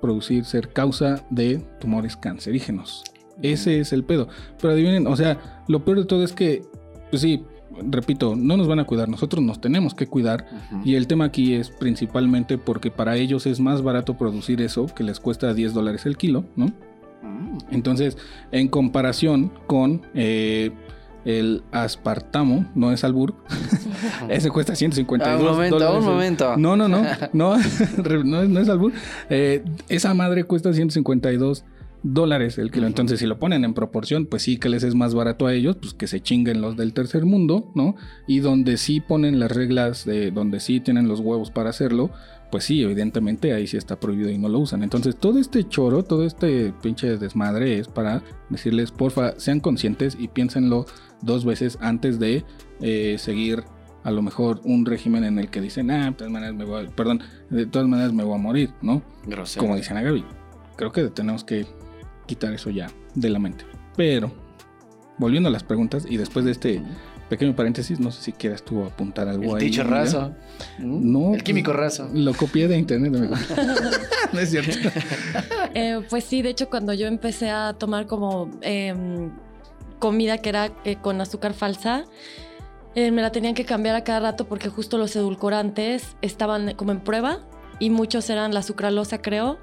producir, 0.00 0.44
ser 0.44 0.72
causa 0.72 1.24
de 1.30 1.58
tumores 1.78 2.16
cancerígenos. 2.16 3.04
Ese 3.42 3.80
es 3.80 3.92
el 3.92 4.04
pedo. 4.04 4.28
Pero 4.60 4.72
adivinen, 4.72 5.06
o 5.06 5.16
sea, 5.16 5.62
lo 5.68 5.84
peor 5.84 6.00
de 6.00 6.04
todo 6.06 6.24
es 6.24 6.32
que, 6.32 6.62
pues 7.10 7.22
sí, 7.22 7.44
repito, 7.82 8.36
no 8.36 8.56
nos 8.56 8.68
van 8.68 8.80
a 8.80 8.84
cuidar, 8.84 9.08
nosotros 9.08 9.44
nos 9.44 9.60
tenemos 9.60 9.94
que 9.94 10.06
cuidar 10.06 10.46
y 10.84 10.94
el 10.94 11.06
tema 11.06 11.26
aquí 11.26 11.54
es 11.54 11.70
principalmente 11.70 12.58
porque 12.58 12.90
para 12.90 13.16
ellos 13.16 13.46
es 13.46 13.60
más 13.60 13.82
barato 13.82 14.16
producir 14.16 14.60
eso 14.60 14.86
que 14.86 15.04
les 15.04 15.20
cuesta 15.20 15.52
10 15.54 15.74
dólares 15.74 16.06
el 16.06 16.16
kilo, 16.16 16.44
¿no? 16.56 16.66
Mm. 17.22 17.58
Entonces, 17.70 18.16
en 18.52 18.68
comparación 18.68 19.52
con 19.66 20.02
eh, 20.14 20.72
el 21.24 21.62
aspartamo, 21.70 22.66
no 22.74 22.92
es 22.92 23.04
albur, 23.04 23.34
ese 24.28 24.50
cuesta 24.50 24.74
152 24.74 25.40
un 25.40 25.46
momento, 25.46 25.98
Un 25.98 26.04
momento, 26.04 26.56
No, 26.56 26.76
no, 26.76 26.88
no, 26.88 27.02
no, 27.32 27.56
no, 28.24 28.60
es 28.60 28.68
albur. 28.68 28.92
Eh, 29.28 29.64
esa 29.88 30.14
madre 30.14 30.44
cuesta 30.44 30.72
152 30.72 31.64
dólares 31.64 31.79
el 32.02 32.70
kilo. 32.70 32.86
Entonces, 32.86 33.20
si 33.20 33.26
lo 33.26 33.38
ponen 33.38 33.64
en 33.64 33.74
proporción, 33.74 34.26
pues 34.26 34.42
sí 34.42 34.58
que 34.58 34.68
les 34.68 34.82
es 34.82 34.94
más 34.94 35.14
barato 35.14 35.46
a 35.46 35.54
ellos, 35.54 35.76
pues 35.80 35.94
que 35.94 36.06
se 36.06 36.20
chinguen 36.20 36.60
los 36.60 36.76
del 36.76 36.92
tercer 36.92 37.24
mundo, 37.24 37.70
¿no? 37.74 37.94
Y 38.26 38.40
donde 38.40 38.76
sí 38.76 39.00
ponen 39.00 39.38
las 39.38 39.52
reglas 39.52 40.04
de 40.04 40.30
donde 40.30 40.60
sí 40.60 40.80
tienen 40.80 41.08
los 41.08 41.20
huevos 41.20 41.50
para 41.50 41.70
hacerlo, 41.70 42.10
pues 42.50 42.64
sí, 42.64 42.82
evidentemente 42.82 43.52
ahí 43.52 43.66
sí 43.66 43.76
está 43.76 44.00
prohibido 44.00 44.30
y 44.30 44.38
no 44.38 44.48
lo 44.48 44.58
usan. 44.58 44.82
Entonces, 44.82 45.16
todo 45.16 45.38
este 45.38 45.68
choro, 45.68 46.02
todo 46.02 46.24
este 46.24 46.72
pinche 46.82 47.16
desmadre 47.16 47.78
es 47.78 47.88
para 47.88 48.22
decirles, 48.48 48.90
porfa, 48.90 49.38
sean 49.38 49.60
conscientes 49.60 50.16
y 50.18 50.28
piénsenlo 50.28 50.86
dos 51.22 51.44
veces 51.44 51.78
antes 51.80 52.18
de 52.18 52.44
eh, 52.80 53.16
seguir 53.18 53.64
a 54.02 54.10
lo 54.10 54.22
mejor 54.22 54.60
un 54.64 54.86
régimen 54.86 55.24
en 55.24 55.38
el 55.38 55.50
que 55.50 55.60
dicen, 55.60 55.90
ah, 55.90 56.06
de 56.06 56.12
todas 56.12 56.32
maneras 56.32 56.54
me 56.54 56.64
voy 56.64 56.86
a, 56.86 56.88
perdón, 56.88 57.22
de 57.50 57.66
todas 57.66 57.86
maneras 57.86 58.14
me 58.14 58.24
voy 58.24 58.34
a 58.34 58.38
morir, 58.38 58.70
¿no? 58.80 59.02
Como 59.58 59.76
dicen 59.76 59.98
a 59.98 60.02
Gaby. 60.02 60.24
creo 60.76 60.90
que 60.90 61.04
tenemos 61.10 61.44
que 61.44 61.66
quitar 62.30 62.52
eso 62.52 62.70
ya 62.70 62.88
de 63.14 63.28
la 63.28 63.40
mente. 63.40 63.64
Pero, 63.96 64.30
volviendo 65.18 65.48
a 65.48 65.52
las 65.52 65.64
preguntas 65.64 66.06
y 66.08 66.16
después 66.16 66.44
de 66.44 66.52
este 66.52 66.80
pequeño 67.28 67.56
paréntesis, 67.56 67.98
no 67.98 68.12
sé 68.12 68.22
si 68.22 68.32
quieras 68.32 68.62
tú 68.62 68.84
apuntar 68.84 69.28
algo 69.28 69.56
el 69.56 69.62
ahí. 69.62 69.74
El 69.74 69.86
raso. 69.86 70.32
No. 70.78 71.34
El 71.34 71.42
químico 71.42 71.72
raso. 71.72 72.08
Lo 72.14 72.34
copié 72.34 72.68
de 72.68 72.78
internet, 72.78 73.12
no 74.32 74.38
es 74.38 74.50
cierto. 74.50 74.88
Eh, 75.72 76.00
pues 76.10 76.24
sí, 76.24 76.42
de 76.42 76.50
hecho, 76.50 76.68
cuando 76.68 76.92
yo 76.92 77.06
empecé 77.06 77.48
a 77.48 77.74
tomar 77.74 78.08
como 78.08 78.50
em, 78.60 79.30
comida 80.00 80.38
que 80.38 80.48
era 80.48 80.72
eh, 80.84 80.96
con 80.96 81.20
azúcar 81.20 81.54
falsa, 81.54 82.06
eh, 82.96 83.12
me 83.12 83.22
la 83.22 83.30
tenían 83.30 83.54
que 83.54 83.64
cambiar 83.64 83.94
a 83.94 84.02
cada 84.02 84.18
rato 84.18 84.48
porque 84.48 84.68
justo 84.68 84.98
los 84.98 85.14
edulcorantes 85.14 86.16
estaban 86.22 86.74
como 86.74 86.90
en 86.90 86.98
prueba 86.98 87.38
y 87.78 87.90
muchos 87.90 88.28
eran 88.30 88.52
la 88.52 88.64
sucralosa, 88.64 89.22
creo. 89.22 89.58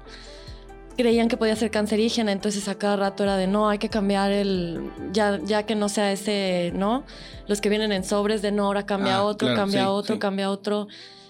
Creían 0.98 1.28
que 1.28 1.36
podía 1.36 1.54
ser 1.54 1.70
cancerígena, 1.70 2.32
entonces 2.32 2.66
a 2.66 2.74
cada 2.74 2.96
rato 2.96 3.22
era 3.22 3.36
de 3.36 3.46
no, 3.46 3.68
hay 3.68 3.78
que 3.78 3.88
cambiar 3.88 4.32
el, 4.32 4.90
ya, 5.12 5.38
ya 5.44 5.62
que 5.62 5.76
no 5.76 5.88
sea 5.88 6.10
ese, 6.10 6.72
¿no? 6.74 7.04
Los 7.46 7.60
que 7.60 7.68
vienen 7.68 7.92
en 7.92 8.02
sobres 8.02 8.42
de 8.42 8.50
no, 8.50 8.64
ahora 8.66 8.84
cambia 8.84 9.18
ah, 9.18 9.22
otro, 9.22 9.54
cambia 9.54 9.90
otro, 9.90 10.18
cambia 10.18 10.50
otro. 10.50 10.88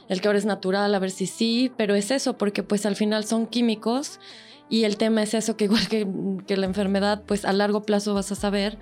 El 0.08 0.22
que 0.22 0.28
ahora 0.28 0.38
es 0.38 0.46
natural, 0.46 0.94
a 0.94 0.98
ver 0.98 1.10
si 1.10 1.26
sí, 1.26 1.70
pero 1.76 1.94
es 1.94 2.10
eso, 2.10 2.38
porque 2.38 2.62
pues 2.62 2.86
al 2.86 2.96
final 2.96 3.26
son 3.26 3.46
químicos 3.46 4.20
y 4.70 4.84
el 4.84 4.96
tema 4.96 5.22
es 5.22 5.34
eso, 5.34 5.58
que 5.58 5.64
igual 5.64 5.86
que, 5.86 6.06
que 6.46 6.56
la 6.56 6.64
enfermedad, 6.64 7.22
pues 7.26 7.44
a 7.44 7.52
largo 7.52 7.82
plazo 7.82 8.14
vas 8.14 8.32
a 8.32 8.36
saber 8.36 8.78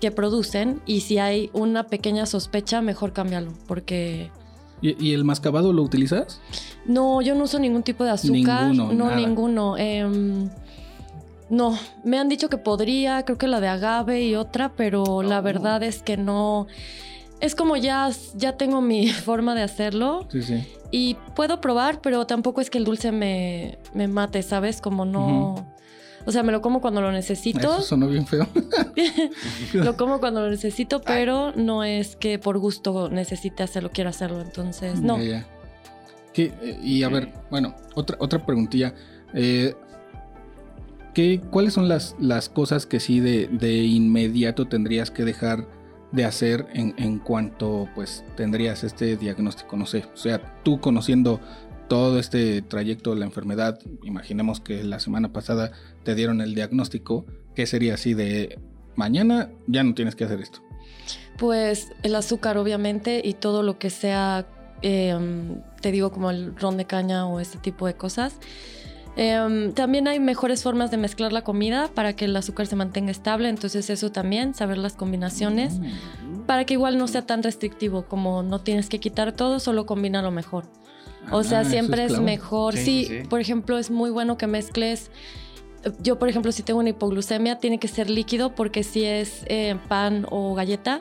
que 0.00 0.12
producen 0.12 0.80
y 0.86 1.00
si 1.00 1.18
hay 1.18 1.50
una 1.52 1.88
pequeña 1.88 2.24
sospecha, 2.26 2.82
mejor 2.82 3.12
cámbialo, 3.12 3.52
porque... 3.66 4.30
¿Y, 4.82 5.12
el 5.12 5.24
mascabado 5.24 5.72
lo 5.72 5.82
utilizas? 5.82 6.40
No, 6.86 7.20
yo 7.20 7.34
no 7.34 7.44
uso 7.44 7.58
ningún 7.58 7.82
tipo 7.82 8.04
de 8.04 8.10
azúcar. 8.10 8.70
Ninguno, 8.70 8.92
no, 8.92 9.14
ninguno. 9.14 9.76
Em, 9.76 10.48
no, 11.50 11.78
me 12.04 12.18
han 12.18 12.28
dicho 12.28 12.48
que 12.48 12.56
podría, 12.56 13.24
creo 13.24 13.36
que 13.36 13.46
la 13.46 13.60
de 13.60 13.68
agave 13.68 14.22
y 14.22 14.36
otra, 14.36 14.72
pero 14.76 15.22
la 15.22 15.40
oh. 15.40 15.42
verdad 15.42 15.82
es 15.82 16.02
que 16.02 16.16
no. 16.16 16.66
Es 17.40 17.54
como 17.54 17.76
ya, 17.76 18.10
ya 18.36 18.56
tengo 18.56 18.80
mi 18.80 19.08
forma 19.08 19.54
de 19.54 19.62
hacerlo. 19.62 20.26
Sí, 20.30 20.42
sí. 20.42 20.66
Y 20.90 21.16
puedo 21.36 21.60
probar, 21.60 22.00
pero 22.00 22.26
tampoco 22.26 22.60
es 22.60 22.70
que 22.70 22.78
el 22.78 22.84
dulce 22.84 23.12
me, 23.12 23.78
me 23.94 24.08
mate, 24.08 24.42
¿sabes? 24.42 24.80
Como 24.80 25.04
no. 25.04 25.74
O 26.26 26.32
sea, 26.32 26.42
me 26.42 26.52
lo 26.52 26.60
como 26.60 26.80
cuando 26.80 27.00
lo 27.00 27.12
necesito. 27.12 27.58
Eso 27.58 27.82
sonó 27.82 28.08
bien 28.08 28.26
feo. 28.26 28.46
lo 29.72 29.96
como 29.96 30.20
cuando 30.20 30.42
lo 30.42 30.50
necesito, 30.50 31.00
pero 31.00 31.52
no 31.56 31.84
es 31.84 32.16
que 32.16 32.38
por 32.38 32.58
gusto 32.58 33.08
necesite 33.08 33.62
hacerlo, 33.62 33.90
quiero 33.92 34.10
hacerlo. 34.10 34.40
Entonces, 34.40 35.00
no. 35.00 35.18
Eh, 36.34 36.78
y 36.82 37.02
a 37.02 37.08
ver, 37.08 37.32
bueno, 37.50 37.74
otra, 37.94 38.16
otra 38.20 38.44
preguntilla. 38.44 38.94
Eh, 39.34 39.74
¿qué, 41.14 41.40
¿Cuáles 41.50 41.74
son 41.74 41.88
las, 41.88 42.16
las 42.18 42.48
cosas 42.48 42.86
que 42.86 43.00
sí 43.00 43.20
de, 43.20 43.48
de 43.48 43.82
inmediato 43.82 44.66
tendrías 44.66 45.10
que 45.10 45.24
dejar 45.24 45.66
de 46.12 46.24
hacer 46.24 46.66
en, 46.72 46.94
en, 46.96 47.18
cuanto 47.18 47.88
pues 47.94 48.24
tendrías 48.36 48.84
este 48.84 49.16
diagnóstico? 49.16 49.76
No 49.76 49.86
sé, 49.86 50.04
o 50.12 50.16
sea, 50.16 50.40
tú 50.62 50.80
conociendo 50.80 51.40
todo 51.90 52.20
este 52.20 52.62
trayecto 52.62 53.12
de 53.12 53.18
la 53.18 53.26
enfermedad, 53.26 53.80
imaginemos 54.04 54.60
que 54.60 54.84
la 54.84 55.00
semana 55.00 55.32
pasada 55.32 55.72
te 56.04 56.14
dieron 56.14 56.40
el 56.40 56.54
diagnóstico, 56.54 57.26
¿qué 57.56 57.66
sería 57.66 57.94
así 57.94 58.14
de 58.14 58.60
mañana 58.94 59.50
ya 59.66 59.82
no 59.82 59.92
tienes 59.92 60.14
que 60.14 60.22
hacer 60.22 60.40
esto? 60.40 60.60
Pues 61.36 61.90
el 62.04 62.14
azúcar 62.14 62.58
obviamente 62.58 63.20
y 63.24 63.34
todo 63.34 63.64
lo 63.64 63.80
que 63.80 63.90
sea, 63.90 64.46
em, 64.82 65.62
te 65.80 65.90
digo 65.90 66.12
como 66.12 66.30
el 66.30 66.54
ron 66.54 66.76
de 66.76 66.84
caña 66.84 67.26
o 67.26 67.40
este 67.40 67.58
tipo 67.58 67.88
de 67.88 67.94
cosas. 67.94 68.38
Em, 69.16 69.72
también 69.72 70.06
hay 70.06 70.20
mejores 70.20 70.62
formas 70.62 70.92
de 70.92 70.96
mezclar 70.96 71.32
la 71.32 71.42
comida 71.42 71.90
para 71.92 72.14
que 72.14 72.26
el 72.26 72.36
azúcar 72.36 72.68
se 72.68 72.76
mantenga 72.76 73.10
estable, 73.10 73.48
entonces 73.48 73.90
eso 73.90 74.12
también, 74.12 74.54
saber 74.54 74.78
las 74.78 74.92
combinaciones, 74.92 75.80
mm. 75.80 76.42
para 76.46 76.64
que 76.66 76.74
igual 76.74 76.98
no 76.98 77.08
sea 77.08 77.26
tan 77.26 77.42
restrictivo 77.42 78.06
como 78.06 78.44
no 78.44 78.60
tienes 78.60 78.88
que 78.88 79.00
quitar 79.00 79.32
todo, 79.32 79.58
solo 79.58 79.86
combina 79.86 80.22
lo 80.22 80.30
mejor. 80.30 80.66
O 81.30 81.42
sea, 81.42 81.60
ah, 81.60 81.64
siempre 81.64 82.04
es, 82.04 82.20
mejor. 82.20 82.76
Sí, 82.76 83.22
por 83.28 83.40
ejemplo, 83.40 83.78
es 83.78 83.90
muy 83.90 84.10
bueno 84.10 84.36
que 84.36 84.46
mezcles. 84.46 85.10
Yo, 86.00 86.18
por 86.18 86.28
ejemplo, 86.28 86.52
si 86.52 86.62
tengo 86.62 86.80
una 86.80 86.90
hipoglucemia, 86.90 87.58
tiene 87.58 87.78
que 87.78 87.88
ser 87.88 88.10
líquido 88.10 88.54
porque 88.54 88.82
si 88.82 89.04
es 89.04 89.44
eh, 89.46 89.78
pan 89.88 90.26
o 90.30 90.54
galleta, 90.54 91.00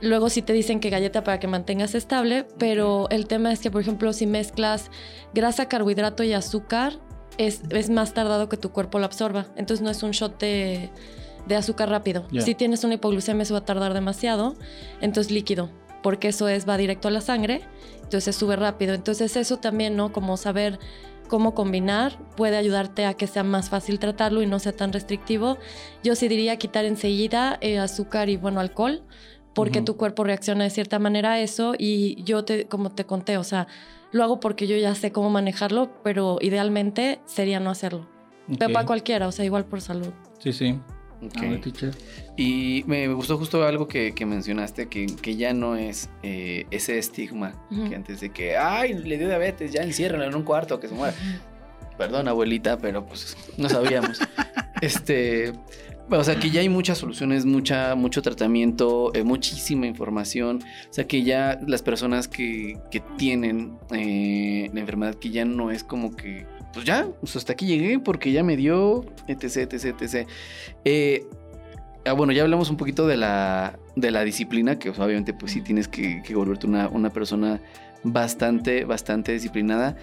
luego 0.00 0.30
sí 0.30 0.40
te 0.40 0.52
dicen 0.52 0.80
que 0.80 0.88
galleta 0.90 1.22
para 1.22 1.38
que 1.38 1.46
mantengas 1.46 1.94
estable, 1.94 2.46
pero 2.58 3.08
el 3.10 3.26
tema 3.26 3.52
es 3.52 3.60
que, 3.60 3.70
por 3.70 3.82
ejemplo, 3.82 4.12
si 4.12 4.26
mezclas 4.26 4.90
grasa, 5.34 5.68
carbohidrato 5.68 6.22
y 6.22 6.32
azúcar, 6.32 6.98
es, 7.36 7.62
es 7.70 7.90
más 7.90 8.14
tardado 8.14 8.48
que 8.48 8.56
tu 8.56 8.70
cuerpo 8.70 8.98
lo 8.98 9.04
absorba. 9.04 9.46
Entonces 9.56 9.82
no 9.82 9.90
es 9.90 10.02
un 10.02 10.12
shot 10.12 10.40
de, 10.40 10.90
de 11.46 11.56
azúcar 11.56 11.90
rápido. 11.90 12.26
Si 12.38 12.54
tienes 12.54 12.84
una 12.84 12.94
hipoglucemia, 12.94 13.42
eso 13.42 13.54
va 13.54 13.60
a 13.60 13.64
tardar 13.64 13.92
demasiado. 13.92 14.56
Entonces 15.00 15.30
líquido 15.30 15.68
porque 16.04 16.28
eso 16.28 16.48
es, 16.48 16.68
va 16.68 16.76
directo 16.76 17.08
a 17.08 17.10
la 17.10 17.22
sangre, 17.22 17.62
entonces 18.02 18.36
sube 18.36 18.56
rápido. 18.56 18.92
Entonces 18.92 19.38
eso 19.38 19.56
también, 19.56 19.96
¿no? 19.96 20.12
Como 20.12 20.36
saber 20.36 20.78
cómo 21.28 21.54
combinar 21.54 22.18
puede 22.36 22.58
ayudarte 22.58 23.06
a 23.06 23.14
que 23.14 23.26
sea 23.26 23.42
más 23.42 23.70
fácil 23.70 23.98
tratarlo 23.98 24.42
y 24.42 24.46
no 24.46 24.58
sea 24.58 24.72
tan 24.72 24.92
restrictivo. 24.92 25.56
Yo 26.02 26.14
sí 26.14 26.28
diría 26.28 26.58
quitar 26.58 26.84
enseguida 26.84 27.56
eh, 27.62 27.78
azúcar 27.78 28.28
y, 28.28 28.36
bueno, 28.36 28.60
alcohol, 28.60 29.02
porque 29.54 29.80
tu 29.80 29.96
cuerpo 29.96 30.24
reacciona 30.24 30.64
de 30.64 30.70
cierta 30.70 30.98
manera 30.98 31.32
a 31.32 31.40
eso 31.40 31.72
y 31.78 32.22
yo, 32.24 32.44
te, 32.44 32.66
como 32.66 32.90
te 32.90 33.06
conté, 33.06 33.38
o 33.38 33.44
sea, 33.44 33.66
lo 34.12 34.24
hago 34.24 34.40
porque 34.40 34.66
yo 34.66 34.76
ya 34.76 34.94
sé 34.94 35.10
cómo 35.10 35.30
manejarlo, 35.30 35.90
pero 36.02 36.36
idealmente 36.42 37.22
sería 37.24 37.60
no 37.60 37.70
hacerlo. 37.70 38.06
Pero 38.58 38.74
para 38.74 38.84
cualquiera, 38.84 39.26
o 39.26 39.32
sea, 39.32 39.46
igual 39.46 39.64
por 39.64 39.80
salud. 39.80 40.12
Sí, 40.38 40.52
sí. 40.52 40.78
Y 42.36 42.84
me 42.86 43.08
gustó 43.08 43.38
justo 43.38 43.64
algo 43.64 43.88
que, 43.88 44.12
mencionaste, 44.26 44.88
que, 44.88 45.06
que, 45.06 45.36
ya 45.36 45.52
no 45.52 45.76
es 45.76 46.10
eh, 46.22 46.66
ese 46.70 46.98
estigma 46.98 47.54
que 47.88 47.94
antes 47.94 48.20
de 48.20 48.30
que, 48.30 48.56
ay, 48.56 48.94
le 48.94 49.18
dio 49.18 49.28
diabetes, 49.28 49.72
ya 49.72 49.82
enciérrenlo 49.82 50.26
en 50.26 50.34
un 50.34 50.42
cuarto, 50.42 50.80
que 50.80 50.88
se 50.88 50.94
muera. 50.94 51.14
Perdón, 51.96 52.26
abuelita, 52.28 52.78
pero 52.78 53.06
pues 53.06 53.36
no 53.56 53.68
sabíamos. 53.68 54.18
este, 54.80 55.52
o 56.10 56.22
sea, 56.22 56.38
que 56.38 56.50
ya 56.50 56.60
hay 56.60 56.68
muchas 56.68 56.98
soluciones, 56.98 57.46
mucha, 57.46 57.94
mucho 57.94 58.20
tratamiento, 58.20 59.12
eh, 59.14 59.24
muchísima 59.24 59.86
información. 59.86 60.62
O 60.90 60.92
sea, 60.92 61.06
que 61.06 61.22
ya 61.22 61.58
las 61.66 61.82
personas 61.82 62.28
que, 62.28 62.78
que 62.90 63.00
tienen 63.16 63.78
eh, 63.92 64.70
la 64.74 64.80
enfermedad, 64.80 65.14
que 65.14 65.30
ya 65.30 65.44
no 65.44 65.70
es 65.70 65.82
como 65.82 66.14
que 66.14 66.46
pues 66.74 66.84
ya, 66.84 67.08
pues 67.20 67.36
hasta 67.36 67.52
aquí 67.52 67.66
llegué 67.66 67.98
porque 68.00 68.32
ya 68.32 68.42
me 68.42 68.56
dio, 68.56 69.04
etc, 69.28 69.72
etc, 69.72 70.02
etc. 70.02 70.28
Eh, 70.84 71.26
ah, 72.04 72.12
bueno, 72.12 72.32
ya 72.32 72.42
hablamos 72.42 72.68
un 72.68 72.76
poquito 72.76 73.06
de 73.06 73.16
la, 73.16 73.78
de 73.94 74.10
la 74.10 74.24
disciplina, 74.24 74.78
que 74.78 74.90
obviamente 74.90 75.32
pues 75.32 75.52
sí 75.52 75.60
tienes 75.60 75.88
que, 75.88 76.22
volverte 76.34 76.66
una, 76.66 76.88
una, 76.88 77.10
persona 77.10 77.60
bastante, 78.02 78.84
bastante 78.84 79.32
disciplinada. 79.32 79.96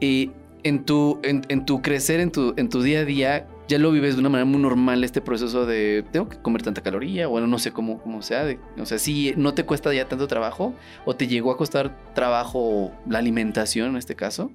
Y 0.00 0.32
en 0.64 0.84
tu, 0.84 1.20
en, 1.22 1.64
tu 1.64 1.80
crecer, 1.80 2.18
en 2.18 2.32
tu, 2.32 2.52
en 2.56 2.68
tu 2.68 2.82
día 2.82 3.00
a 3.00 3.04
día, 3.04 3.46
ya 3.68 3.78
lo 3.78 3.92
vives 3.92 4.14
de 4.14 4.20
una 4.20 4.28
manera 4.28 4.44
muy 4.44 4.60
normal 4.60 5.04
este 5.04 5.20
proceso 5.20 5.64
de 5.64 6.04
tengo 6.10 6.28
que 6.28 6.38
comer 6.38 6.62
tanta 6.62 6.82
caloría, 6.82 7.28
bueno, 7.28 7.46
no 7.46 7.58
sé 7.58 7.72
cómo, 7.72 8.00
cómo 8.00 8.20
sea. 8.22 8.44
o 8.78 8.86
sea, 8.86 8.98
si 8.98 9.32
no 9.36 9.54
te 9.54 9.64
cuesta 9.64 9.94
ya 9.94 10.08
tanto 10.08 10.26
trabajo 10.26 10.74
o 11.04 11.14
te 11.14 11.28
llegó 11.28 11.52
a 11.52 11.56
costar 11.56 11.96
trabajo 12.14 12.92
la 13.08 13.18
alimentación 13.18 13.90
en 13.90 13.96
este 13.96 14.16
caso. 14.16 14.50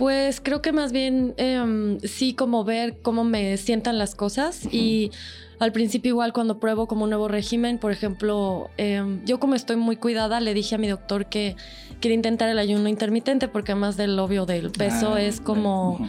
Pues 0.00 0.40
creo 0.40 0.62
que 0.62 0.72
más 0.72 0.92
bien 0.92 1.34
em, 1.36 2.00
sí 2.00 2.32
como 2.32 2.64
ver 2.64 2.96
cómo 3.02 3.22
me 3.22 3.58
sientan 3.58 3.98
las 3.98 4.14
cosas 4.14 4.66
y 4.72 5.10
al 5.58 5.72
principio 5.72 6.08
igual 6.08 6.32
cuando 6.32 6.58
pruebo 6.58 6.88
como 6.88 7.04
un 7.04 7.10
nuevo 7.10 7.28
régimen, 7.28 7.76
por 7.76 7.92
ejemplo, 7.92 8.70
em, 8.78 9.22
yo 9.26 9.38
como 9.38 9.54
estoy 9.54 9.76
muy 9.76 9.96
cuidada, 9.96 10.40
le 10.40 10.54
dije 10.54 10.76
a 10.76 10.78
mi 10.78 10.88
doctor 10.88 11.26
que 11.26 11.54
quería 12.00 12.14
intentar 12.14 12.48
el 12.48 12.58
ayuno 12.58 12.88
intermitente 12.88 13.46
porque 13.46 13.72
además 13.72 13.98
del 13.98 14.18
obvio 14.18 14.46
del 14.46 14.70
peso 14.70 15.16
ah, 15.16 15.20
es 15.20 15.38
como 15.38 16.00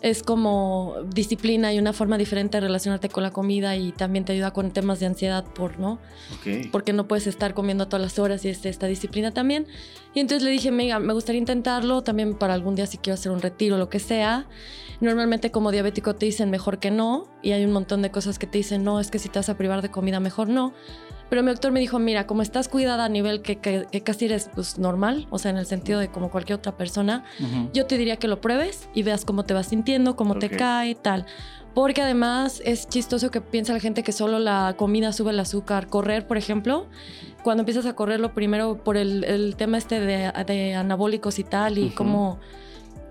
es 0.00 0.22
como 0.22 0.94
disciplina 1.12 1.72
y 1.72 1.78
una 1.78 1.92
forma 1.92 2.18
diferente 2.18 2.58
de 2.58 2.60
relacionarte 2.60 3.08
con 3.08 3.22
la 3.22 3.32
comida 3.32 3.76
y 3.76 3.92
también 3.92 4.24
te 4.24 4.32
ayuda 4.32 4.52
con 4.52 4.70
temas 4.70 5.00
de 5.00 5.06
ansiedad 5.06 5.44
por, 5.44 5.80
¿no? 5.80 5.98
Porque 6.70 6.92
no 6.92 7.08
puedes 7.08 7.26
estar 7.26 7.52
comiendo 7.54 7.88
todas 7.88 8.02
las 8.02 8.18
horas 8.18 8.44
y 8.44 8.48
es 8.48 8.64
esta 8.64 8.86
disciplina 8.86 9.32
también. 9.32 9.66
Y 10.14 10.20
entonces 10.20 10.44
le 10.44 10.50
dije, 10.50 10.70
mega, 10.70 11.00
me 11.00 11.12
gustaría 11.12 11.40
intentarlo 11.40 12.02
también 12.02 12.34
para 12.34 12.54
algún 12.54 12.76
día 12.76 12.86
si 12.86 12.98
quiero 12.98 13.14
hacer 13.14 13.32
un 13.32 13.40
retiro 13.40 13.74
o 13.74 13.78
lo 13.78 13.88
que 13.88 13.98
sea. 13.98 14.46
Normalmente 15.00 15.50
como 15.50 15.70
diabético 15.70 16.14
te 16.14 16.26
dicen 16.26 16.50
mejor 16.50 16.78
que 16.78 16.90
no 16.90 17.28
y 17.42 17.52
hay 17.52 17.64
un 17.64 17.72
montón 17.72 18.02
de 18.02 18.10
cosas 18.10 18.38
que 18.38 18.46
te 18.46 18.58
dicen, 18.58 18.84
no, 18.84 19.00
es 19.00 19.10
que 19.10 19.18
si 19.18 19.28
te 19.28 19.38
vas 19.38 19.48
a 19.48 19.56
privar 19.56 19.82
de 19.82 19.90
comida 19.90 20.20
mejor 20.20 20.48
no. 20.48 20.74
Pero 21.28 21.42
mi 21.42 21.50
doctor 21.50 21.72
me 21.72 21.80
dijo, 21.80 21.98
mira, 21.98 22.26
como 22.26 22.42
estás 22.42 22.68
cuidada 22.68 23.04
a 23.04 23.08
nivel 23.08 23.42
que, 23.42 23.58
casi 24.02 24.26
eres 24.26 24.50
pues, 24.54 24.78
normal, 24.78 25.26
o 25.30 25.38
sea, 25.38 25.50
en 25.50 25.58
el 25.58 25.66
sentido 25.66 26.00
de 26.00 26.08
como 26.08 26.30
cualquier 26.30 26.58
otra 26.58 26.76
persona, 26.76 27.24
yo 27.72 27.86
te 27.86 27.98
diría 27.98 28.16
que 28.16 28.28
lo 28.28 28.40
pruebes 28.40 28.88
y 28.94 29.02
veas 29.02 29.24
cómo 29.24 29.44
te 29.44 29.54
vas 29.54 29.66
sintiendo, 29.66 30.16
cómo 30.16 30.38
te 30.38 30.48
cae, 30.48 30.94
tal. 30.94 31.26
Porque 31.74 32.02
además 32.02 32.62
es 32.64 32.88
chistoso 32.88 33.30
que 33.30 33.40
piensa 33.40 33.72
la 33.72 33.80
gente 33.80 34.02
que 34.02 34.12
solo 34.12 34.38
la 34.38 34.74
comida 34.76 35.12
sube 35.12 35.30
el 35.30 35.38
azúcar. 35.38 35.86
Correr, 35.86 36.26
por 36.26 36.36
ejemplo, 36.36 36.86
cuando 37.44 37.60
empiezas 37.60 37.86
a 37.86 37.94
correr, 37.94 38.20
lo 38.20 38.34
primero 38.34 38.82
por 38.82 38.96
el, 38.96 39.54
tema 39.56 39.78
este 39.78 40.00
de, 40.00 40.74
anabólicos 40.74 41.38
y 41.38 41.44
tal, 41.44 41.78
y 41.78 41.90
cómo 41.90 42.40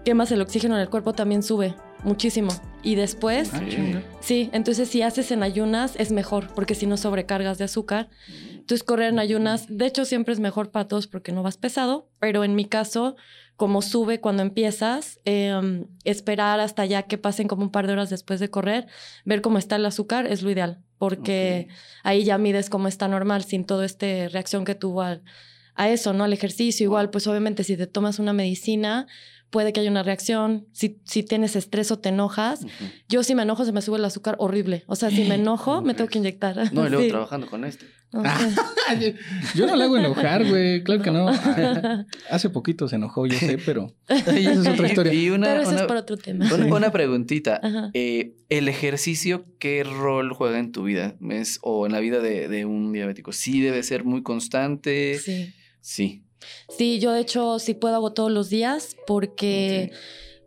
quemas 0.03 0.31
el 0.31 0.41
oxígeno 0.41 0.75
en 0.75 0.81
el 0.81 0.89
cuerpo 0.89 1.13
también 1.13 1.43
sube 1.43 1.75
muchísimo. 2.03 2.53
Y 2.83 2.95
después, 2.95 3.51
ah, 3.53 3.61
sí, 4.21 4.49
entonces 4.53 4.89
si 4.89 5.01
haces 5.01 5.31
en 5.31 5.43
ayunas 5.43 5.95
es 5.97 6.11
mejor, 6.11 6.47
porque 6.53 6.75
si 6.75 6.85
no 6.85 6.95
sobrecargas 6.97 7.57
de 7.57 7.65
azúcar. 7.65 8.09
Entonces 8.51 8.83
correr 8.83 9.09
en 9.09 9.19
ayunas, 9.19 9.65
de 9.69 9.85
hecho 9.85 10.05
siempre 10.05 10.33
es 10.33 10.39
mejor 10.39 10.71
para 10.71 10.87
todos 10.87 11.07
porque 11.07 11.31
no 11.31 11.43
vas 11.43 11.57
pesado, 11.57 12.09
pero 12.19 12.43
en 12.43 12.55
mi 12.55 12.65
caso, 12.65 13.15
como 13.55 13.81
sube 13.81 14.19
cuando 14.19 14.43
empiezas, 14.43 15.19
em, 15.25 15.85
esperar 16.03 16.59
hasta 16.59 16.85
ya 16.85 17.03
que 17.03 17.17
pasen 17.17 17.47
como 17.47 17.63
un 17.63 17.71
par 17.71 17.87
de 17.87 17.93
horas 17.93 18.09
después 18.09 18.39
de 18.39 18.49
correr, 18.49 18.87
ver 19.25 19.41
cómo 19.41 19.57
está 19.57 19.77
el 19.77 19.85
azúcar 19.85 20.27
es 20.27 20.41
lo 20.41 20.51
ideal, 20.51 20.81
porque 20.97 21.69
ahí 22.03 22.23
ya 22.23 22.37
mides 22.37 22.69
cómo 22.69 22.87
está 22.87 23.07
normal 23.07 23.43
sin 23.43 23.65
toda 23.65 23.85
esta 23.85 24.05
reacción 24.27 24.65
que 24.65 24.75
tuvo 24.75 25.01
a 25.01 25.21
eso, 25.89 26.11
¿no? 26.11 26.23
Al 26.23 26.33
ejercicio, 26.33 26.83
igual, 26.83 27.09
pues 27.09 27.27
obviamente 27.27 27.63
si 27.63 27.77
te 27.77 27.87
tomas 27.87 28.19
una 28.19 28.33
medicina, 28.33 29.07
puede 29.49 29.73
que 29.73 29.79
haya 29.79 29.89
una 29.89 30.03
reacción, 30.03 30.67
si, 30.71 31.01
si 31.05 31.23
tienes 31.23 31.55
estrés 31.55 31.91
o 31.91 31.99
te 31.99 32.09
enojas. 32.09 32.65
Yo 33.07 33.23
si 33.23 33.35
me 33.35 33.43
enojo 33.43 33.65
se 33.65 33.71
me 33.71 33.81
sube 33.81 33.97
el 33.97 34.05
azúcar 34.05 34.35
horrible. 34.39 34.83
O 34.87 34.95
sea, 34.95 35.09
si 35.09 35.23
me 35.23 35.35
enojo, 35.35 35.81
me 35.81 35.93
tengo 35.93 36.09
que 36.09 36.19
inyectar. 36.19 36.73
No, 36.73 36.85
y 36.85 36.89
luego 36.89 37.07
trabajando 37.07 37.47
con 37.47 37.65
este. 37.65 37.85
yo 39.55 39.67
no 39.67 39.75
le 39.75 39.83
hago 39.83 39.97
enojar, 39.97 40.45
güey. 40.47 40.81
Claro 40.83 41.01
que 41.01 41.11
no. 41.11 41.27
Hace 42.29 42.49
poquito 42.49 42.87
se 42.87 42.95
enojó, 42.95 43.25
yo 43.25 43.37
sé, 43.37 43.57
pero 43.57 43.93
esa 44.07 44.37
es 44.37 44.67
otra 44.67 44.87
historia. 44.87 45.13
Y 45.13 45.29
una, 45.29 45.47
pero 45.47 45.61
eso 45.61 45.75
es 45.75 45.81
para 45.83 46.01
otro 46.01 46.17
tema. 46.17 46.49
Una, 46.53 46.91
preguntita. 46.91 47.59
Eh, 47.93 48.35
¿El 48.49 48.69
ejercicio 48.69 49.45
qué 49.59 49.83
rol 49.83 50.33
juega 50.33 50.59
en 50.59 50.71
tu 50.71 50.83
vida? 50.83 51.15
¿Es, 51.29 51.59
o 51.63 51.85
en 51.85 51.91
la 51.91 51.99
vida 51.99 52.19
de, 52.19 52.47
de 52.47 52.65
un 52.65 52.93
diabético? 52.93 53.33
¿Sí 53.33 53.61
debe 53.61 53.83
ser 53.83 54.05
muy 54.05 54.23
constante? 54.23 55.19
Sí. 55.19 55.53
Sí. 55.81 56.26
Sí, 56.69 56.99
yo 56.99 57.11
de 57.11 57.21
hecho 57.21 57.59
sí 57.59 57.73
puedo 57.73 57.95
hago 57.95 58.13
todos 58.13 58.31
los 58.31 58.49
días 58.49 58.95
porque... 59.05 59.91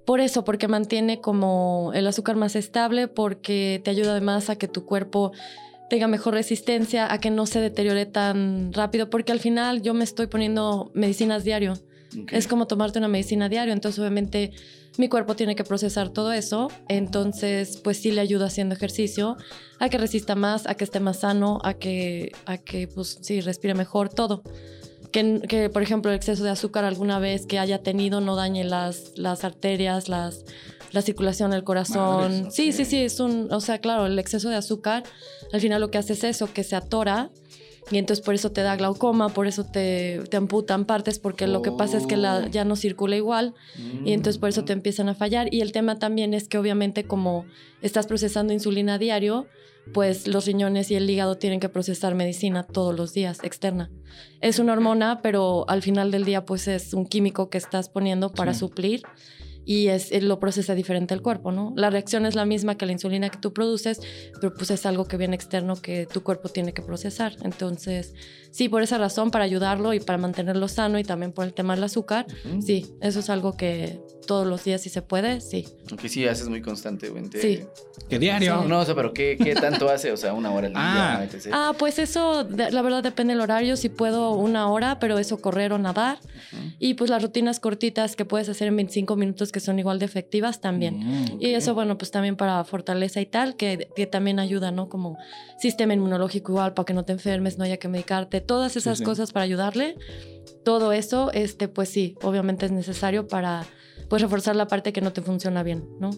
Por 0.07 0.19
eso, 0.19 0.43
porque 0.43 0.67
mantiene 0.67 1.21
como 1.21 1.93
el 1.95 2.05
azúcar 2.05 2.35
más 2.35 2.57
estable, 2.57 3.07
porque 3.07 3.81
te 3.85 3.91
ayuda 3.91 4.11
además 4.11 4.51
a 4.51 4.57
que 4.57 4.67
tu 4.67 4.85
cuerpo 4.85 5.31
tenga 5.89 6.09
mejor 6.09 6.35
resistencia, 6.35 7.13
a 7.13 7.21
que 7.21 7.31
no 7.31 7.47
se 7.47 7.61
deteriore 7.61 8.07
tan 8.07 8.73
rápido, 8.73 9.09
porque 9.11 9.31
al 9.31 9.41
final 9.41 9.83
yo 9.83 9.95
me 9.95 10.03
estoy 10.03 10.27
poniendo 10.27 10.91
medicinas 10.95 11.45
diario. 11.45 11.75
Es 12.33 12.49
como 12.49 12.67
tomarte 12.67 12.99
una 12.99 13.07
medicina 13.07 13.49
diario, 13.49 13.73
entonces 13.73 14.01
obviamente 14.01 14.51
mi 14.99 15.09
cuerpo 15.09 15.37
tiene 15.37 15.55
que 15.55 15.63
procesar 15.63 16.09
todo 16.09 16.33
eso, 16.33 16.73
entonces 16.89 17.77
pues 17.77 17.99
sí 17.99 18.11
le 18.11 18.21
ayuda 18.21 18.47
haciendo 18.47 18.75
ejercicio 18.75 19.37
a 19.79 19.89
que 19.91 19.99
resista 19.99 20.35
más, 20.35 20.67
a 20.67 20.75
que 20.75 20.83
esté 20.83 20.99
más 20.99 21.21
sano, 21.21 21.61
a 21.63 21.75
que, 21.75 22.33
a 22.47 22.59
que 22.59 22.89
pues 22.89 23.19
sí 23.21 23.41
respire 23.41 23.75
mejor, 23.75 24.09
todo 24.09 24.43
que, 25.11 25.71
por 25.73 25.83
ejemplo, 25.83 26.11
el 26.11 26.17
exceso 26.17 26.45
de 26.45 26.51
azúcar 26.51 26.85
alguna 26.85 27.19
vez 27.19 27.47
que 27.47 27.59
haya 27.59 27.83
tenido 27.83 28.21
no 28.21 28.37
dañe 28.37 28.65
las, 28.65 29.13
las 29.17 29.45
arterias, 29.45 30.09
las, 30.09 30.45
la 30.93 31.03
circulación 31.03 31.51
del 31.51 31.65
corazón. 31.65 32.51
sí, 32.51 32.73
sí, 32.73 32.85
sí, 32.85 32.99
es 32.99 33.21
un, 33.21 33.53
o 33.53 33.61
sea, 33.61 33.79
claro, 33.79 34.07
el 34.07 34.19
exceso 34.19 34.49
de 34.49 34.57
azúcar 34.57 35.05
al 35.53 35.61
final 35.61 35.81
lo 35.81 35.91
que 35.91 35.99
hace 35.99 36.13
es 36.13 36.25
eso, 36.25 36.53
que 36.53 36.65
se 36.65 36.77
atora 36.77 37.31
y 37.91 37.99
entonces 37.99 38.25
por 38.25 38.35
eso 38.35 38.53
te 38.53 38.63
da 38.63 38.77
glaucoma, 38.77 39.31
por 39.31 39.47
eso 39.47 39.65
te, 39.65 40.21
te 40.31 40.37
amputan 40.37 40.85
partes, 40.85 41.19
porque 41.19 41.47
lo 41.49 41.61
que 41.63 41.73
pasa 41.73 41.97
es 41.97 42.07
que 42.07 42.17
la, 42.17 42.47
ya 42.49 42.65
no 42.65 42.77
circula 42.77 43.17
igual 43.17 43.55
y 44.05 44.13
entonces 44.13 44.39
por 44.39 44.49
eso 44.49 44.65
te 44.65 44.73
empiezan 44.73 45.09
a 45.09 45.15
fallar. 45.15 45.53
Y 45.53 45.61
el 45.61 45.73
tema 45.73 45.99
también 45.99 46.33
es 46.33 46.47
que 46.47 46.59
obviamente 46.59 47.05
como 47.05 47.47
estás 47.83 48.07
procesando 48.07 48.53
insulina 48.53 48.95
a 48.95 48.99
diario, 48.99 49.49
pues 49.93 50.27
los 50.27 50.47
riñones 50.47 50.91
y 50.91 50.95
el 50.95 51.09
hígado 51.09 51.37
tienen 51.37 51.61
que 51.61 51.69
procesar 51.69 52.15
medicina 52.15 52.65
todos 52.65 52.95
los 52.97 53.13
días 53.13 53.39
externa. 53.43 53.91
Es 54.41 54.59
una 54.59 54.73
hormona, 54.73 55.21
pero 55.23 55.65
al 55.69 55.83
final 55.83 56.11
del 56.11 56.25
día 56.25 56.45
pues 56.45 56.69
es 56.69 56.95
un 56.95 57.07
químico 57.07 57.51
que 57.51 57.59
estás 57.59 57.89
poniendo 57.89 58.33
para 58.33 58.55
suplir 58.55 59.03
y 59.65 59.89
es, 59.89 60.11
lo 60.23 60.41
procesa 60.41 60.75
diferente 60.75 61.15
el 61.15 61.23
cuerpo, 61.23 61.53
¿no? 61.53 61.73
La 61.77 61.91
reacción 61.91 62.27
es 62.27 62.35
la 62.35 62.45
misma 62.45 62.77
que 62.77 62.87
la 62.87 62.93
insulina 62.93 63.29
que 63.29 63.39
tú 63.39 63.53
produces, 63.53 64.01
pero 64.41 64.55
pues 64.55 64.71
es 64.71 64.87
algo 64.87 65.05
que 65.05 65.17
viene 65.17 65.37
externo 65.37 65.77
que 65.77 66.07
tu 66.07 66.23
cuerpo 66.23 66.49
tiene 66.49 66.73
que 66.73 66.83
procesar. 66.83 67.37
Entonces, 67.43 68.15
sí, 68.51 68.69
por 68.69 68.83
esa 68.83 68.99
razón, 68.99 69.31
para 69.31 69.45
ayudarlo 69.45 69.93
y 69.95 70.01
para 70.01 70.19
mantenerlo 70.19 70.67
sano 70.67 70.99
y 70.99 71.05
también 71.05 71.33
por 71.33 71.45
el 71.45 71.55
tema 71.55 71.75
del 71.75 71.85
azúcar, 71.85 72.27
sí, 72.61 72.87
eso 73.01 73.21
es 73.21 73.31
algo 73.31 73.57
que 73.57 74.01
todos 74.31 74.47
los 74.47 74.63
días 74.63 74.81
si 74.81 74.91
se 74.91 75.03
puede, 75.03 75.41
sí. 75.41 75.67
Aunque 75.91 76.09
sí 76.09 76.25
haces 76.25 76.49
muy 76.49 76.63
constantemente. 76.63 77.43
Sí. 77.43 77.65
¿Qué 78.09 78.21
diario? 78.21 78.63
No, 78.63 78.79
o 78.79 78.85
sea, 78.85 78.95
pero 78.95 79.13
¿qué, 79.13 79.37
¿qué, 79.37 79.57
tanto 79.57 79.89
hace? 79.89 80.13
O 80.13 80.17
sea, 80.17 80.35
una 80.35 80.53
hora 80.53 80.69
al 80.69 80.73
día. 80.73 80.83
Ah, 80.83 81.27
ah 81.53 81.73
pues 81.77 81.99
eso, 81.99 82.47
la 82.49 82.81
verdad 82.81 83.03
depende 83.03 83.35
del 83.35 83.41
horario, 83.41 83.77
si 83.77 83.89
puedo 83.89 84.31
una 84.35 84.71
hora, 84.71 85.01
pero 85.01 85.19
eso 85.19 85.41
correr 85.41 85.73
o 85.73 85.79
nadar. 85.79 86.19
Y 86.79 86.95
pues 86.95 87.11
las 87.11 87.25
rutinas 87.25 87.59
cortitas 87.59 88.15
que 88.15 88.25
puedes 88.25 88.49
hacer 88.49 88.69
en 88.69 88.77
25 88.77 89.17
minutos 89.17 89.51
que 89.51 89.59
son 89.59 89.81
igual 89.81 89.99
de 89.99 90.05
efectivas 90.05 90.61
también. 90.61 91.01
Mm, 91.01 91.39
y 91.41 91.49
eso, 91.55 91.75
bueno, 91.75 91.99
pues 91.99 92.13
también 92.13 92.37
para 92.37 92.63
fortaleza 92.63 93.21
y 93.21 93.27
tal, 93.27 93.57
que, 93.57 93.89
que 93.97 94.07
también 94.07 94.39
ayuda, 94.39 94.71
¿no? 94.71 94.89
Como 94.89 95.19
sistema 95.59 95.93
inmunológico 95.93 96.53
igual, 96.53 96.73
para 96.75 96.87
que 96.87 96.95
no 96.95 97.05
te 97.05 97.15
enfermes, 97.15 97.59
no 97.59 97.65
haya 97.65 97.79
que 97.79 97.89
medicarte, 97.89 98.41
todas 98.41 98.77
esas 98.77 99.03
cosas 99.03 99.33
para 99.33 99.43
ayudarle. 99.43 99.97
Todo 100.65 100.93
eso, 100.93 101.33
este, 101.33 101.67
pues 101.67 101.89
sí, 101.89 102.15
obviamente 102.23 102.67
es 102.67 102.71
necesario 102.71 103.27
para 103.27 103.67
pues 104.11 104.23
reforzar 104.23 104.57
la 104.57 104.67
parte 104.67 104.93
que 104.93 105.01
no 105.01 105.13
te 105.13 105.23
funciona 105.23 105.63
bien, 105.63 105.85
¿no? 106.01 106.11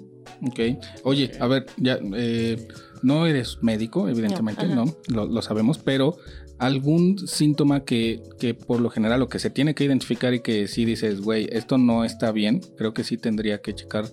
Ok. 0.49 0.61
Oye, 1.05 1.31
a 1.39 1.47
ver, 1.47 1.67
ya, 1.77 1.99
eh, 2.17 2.67
no 3.03 3.27
eres 3.27 3.59
médico, 3.61 4.09
evidentemente, 4.09 4.67
¿no? 4.67 4.97
Lo, 5.09 5.43
sabemos, 5.43 5.77
pero 5.77 6.17
algún 6.59 7.19
síntoma 7.29 7.85
que, 7.85 8.23
que, 8.39 8.55
por 8.55 8.81
lo 8.81 8.89
general 8.89 9.21
lo 9.21 9.29
que 9.29 9.39
se 9.39 9.51
tiene 9.51 9.75
que 9.75 9.85
identificar 9.85 10.33
y 10.33 10.41
que 10.41 10.69
si 10.69 10.87
dices, 10.87 11.21
güey, 11.21 11.49
esto 11.53 11.77
no 11.77 12.05
está 12.05 12.33
bien, 12.33 12.63
creo 12.79 12.95
que 12.95 13.05
sí 13.05 13.19
tendría 13.19 13.61
que 13.61 13.75
checar 13.75 14.07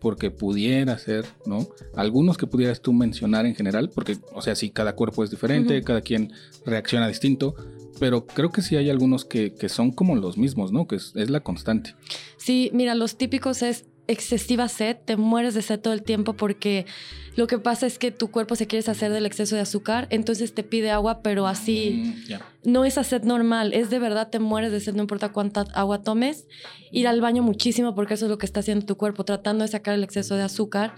porque 0.00 0.30
pudiera 0.30 0.96
ser, 0.98 1.26
¿no? 1.44 1.68
Algunos 1.94 2.38
que 2.38 2.46
pudieras 2.46 2.80
tú 2.80 2.94
mencionar 2.94 3.44
en 3.44 3.54
general, 3.54 3.90
porque, 3.94 4.16
o 4.32 4.40
sea, 4.40 4.54
sí, 4.54 4.70
cada 4.70 4.94
cuerpo 4.94 5.24
es 5.24 5.30
diferente, 5.30 5.82
cada 5.82 6.00
quien 6.00 6.32
reacciona 6.64 7.06
distinto, 7.06 7.54
pero 7.98 8.26
creo 8.26 8.50
que 8.50 8.62
sí 8.62 8.76
hay 8.76 8.90
algunos 8.90 9.24
que, 9.24 9.54
son 9.68 9.90
como 9.90 10.16
los 10.16 10.38
mismos, 10.38 10.72
¿no? 10.72 10.86
Que 10.86 10.96
es, 10.96 11.14
la 11.14 11.40
constante. 11.40 11.94
Sí, 12.36 12.70
mira, 12.72 12.94
los 12.94 13.16
típicos 13.16 13.62
es 13.62 13.86
excesiva 14.08 14.68
sed, 14.68 14.96
te 15.04 15.16
mueres 15.16 15.54
de 15.54 15.62
sed 15.62 15.80
todo 15.80 15.92
el 15.92 16.02
tiempo 16.04 16.34
porque 16.34 16.86
lo 17.34 17.48
que 17.48 17.58
pasa 17.58 17.86
es 17.86 17.98
que 17.98 18.12
tu 18.12 18.30
cuerpo 18.30 18.54
se 18.54 18.68
quiere 18.68 18.88
hacer 18.88 19.10
del 19.12 19.26
exceso 19.26 19.56
de 19.56 19.62
azúcar, 19.62 20.06
entonces 20.10 20.54
te 20.54 20.62
pide 20.62 20.92
agua, 20.92 21.22
pero 21.22 21.48
así 21.48 22.14
mm, 22.28 22.70
no 22.70 22.84
es 22.84 22.94
sed 22.94 23.24
normal, 23.24 23.72
es 23.74 23.90
de 23.90 23.98
verdad 23.98 24.30
te 24.30 24.38
mueres 24.38 24.70
de 24.70 24.78
sed, 24.78 24.94
no 24.94 25.02
importa 25.02 25.32
cuánta 25.32 25.62
agua 25.74 26.02
tomes, 26.04 26.46
ir 26.92 27.08
al 27.08 27.20
baño 27.20 27.42
muchísimo 27.42 27.96
porque 27.96 28.14
eso 28.14 28.26
es 28.26 28.30
lo 28.30 28.38
que 28.38 28.46
está 28.46 28.60
haciendo 28.60 28.86
tu 28.86 28.96
cuerpo, 28.96 29.24
tratando 29.24 29.64
de 29.64 29.68
sacar 29.68 29.94
el 29.94 30.04
exceso 30.04 30.36
de 30.36 30.42
azúcar. 30.42 30.94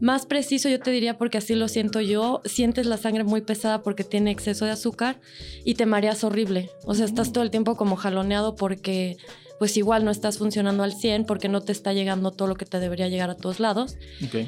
Más 0.00 0.26
preciso 0.26 0.68
yo 0.68 0.78
te 0.78 0.90
diría 0.90 1.18
porque 1.18 1.38
así 1.38 1.54
lo 1.54 1.68
siento 1.68 2.00
yo, 2.00 2.40
sientes 2.44 2.86
la 2.86 2.96
sangre 2.96 3.24
muy 3.24 3.40
pesada 3.40 3.82
porque 3.82 4.04
tiene 4.04 4.30
exceso 4.30 4.64
de 4.64 4.70
azúcar 4.70 5.20
y 5.64 5.74
te 5.74 5.86
mareas 5.86 6.24
horrible. 6.24 6.70
O 6.84 6.94
sea, 6.94 7.04
estás 7.04 7.32
todo 7.32 7.42
el 7.42 7.50
tiempo 7.50 7.76
como 7.76 7.96
jaloneado 7.96 8.54
porque 8.54 9.16
pues 9.58 9.76
igual 9.76 10.04
no 10.04 10.10
estás 10.10 10.38
funcionando 10.38 10.84
al 10.84 10.92
100 10.92 11.24
porque 11.24 11.48
no 11.48 11.60
te 11.60 11.72
está 11.72 11.92
llegando 11.92 12.30
todo 12.30 12.46
lo 12.48 12.54
que 12.54 12.64
te 12.64 12.78
debería 12.78 13.08
llegar 13.08 13.30
a 13.30 13.34
todos 13.34 13.58
lados. 13.58 13.96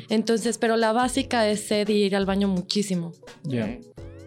Entonces, 0.09 0.57
pero 0.59 0.76
la 0.76 0.92
básica 0.92 1.48
es 1.48 1.61
sed 1.66 1.88
y 1.88 2.05
ir 2.05 2.16
al 2.16 2.26
baño 2.26 2.48
muchísimo. 2.48 3.12
Ya. 3.42 3.78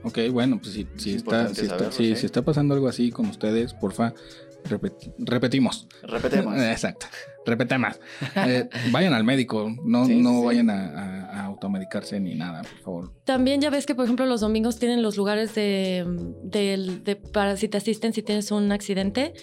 Ok, 0.03 0.19
bueno, 0.31 0.59
pues 0.61 0.73
si, 0.73 0.87
si 0.97 1.13
está, 1.13 1.53
si, 1.53 1.61
está, 1.61 1.91
si, 1.91 2.11
está 2.11 2.41
pasando 2.41 2.73
algo 2.73 2.89
así 2.89 3.09
con 3.11 3.27
ustedes, 3.27 3.73
porfa, 3.73 4.13
repetimos. 4.65 5.87
Repetemos. 6.03 6.57
Exacto. 6.61 7.07
Repetemos. 7.45 7.99
Eh, 8.35 8.69
vayan 8.91 9.13
al 9.13 9.23
médico, 9.23 9.69
no, 9.83 10.07
no 10.07 10.43
vayan 10.43 10.69
a, 10.69 11.45
automedicarse 11.45 12.19
ni 12.19 12.35
nada, 12.35 12.61
por 12.61 12.79
favor. 12.79 13.11
También 13.25 13.61
ya 13.61 13.69
ves 13.69 13.85
que, 13.85 13.95
por 13.95 14.05
ejemplo, 14.05 14.25
los 14.25 14.41
domingos 14.41 14.79
tienen 14.79 15.01
los 15.01 15.17
lugares 15.17 15.53
de, 15.53 16.05
de, 16.43 17.15
para 17.15 17.57
si 17.57 17.67
te 17.67 17.77
asisten 17.77 18.13
si 18.13 18.21
tienes 18.23 18.51
un 18.51 18.71
accidente. 18.71 19.33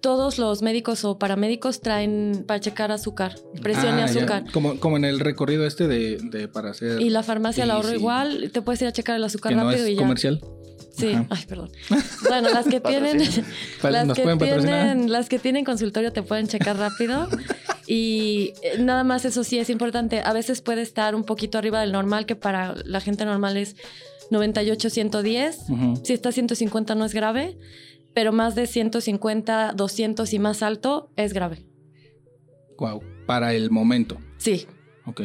Todos 0.00 0.38
los 0.38 0.62
médicos 0.62 1.04
o 1.04 1.18
paramédicos 1.18 1.80
traen 1.80 2.44
para 2.46 2.60
checar 2.60 2.92
azúcar, 2.92 3.36
presión 3.62 3.98
y 3.98 4.02
ah, 4.02 4.04
azúcar. 4.04 4.44
Como, 4.52 4.78
como 4.78 4.96
en 4.98 5.04
el 5.04 5.20
recorrido 5.20 5.66
este 5.66 5.88
de, 5.88 6.48
para 6.48 6.70
hacer. 6.70 7.00
Y 7.00 7.10
la 7.10 7.22
farmacia 7.22 7.64
la 7.64 7.74
ahorro 7.74 7.94
igual, 7.94 8.50
te 8.52 8.62
puedes 8.62 8.82
ir 8.82 8.88
a 8.88 8.92
checar 8.92 9.16
el 9.16 9.24
azúcar 9.24 9.54
rápido 9.54 9.88
y 9.88 9.94
ya. 9.94 10.02
comercial? 10.02 10.40
Sí, 10.96 11.12
ay, 11.28 11.44
perdón. 11.46 11.70
Bueno, 12.26 12.48
las 12.48 12.66
que 12.66 12.80
tienen, 12.80 13.18
las 13.82 14.12
que 14.12 14.36
tienen, 14.36 15.12
las 15.12 15.28
que 15.28 15.38
tienen 15.38 15.64
consultorio 15.64 16.12
te 16.12 16.22
pueden 16.22 16.48
checar 16.48 16.76
rápido. 16.76 17.28
Y 17.88 18.54
eh, 18.62 18.78
nada 18.80 19.04
más 19.04 19.24
eso 19.24 19.44
sí 19.44 19.60
es 19.60 19.70
importante. 19.70 20.20
A 20.20 20.32
veces 20.32 20.60
puede 20.60 20.82
estar 20.82 21.14
un 21.14 21.22
poquito 21.22 21.56
arriba 21.56 21.80
del 21.80 21.92
normal, 21.92 22.26
que 22.26 22.34
para 22.34 22.74
la 22.84 23.00
gente 23.00 23.24
normal 23.24 23.56
es 23.56 23.76
98, 24.32 24.90
110. 24.90 25.58
Si 26.02 26.12
está 26.12 26.32
150 26.32 26.96
no 26.96 27.04
es 27.04 27.14
grave, 27.14 27.56
pero 28.12 28.32
más 28.32 28.56
de 28.56 28.66
150, 28.66 29.74
200 29.76 30.32
y 30.32 30.38
más 30.40 30.64
alto 30.64 31.12
es 31.14 31.32
grave. 31.32 31.64
Wow, 32.76 33.04
para 33.24 33.54
el 33.54 33.70
momento. 33.70 34.18
Sí. 34.38 34.66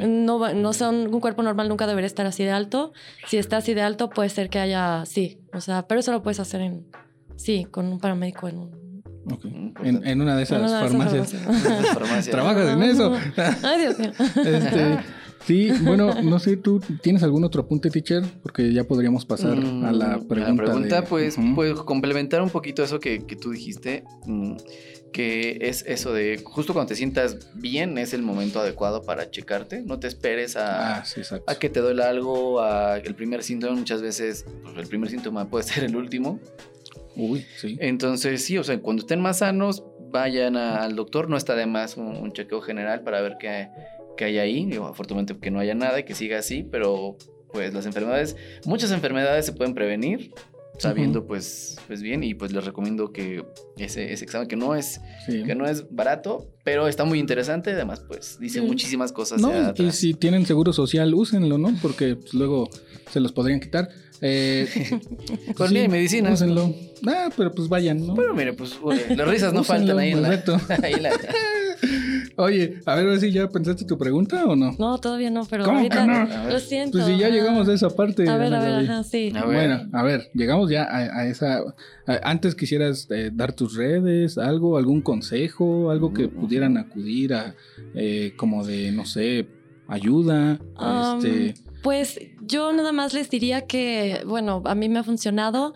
No, 0.07 0.53
no 0.53 0.73
son, 0.73 1.13
un 1.13 1.19
cuerpo 1.19 1.41
normal 1.41 1.67
nunca 1.67 1.87
debería 1.87 2.07
estar 2.07 2.25
así 2.25 2.43
de 2.43 2.51
alto. 2.51 2.93
Si 3.27 3.37
está 3.37 3.57
así 3.57 3.73
de 3.73 3.81
alto, 3.81 4.09
puede 4.09 4.29
ser 4.29 4.49
que 4.49 4.59
haya, 4.59 5.03
sí. 5.05 5.39
O 5.53 5.61
sea, 5.61 5.87
pero 5.87 5.99
eso 5.99 6.11
lo 6.11 6.21
puedes 6.21 6.39
hacer 6.39 6.61
en, 6.61 6.85
sí, 7.35 7.65
con 7.69 7.87
un 7.87 7.99
paramédico 7.99 8.47
en 8.47 8.57
un 8.59 9.03
En, 9.83 10.05
en, 10.05 10.21
una 10.21 10.35
de 10.35 10.43
esas 10.43 10.71
farmacias. 10.71 11.35
Trabajas 12.29 12.69
en 12.69 12.83
eso. 12.83 13.15
Ay, 13.63 13.81
Dios 13.81 13.99
mío. 13.99 14.11
Este, 14.45 14.99
sí, 15.45 15.71
bueno, 15.81 16.21
no 16.21 16.37
sé, 16.37 16.57
¿tú 16.57 16.79
tienes 17.01 17.23
algún 17.23 17.43
otro 17.43 17.61
apunte, 17.63 17.89
teacher? 17.89 18.23
Porque 18.43 18.71
ya 18.71 18.83
podríamos 18.83 19.25
pasar 19.25 19.57
a 19.57 19.91
la 19.91 20.19
pregunta. 20.19 20.51
La 20.51 20.55
pregunta, 20.55 21.03
pues, 21.05 21.37
pues, 21.55 21.73
complementar 21.73 22.41
un 22.43 22.49
poquito 22.51 22.83
eso 22.83 22.99
que, 22.99 23.25
que 23.25 23.35
tú 23.35 23.51
dijiste. 23.51 24.03
Mm, 24.27 24.55
que 25.11 25.57
es 25.61 25.83
eso 25.87 26.13
de 26.13 26.41
justo 26.43 26.73
cuando 26.73 26.89
te 26.89 26.95
sientas 26.95 27.51
bien 27.53 27.97
es 27.97 28.13
el 28.13 28.21
momento 28.21 28.59
adecuado 28.59 29.03
para 29.03 29.29
checarte. 29.29 29.81
No 29.81 29.99
te 29.99 30.07
esperes 30.07 30.55
a, 30.55 30.99
ah, 30.99 31.03
a 31.47 31.55
que 31.55 31.69
te 31.69 31.79
duele 31.81 32.03
algo, 32.03 32.61
a 32.61 32.97
el 32.97 33.15
primer 33.15 33.43
síntoma. 33.43 33.75
Muchas 33.75 34.01
veces 34.01 34.45
pues, 34.63 34.77
el 34.77 34.87
primer 34.87 35.09
síntoma 35.09 35.49
puede 35.49 35.63
ser 35.67 35.83
el 35.83 35.95
último. 35.95 36.39
Uy, 37.15 37.45
sí. 37.57 37.77
Entonces, 37.81 38.43
sí, 38.43 38.57
o 38.57 38.63
sea, 38.63 38.79
cuando 38.79 39.01
estén 39.01 39.19
más 39.19 39.39
sanos, 39.39 39.83
vayan 40.11 40.55
al 40.55 40.95
doctor. 40.95 41.29
No 41.29 41.37
está 41.37 41.55
de 41.55 41.65
más 41.65 41.97
un, 41.97 42.31
chequeo 42.31 42.61
general 42.61 43.01
para 43.01 43.21
ver 43.21 43.35
qué, 43.39 43.69
qué 44.15 44.25
hay 44.25 44.39
ahí. 44.39 44.65
Digo, 44.65 44.87
afortunadamente 44.87 45.37
que 45.37 45.51
no 45.51 45.59
haya 45.59 45.75
nada 45.75 45.99
y 45.99 46.03
que 46.03 46.15
siga 46.15 46.39
así, 46.39 46.63
pero 46.63 47.17
pues 47.51 47.73
las 47.73 47.85
enfermedades, 47.85 48.37
muchas 48.65 48.91
enfermedades 48.91 49.45
se 49.45 49.51
pueden 49.51 49.73
prevenir 49.73 50.31
sabiendo 50.77 51.25
pues, 51.27 51.77
pues 51.87 52.01
bien 52.01 52.23
y 52.23 52.33
pues 52.33 52.51
les 52.51 52.63
recomiendo 52.65 53.11
que 53.11 53.45
ese, 53.77 54.13
ese 54.13 54.23
examen 54.23 54.47
que 54.47 54.55
no 54.55 54.75
es 54.75 54.99
que 55.27 55.53
no 55.55 55.65
es 55.65 55.85
barato 55.91 56.49
pero 56.63 56.87
está 56.87 57.03
muy 57.05 57.19
interesante 57.19 57.71
además 57.71 58.01
pues 58.07 58.39
dice 58.39 58.61
muchísimas 58.61 59.11
cosas 59.11 59.41
no 59.41 59.51
y 59.75 59.91
si 59.91 60.13
tienen 60.13 60.45
seguro 60.45 60.73
social 60.73 61.13
úsenlo 61.13 61.57
no 61.57 61.73
porque 61.81 62.15
pues, 62.15 62.33
luego 62.33 62.69
se 63.11 63.19
los 63.19 63.31
podrían 63.33 63.59
quitar. 63.59 63.89
Eh, 64.23 64.67
con 65.55 65.69
sí, 65.69 65.87
medicina 65.87 66.31
úsenlo. 66.31 66.75
ah 67.07 67.29
pero 67.35 67.51
pues 67.51 67.67
vayan 67.67 68.05
no 68.05 68.13
pero 68.13 68.35
mire 68.35 68.53
pues 68.53 68.77
las 69.09 69.27
risas 69.27 69.51
no 69.51 69.63
faltan 69.63 69.97
ahí 69.97 70.11
en 70.11 70.21
la, 70.21 70.29
ahí 70.83 70.93
la 70.99 71.09
Oye, 72.37 72.79
a 72.85 72.95
ver, 72.95 73.05
a 73.05 73.09
ver 73.09 73.19
si 73.19 73.31
ya 73.31 73.47
pensaste 73.49 73.85
tu 73.85 73.97
pregunta 73.97 74.45
o 74.45 74.55
no. 74.55 74.75
No, 74.77 74.97
todavía 74.99 75.29
no, 75.29 75.45
pero 75.45 75.65
ahorita 75.65 76.47
lo 76.49 76.59
siento. 76.59 76.97
Pues 76.97 77.05
si 77.05 77.17
ya 77.17 77.29
llegamos 77.29 77.67
a 77.67 77.73
esa 77.73 77.89
parte. 77.89 78.27
A 78.27 78.37
ver, 78.37 78.53
a 78.53 78.59
ver, 78.59 78.89
ajá, 78.89 79.03
sí. 79.03 79.31
Bueno, 79.45 79.87
a 79.93 80.03
ver, 80.03 80.29
llegamos 80.33 80.69
ya 80.69 80.83
a, 80.83 81.27
esa. 81.27 81.63
antes 82.23 82.55
quisieras 82.55 83.07
eh, 83.09 83.31
dar 83.33 83.53
tus 83.53 83.75
redes, 83.75 84.37
algo, 84.37 84.77
algún 84.77 85.01
consejo, 85.01 85.91
algo 85.91 86.13
que 86.13 86.27
pudieran 86.27 86.77
acudir 86.77 87.33
a, 87.33 87.55
eh, 87.95 88.33
como 88.37 88.65
de, 88.65 88.91
no 88.91 89.05
sé, 89.05 89.47
ayuda. 89.87 90.59
este... 91.17 91.53
Pues 91.81 92.19
yo 92.41 92.71
nada 92.73 92.91
más 92.91 93.13
les 93.13 93.29
diría 93.31 93.65
que, 93.65 94.21
bueno, 94.27 94.61
a 94.65 94.75
mí 94.75 94.87
me 94.87 94.99
ha 94.99 95.03
funcionado. 95.03 95.73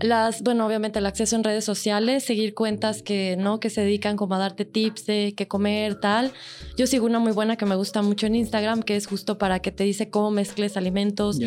Las, 0.00 0.42
bueno, 0.42 0.66
obviamente 0.66 0.98
el 0.98 1.06
acceso 1.06 1.36
en 1.36 1.44
redes 1.44 1.64
sociales, 1.64 2.22
seguir 2.22 2.54
cuentas 2.54 3.02
que, 3.02 3.36
¿no? 3.38 3.60
Que 3.60 3.70
se 3.70 3.80
dedican 3.80 4.16
como 4.16 4.34
a 4.34 4.38
darte 4.38 4.64
tips 4.64 5.06
de 5.06 5.34
qué 5.34 5.48
comer, 5.48 6.00
tal. 6.00 6.32
Yo 6.76 6.86
sigo 6.86 7.06
una 7.06 7.18
muy 7.18 7.32
buena 7.32 7.56
que 7.56 7.64
me 7.64 7.76
gusta 7.76 8.02
mucho 8.02 8.26
en 8.26 8.34
Instagram, 8.34 8.82
que 8.82 8.96
es 8.96 9.06
justo 9.06 9.38
para 9.38 9.60
que 9.60 9.72
te 9.72 9.84
dice 9.84 10.10
cómo 10.10 10.30
mezcles 10.30 10.76
alimentos. 10.76 11.38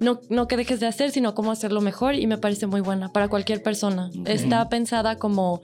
No, 0.00 0.20
no 0.30 0.48
que 0.48 0.56
dejes 0.56 0.80
de 0.80 0.86
hacer, 0.86 1.10
sino 1.10 1.34
cómo 1.34 1.50
hacerlo 1.50 1.80
mejor 1.80 2.14
y 2.14 2.26
me 2.26 2.38
parece 2.38 2.66
muy 2.66 2.80
buena 2.80 3.12
para 3.12 3.28
cualquier 3.28 3.62
persona. 3.62 4.10
Está 4.24 4.68
pensada 4.70 5.16
como 5.16 5.60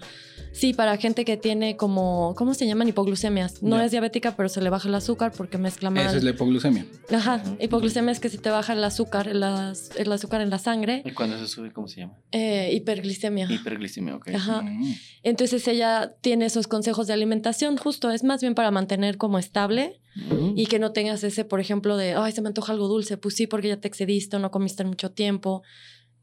Sí, 0.55 0.73
para 0.73 0.97
gente 0.99 1.25
que 1.25 1.37
tiene 1.37 1.77
como, 1.77 2.35
¿cómo 2.37 2.55
se 2.55 2.65
llaman? 2.65 2.87
Hipoglucemias. 2.87 3.61
No 3.61 3.81
es 3.81 3.91
diabética, 3.91 4.37
pero 4.37 4.49
se 4.49 4.63
le 4.63 4.71
baja 4.71 4.89
el 4.89 4.95
azúcar 4.95 5.33
porque 5.37 5.59
mezcla 5.59 5.91
mal. 5.91 6.07
Esa 6.07 6.17
es 6.17 6.23
la 6.23 6.31
hipoglucemia. 6.31 6.87
Ajá, 7.13 7.43
hipoglucemia 7.61 8.13
es 8.13 8.21
que 8.21 8.29
si 8.29 8.39
te 8.39 8.51
baja 8.51 8.75
el 8.75 8.85
azúcar, 8.85 9.27
el, 9.27 9.43
azúcar 9.43 10.41
en 10.43 10.51
la 10.51 10.61
sangre. 10.61 11.03
¿Y 11.05 11.11
cuando 11.11 11.39
se 11.41 11.49
sube, 11.49 11.73
cómo 11.73 11.89
se 11.89 12.03
llama? 12.03 12.15
Eh, 12.31 12.71
hiperglicemia. 12.73 13.51
Hiperglicemia, 13.51 14.15
ok. 14.15 14.29
Ajá. 14.29 14.63
Mm. 14.63 14.95
Entonces 15.25 15.67
ella 15.67 16.15
tiene 16.21 16.47
esos 16.47 16.69
consejos 16.69 17.09
de 17.09 17.15
alimentación, 17.15 17.77
justo, 17.77 18.13
es 18.13 18.23
más 18.23 18.41
bien 18.41 18.55
para 18.55 18.71
mantener 18.71 19.17
como 19.17 19.41
estable 19.41 20.01
mm. 20.15 20.57
y 20.57 20.67
que 20.67 20.79
no 20.79 20.93
tengas 20.93 21.25
ese, 21.25 21.45
por 21.45 21.59
ejemplo, 21.59 21.97
de, 21.97 22.15
ay, 22.15 22.31
se 22.31 22.43
me 22.43 22.49
antoja 22.49 22.73
algo 22.73 22.87
dulce. 22.87 23.17
Pues 23.17 23.35
sí, 23.35 23.49
porque 23.49 23.67
ya 23.67 23.79
te 23.79 23.89
excediste 23.89 24.37
o 24.37 24.39
no 24.39 24.53
comiste 24.53 24.85
en 24.85 24.91
mucho 24.91 25.11
tiempo 25.11 25.65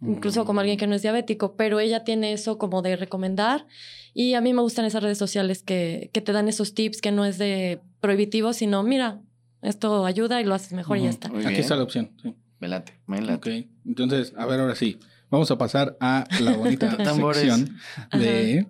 incluso 0.02 0.46
como 0.46 0.60
alguien 0.60 0.78
que 0.78 0.88
no 0.88 0.96
es 0.96 1.02
diabético, 1.02 1.56
pero 1.56 1.80
ella 1.80 2.04
tiene 2.04 2.34
eso 2.34 2.58
como 2.58 2.82
de 2.82 2.96
recomendar 2.96 3.68
y 4.14 4.34
a 4.34 4.42
mí 4.42 4.54
me 4.54 4.62
gustan 4.62 4.86
esas 4.86 5.04
redes 5.04 5.18
sociales 5.18 5.64
que, 5.64 6.10
que 6.14 6.22
te 6.22 6.32
dan 6.32 6.48
esos 6.48 6.74
tips 6.74 7.02
que 7.02 7.12
no 7.12 7.26
es 7.26 7.38
de 7.38 7.82
prohibitivo, 8.00 8.54
sino 8.54 8.84
mira, 8.84 9.22
esto 9.62 10.06
ayuda 10.06 10.42
y 10.42 10.46
lo 10.46 10.56
haces 10.56 10.74
mejor 10.74 10.98
y 10.98 11.04
ya 11.04 11.10
está. 11.10 11.30
Aquí 11.46 11.60
está 11.60 11.76
la 11.76 11.84
opción. 11.84 12.12
Sí. 12.22 12.36
Me 12.60 12.68
late, 12.68 12.94
me 13.08 13.22
late. 13.22 13.34
Ok, 13.34 13.68
entonces, 13.86 14.34
a 14.38 14.46
ver, 14.46 14.60
ahora 14.60 14.76
sí, 14.76 15.00
vamos 15.32 15.50
a 15.50 15.58
pasar 15.58 15.98
a 16.00 16.28
la 16.42 16.56
bonita 16.56 16.92
sección 17.16 17.76
de 18.12 18.68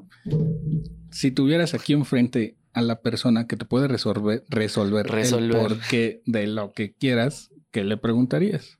si 1.11 1.32
tuvieras 1.32 1.73
aquí 1.73 1.91
enfrente 1.91 2.55
a 2.73 2.82
la 2.82 3.01
persona 3.01 3.47
que 3.47 3.57
te 3.57 3.65
puede 3.65 3.89
resolver, 3.89 4.45
resolver, 4.47 5.07
resolver. 5.07 5.57
el 5.57 5.67
porqué 5.67 6.21
de 6.25 6.47
lo 6.47 6.71
que 6.71 6.93
quieras, 6.93 7.51
¿qué 7.71 7.84
le 7.84 7.97
preguntarías? 7.97 8.79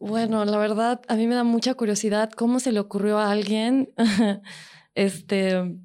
Bueno, 0.00 0.44
la 0.44 0.58
verdad, 0.58 1.00
a 1.08 1.16
mí 1.16 1.26
me 1.26 1.34
da 1.34 1.44
mucha 1.44 1.74
curiosidad 1.74 2.30
cómo 2.30 2.60
se 2.60 2.72
le 2.72 2.80
ocurrió 2.80 3.18
a 3.18 3.30
alguien, 3.30 3.92
este, 4.94 5.78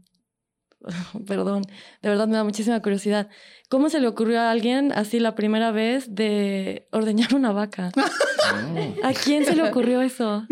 perdón, 1.28 1.64
de 2.01 2.09
verdad 2.09 2.28
me 2.28 2.36
da 2.36 2.43
muchísima 2.43 2.82
curiosidad, 2.82 3.30
cómo 3.70 3.89
se 3.89 3.99
le 3.99 4.07
ocurrió 4.07 4.41
a 4.41 4.51
alguien 4.51 4.91
así 4.91 5.20
la 5.20 5.36
primera 5.36 5.72
vez 5.72 6.14
de 6.14 6.88
ordeñar 6.91 7.34
una 7.36 7.51
vaca. 7.51 7.91
¿A 9.03 9.14
quién 9.14 9.45
se 9.45 9.55
le 9.55 9.64
ocurrió 9.64 10.01
eso? 10.01 10.45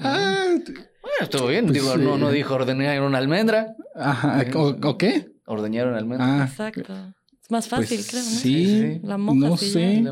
ah, 0.00 0.46
bueno, 0.56 1.20
estuvo 1.20 1.48
bien, 1.48 1.70
digo, 1.72 1.96
no, 1.96 2.16
no 2.16 2.30
dijo 2.30 2.54
ordeñar 2.54 3.02
una 3.02 3.18
almendra. 3.18 3.74
Ajá, 3.94 4.44
¿o, 4.54 4.98
qué? 4.98 5.32
Ordeñar 5.46 5.88
una 5.88 5.98
almendra. 5.98 6.42
Ah, 6.42 6.46
Exacto. 6.48 7.14
Más 7.50 7.66
fácil, 7.68 7.96
pues 7.96 8.10
creo, 8.10 8.22
¿no? 8.22 8.28
Sí, 8.28 9.00
la 9.02 9.16
no 9.16 9.56
sé. 9.56 10.04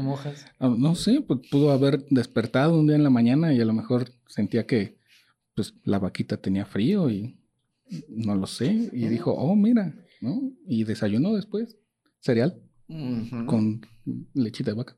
Ah, 0.59 0.75
no 0.77 0.95
sé, 0.95 1.21
pues 1.21 1.41
pudo 1.51 1.71
haber 1.71 2.07
despertado 2.09 2.79
un 2.79 2.87
día 2.87 2.97
en 2.97 3.03
la 3.03 3.11
mañana 3.11 3.53
y 3.53 3.61
a 3.61 3.65
lo 3.65 3.75
mejor 3.75 4.11
sentía 4.27 4.67
que 4.67 4.97
pues 5.55 5.75
la 5.85 5.99
vaquita 5.99 6.39
tenía 6.39 6.65
frío 6.65 7.11
y 7.11 7.39
no 8.09 8.35
lo 8.35 8.47
sé. 8.47 8.91
Y 8.93 9.07
dijo, 9.09 9.33
oh, 9.33 9.55
mira, 9.55 9.95
¿no? 10.21 10.51
Y 10.67 10.85
desayunó 10.85 11.35
después 11.35 11.77
cereal 12.21 12.63
con 13.47 13.83
lechita 14.35 14.71
de 14.71 14.77
vaca. 14.77 14.97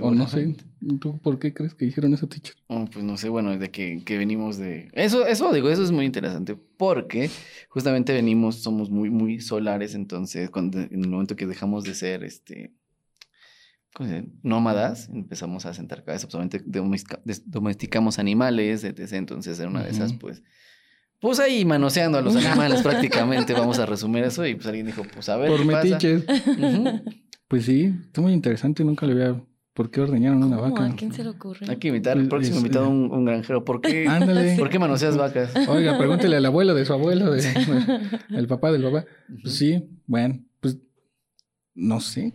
O 0.00 0.10
no 0.12 0.28
sé, 0.28 0.56
¿tú 1.00 1.18
por 1.18 1.38
qué 1.38 1.52
crees 1.52 1.74
que 1.74 1.86
hicieron 1.86 2.14
eso, 2.14 2.28
teacher? 2.28 2.54
Oh, 2.68 2.84
pues 2.92 3.04
no 3.04 3.16
sé, 3.16 3.28
bueno, 3.28 3.56
de 3.56 3.70
que, 3.70 4.02
que, 4.04 4.18
venimos 4.18 4.58
de... 4.58 4.88
Eso, 4.92 5.26
eso 5.26 5.52
digo, 5.52 5.70
eso 5.70 5.82
es 5.82 5.90
muy 5.90 6.04
interesante 6.04 6.56
porque 6.76 7.30
justamente 7.68 8.12
venimos, 8.12 8.56
somos 8.56 8.90
muy, 8.90 9.10
muy 9.10 9.40
solares, 9.40 9.94
entonces 9.94 10.50
cuando, 10.50 10.78
en 10.80 11.04
el 11.04 11.08
momento 11.08 11.36
que 11.36 11.46
dejamos 11.46 11.84
de 11.84 11.94
ser, 11.94 12.24
este, 12.24 12.72
nómadas, 14.42 15.08
empezamos 15.08 15.66
a 15.66 15.74
sentar 15.74 16.04
cabeza, 16.04 16.28
pues 16.28 16.66
domesticamos 17.46 18.18
animales, 18.18 18.84
etc. 18.84 19.12
Entonces, 19.12 19.58
en 19.60 19.68
una 19.68 19.82
de 19.82 19.90
esas, 19.90 20.12
pues, 20.14 20.42
pues 21.18 21.40
ahí 21.40 21.64
manoseando 21.64 22.18
a 22.18 22.22
los 22.22 22.36
animales 22.36 22.82
prácticamente, 22.82 23.52
vamos 23.52 23.78
a 23.78 23.86
resumir 23.86 24.24
eso, 24.24 24.46
y 24.46 24.54
pues 24.54 24.66
alguien 24.66 24.86
dijo, 24.86 25.02
pues 25.12 25.28
a 25.28 25.36
ver. 25.36 25.48
Por 25.48 25.64
metiches. 25.64 26.24
Pues 27.48 27.64
sí, 27.64 27.92
está 28.04 28.20
muy 28.20 28.32
interesante, 28.32 28.84
nunca 28.84 29.06
le 29.06 29.12
había 29.12 29.42
¿Por 29.72 29.90
qué 29.90 30.00
ordeñaron 30.00 30.42
una 30.42 30.56
vaca? 30.56 30.84
¿A 30.84 30.96
quién 30.96 31.12
se 31.12 31.22
le 31.22 31.30
ocurre? 31.30 31.66
Hay 31.68 31.76
que 31.76 31.88
invitar 31.88 32.18
al 32.18 32.28
próximo 32.28 32.56
invitado 32.56 32.88
un, 32.88 33.10
un, 33.10 33.24
granjero. 33.24 33.64
¿Por 33.64 33.80
qué, 33.80 34.06
¿Por 34.58 34.68
qué 34.68 34.78
manoseas 34.78 35.16
vacas? 35.16 35.52
Oiga, 35.68 35.96
pregúntele 35.96 36.36
al 36.36 36.46
abuelo 36.46 36.74
de 36.74 36.84
su 36.84 36.92
abuelo, 36.92 37.30
de, 37.30 37.42
el 38.30 38.46
papá 38.48 38.72
del 38.72 38.82
papá. 38.82 39.04
Pues 39.42 39.54
sí, 39.54 39.88
bueno, 40.06 40.40
pues 40.60 40.78
no 41.74 42.00
sé. 42.00 42.34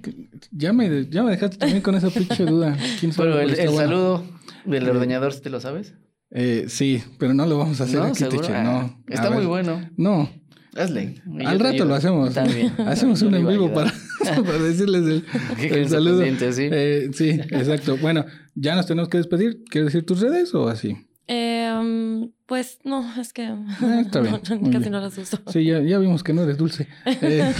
Ya 0.51 0.71
me, 0.71 1.07
ya 1.09 1.23
me 1.23 1.31
dejaste 1.31 1.57
también 1.57 1.81
con 1.81 1.95
esa 1.95 2.09
pinche 2.09 2.45
duda. 2.45 2.77
¿Quién 2.99 3.11
sabe 3.11 3.31
pero 3.31 3.41
el, 3.41 3.75
saludo 3.75 4.23
del 4.63 4.87
eh, 4.87 4.91
ordeñador, 4.91 5.35
¿te 5.35 5.49
lo 5.49 5.59
sabes? 5.59 5.93
Eh, 6.31 6.65
sí, 6.69 7.03
pero 7.19 7.33
no 7.33 7.45
lo 7.45 7.57
vamos 7.57 7.81
a 7.81 7.83
hacer 7.83 8.01
aquí, 8.01 8.23
teacher, 8.23 8.63
no. 8.63 8.71
Ah, 8.71 8.97
está 9.09 9.29
muy 9.29 9.45
bueno. 9.45 9.89
No. 9.97 10.29
Hazle. 10.75 11.21
Al 11.45 11.59
rato 11.59 11.85
lo 11.85 11.95
hacemos. 11.95 12.35
Hacemos 12.79 13.21
un 13.21 13.35
en 13.35 13.47
vivo 13.47 13.73
para 13.73 13.93
para 14.45 14.59
decirles 14.59 15.23
el, 15.59 15.89
saludo. 15.89 16.23
¿sí? 16.51 16.69
Eh, 16.71 17.09
sí, 17.13 17.29
exacto. 17.29 17.97
Bueno, 17.97 18.25
ya 18.55 18.75
nos 18.75 18.85
tenemos 18.85 19.09
que 19.09 19.17
despedir. 19.17 19.63
¿Quieres 19.69 19.93
decir 19.93 20.05
tus 20.05 20.21
redes 20.21 20.53
o 20.53 20.67
así? 20.67 20.97
Eh, 21.27 22.29
pues 22.45 22.79
no, 22.83 23.03
es 23.19 23.33
que 23.33 23.43
ah, 23.43 24.01
está 24.05 24.21
bien. 24.21 24.35
casi 24.71 24.89
no 24.89 24.99
las 24.99 25.17
uso. 25.17 25.39
Sí, 25.47 25.65
ya, 25.65 25.81
ya, 25.81 25.97
vimos 25.97 26.23
que 26.23 26.33
no 26.33 26.43
eres 26.43 26.57
dulce. 26.57 26.87
Eh, 27.05 27.51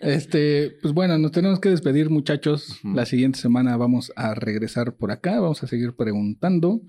este, 0.00 0.76
pues 0.82 0.92
bueno, 0.92 1.16
nos 1.18 1.30
tenemos 1.30 1.60
que 1.60 1.68
despedir, 1.68 2.10
muchachos. 2.10 2.80
La 2.82 3.06
siguiente 3.06 3.38
semana 3.38 3.76
vamos 3.76 4.12
a 4.16 4.34
regresar 4.34 4.96
por 4.96 5.12
acá, 5.12 5.38
vamos 5.38 5.62
a 5.62 5.66
seguir 5.68 5.94
preguntando. 5.94 6.80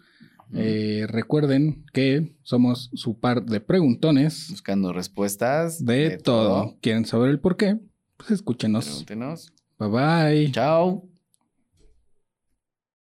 Eh, 0.53 1.05
recuerden 1.09 1.86
que 1.91 2.36
somos 2.43 2.89
su 2.93 3.19
par 3.19 3.45
de 3.45 3.59
preguntones. 3.59 4.47
Buscando 4.49 4.93
respuestas 4.93 5.83
de, 5.83 6.17
todo. 6.17 6.77
¿Quieren 6.81 7.05
saber 7.05 7.29
el 7.29 7.39
por 7.39 7.57
qué? 7.57 7.77
Pues 8.18 8.32
escúchenos. 8.32 8.86
Pregúntenos. 8.86 9.53
Bye 9.80 9.89
bye. 9.89 10.51
Chao. 10.51 11.14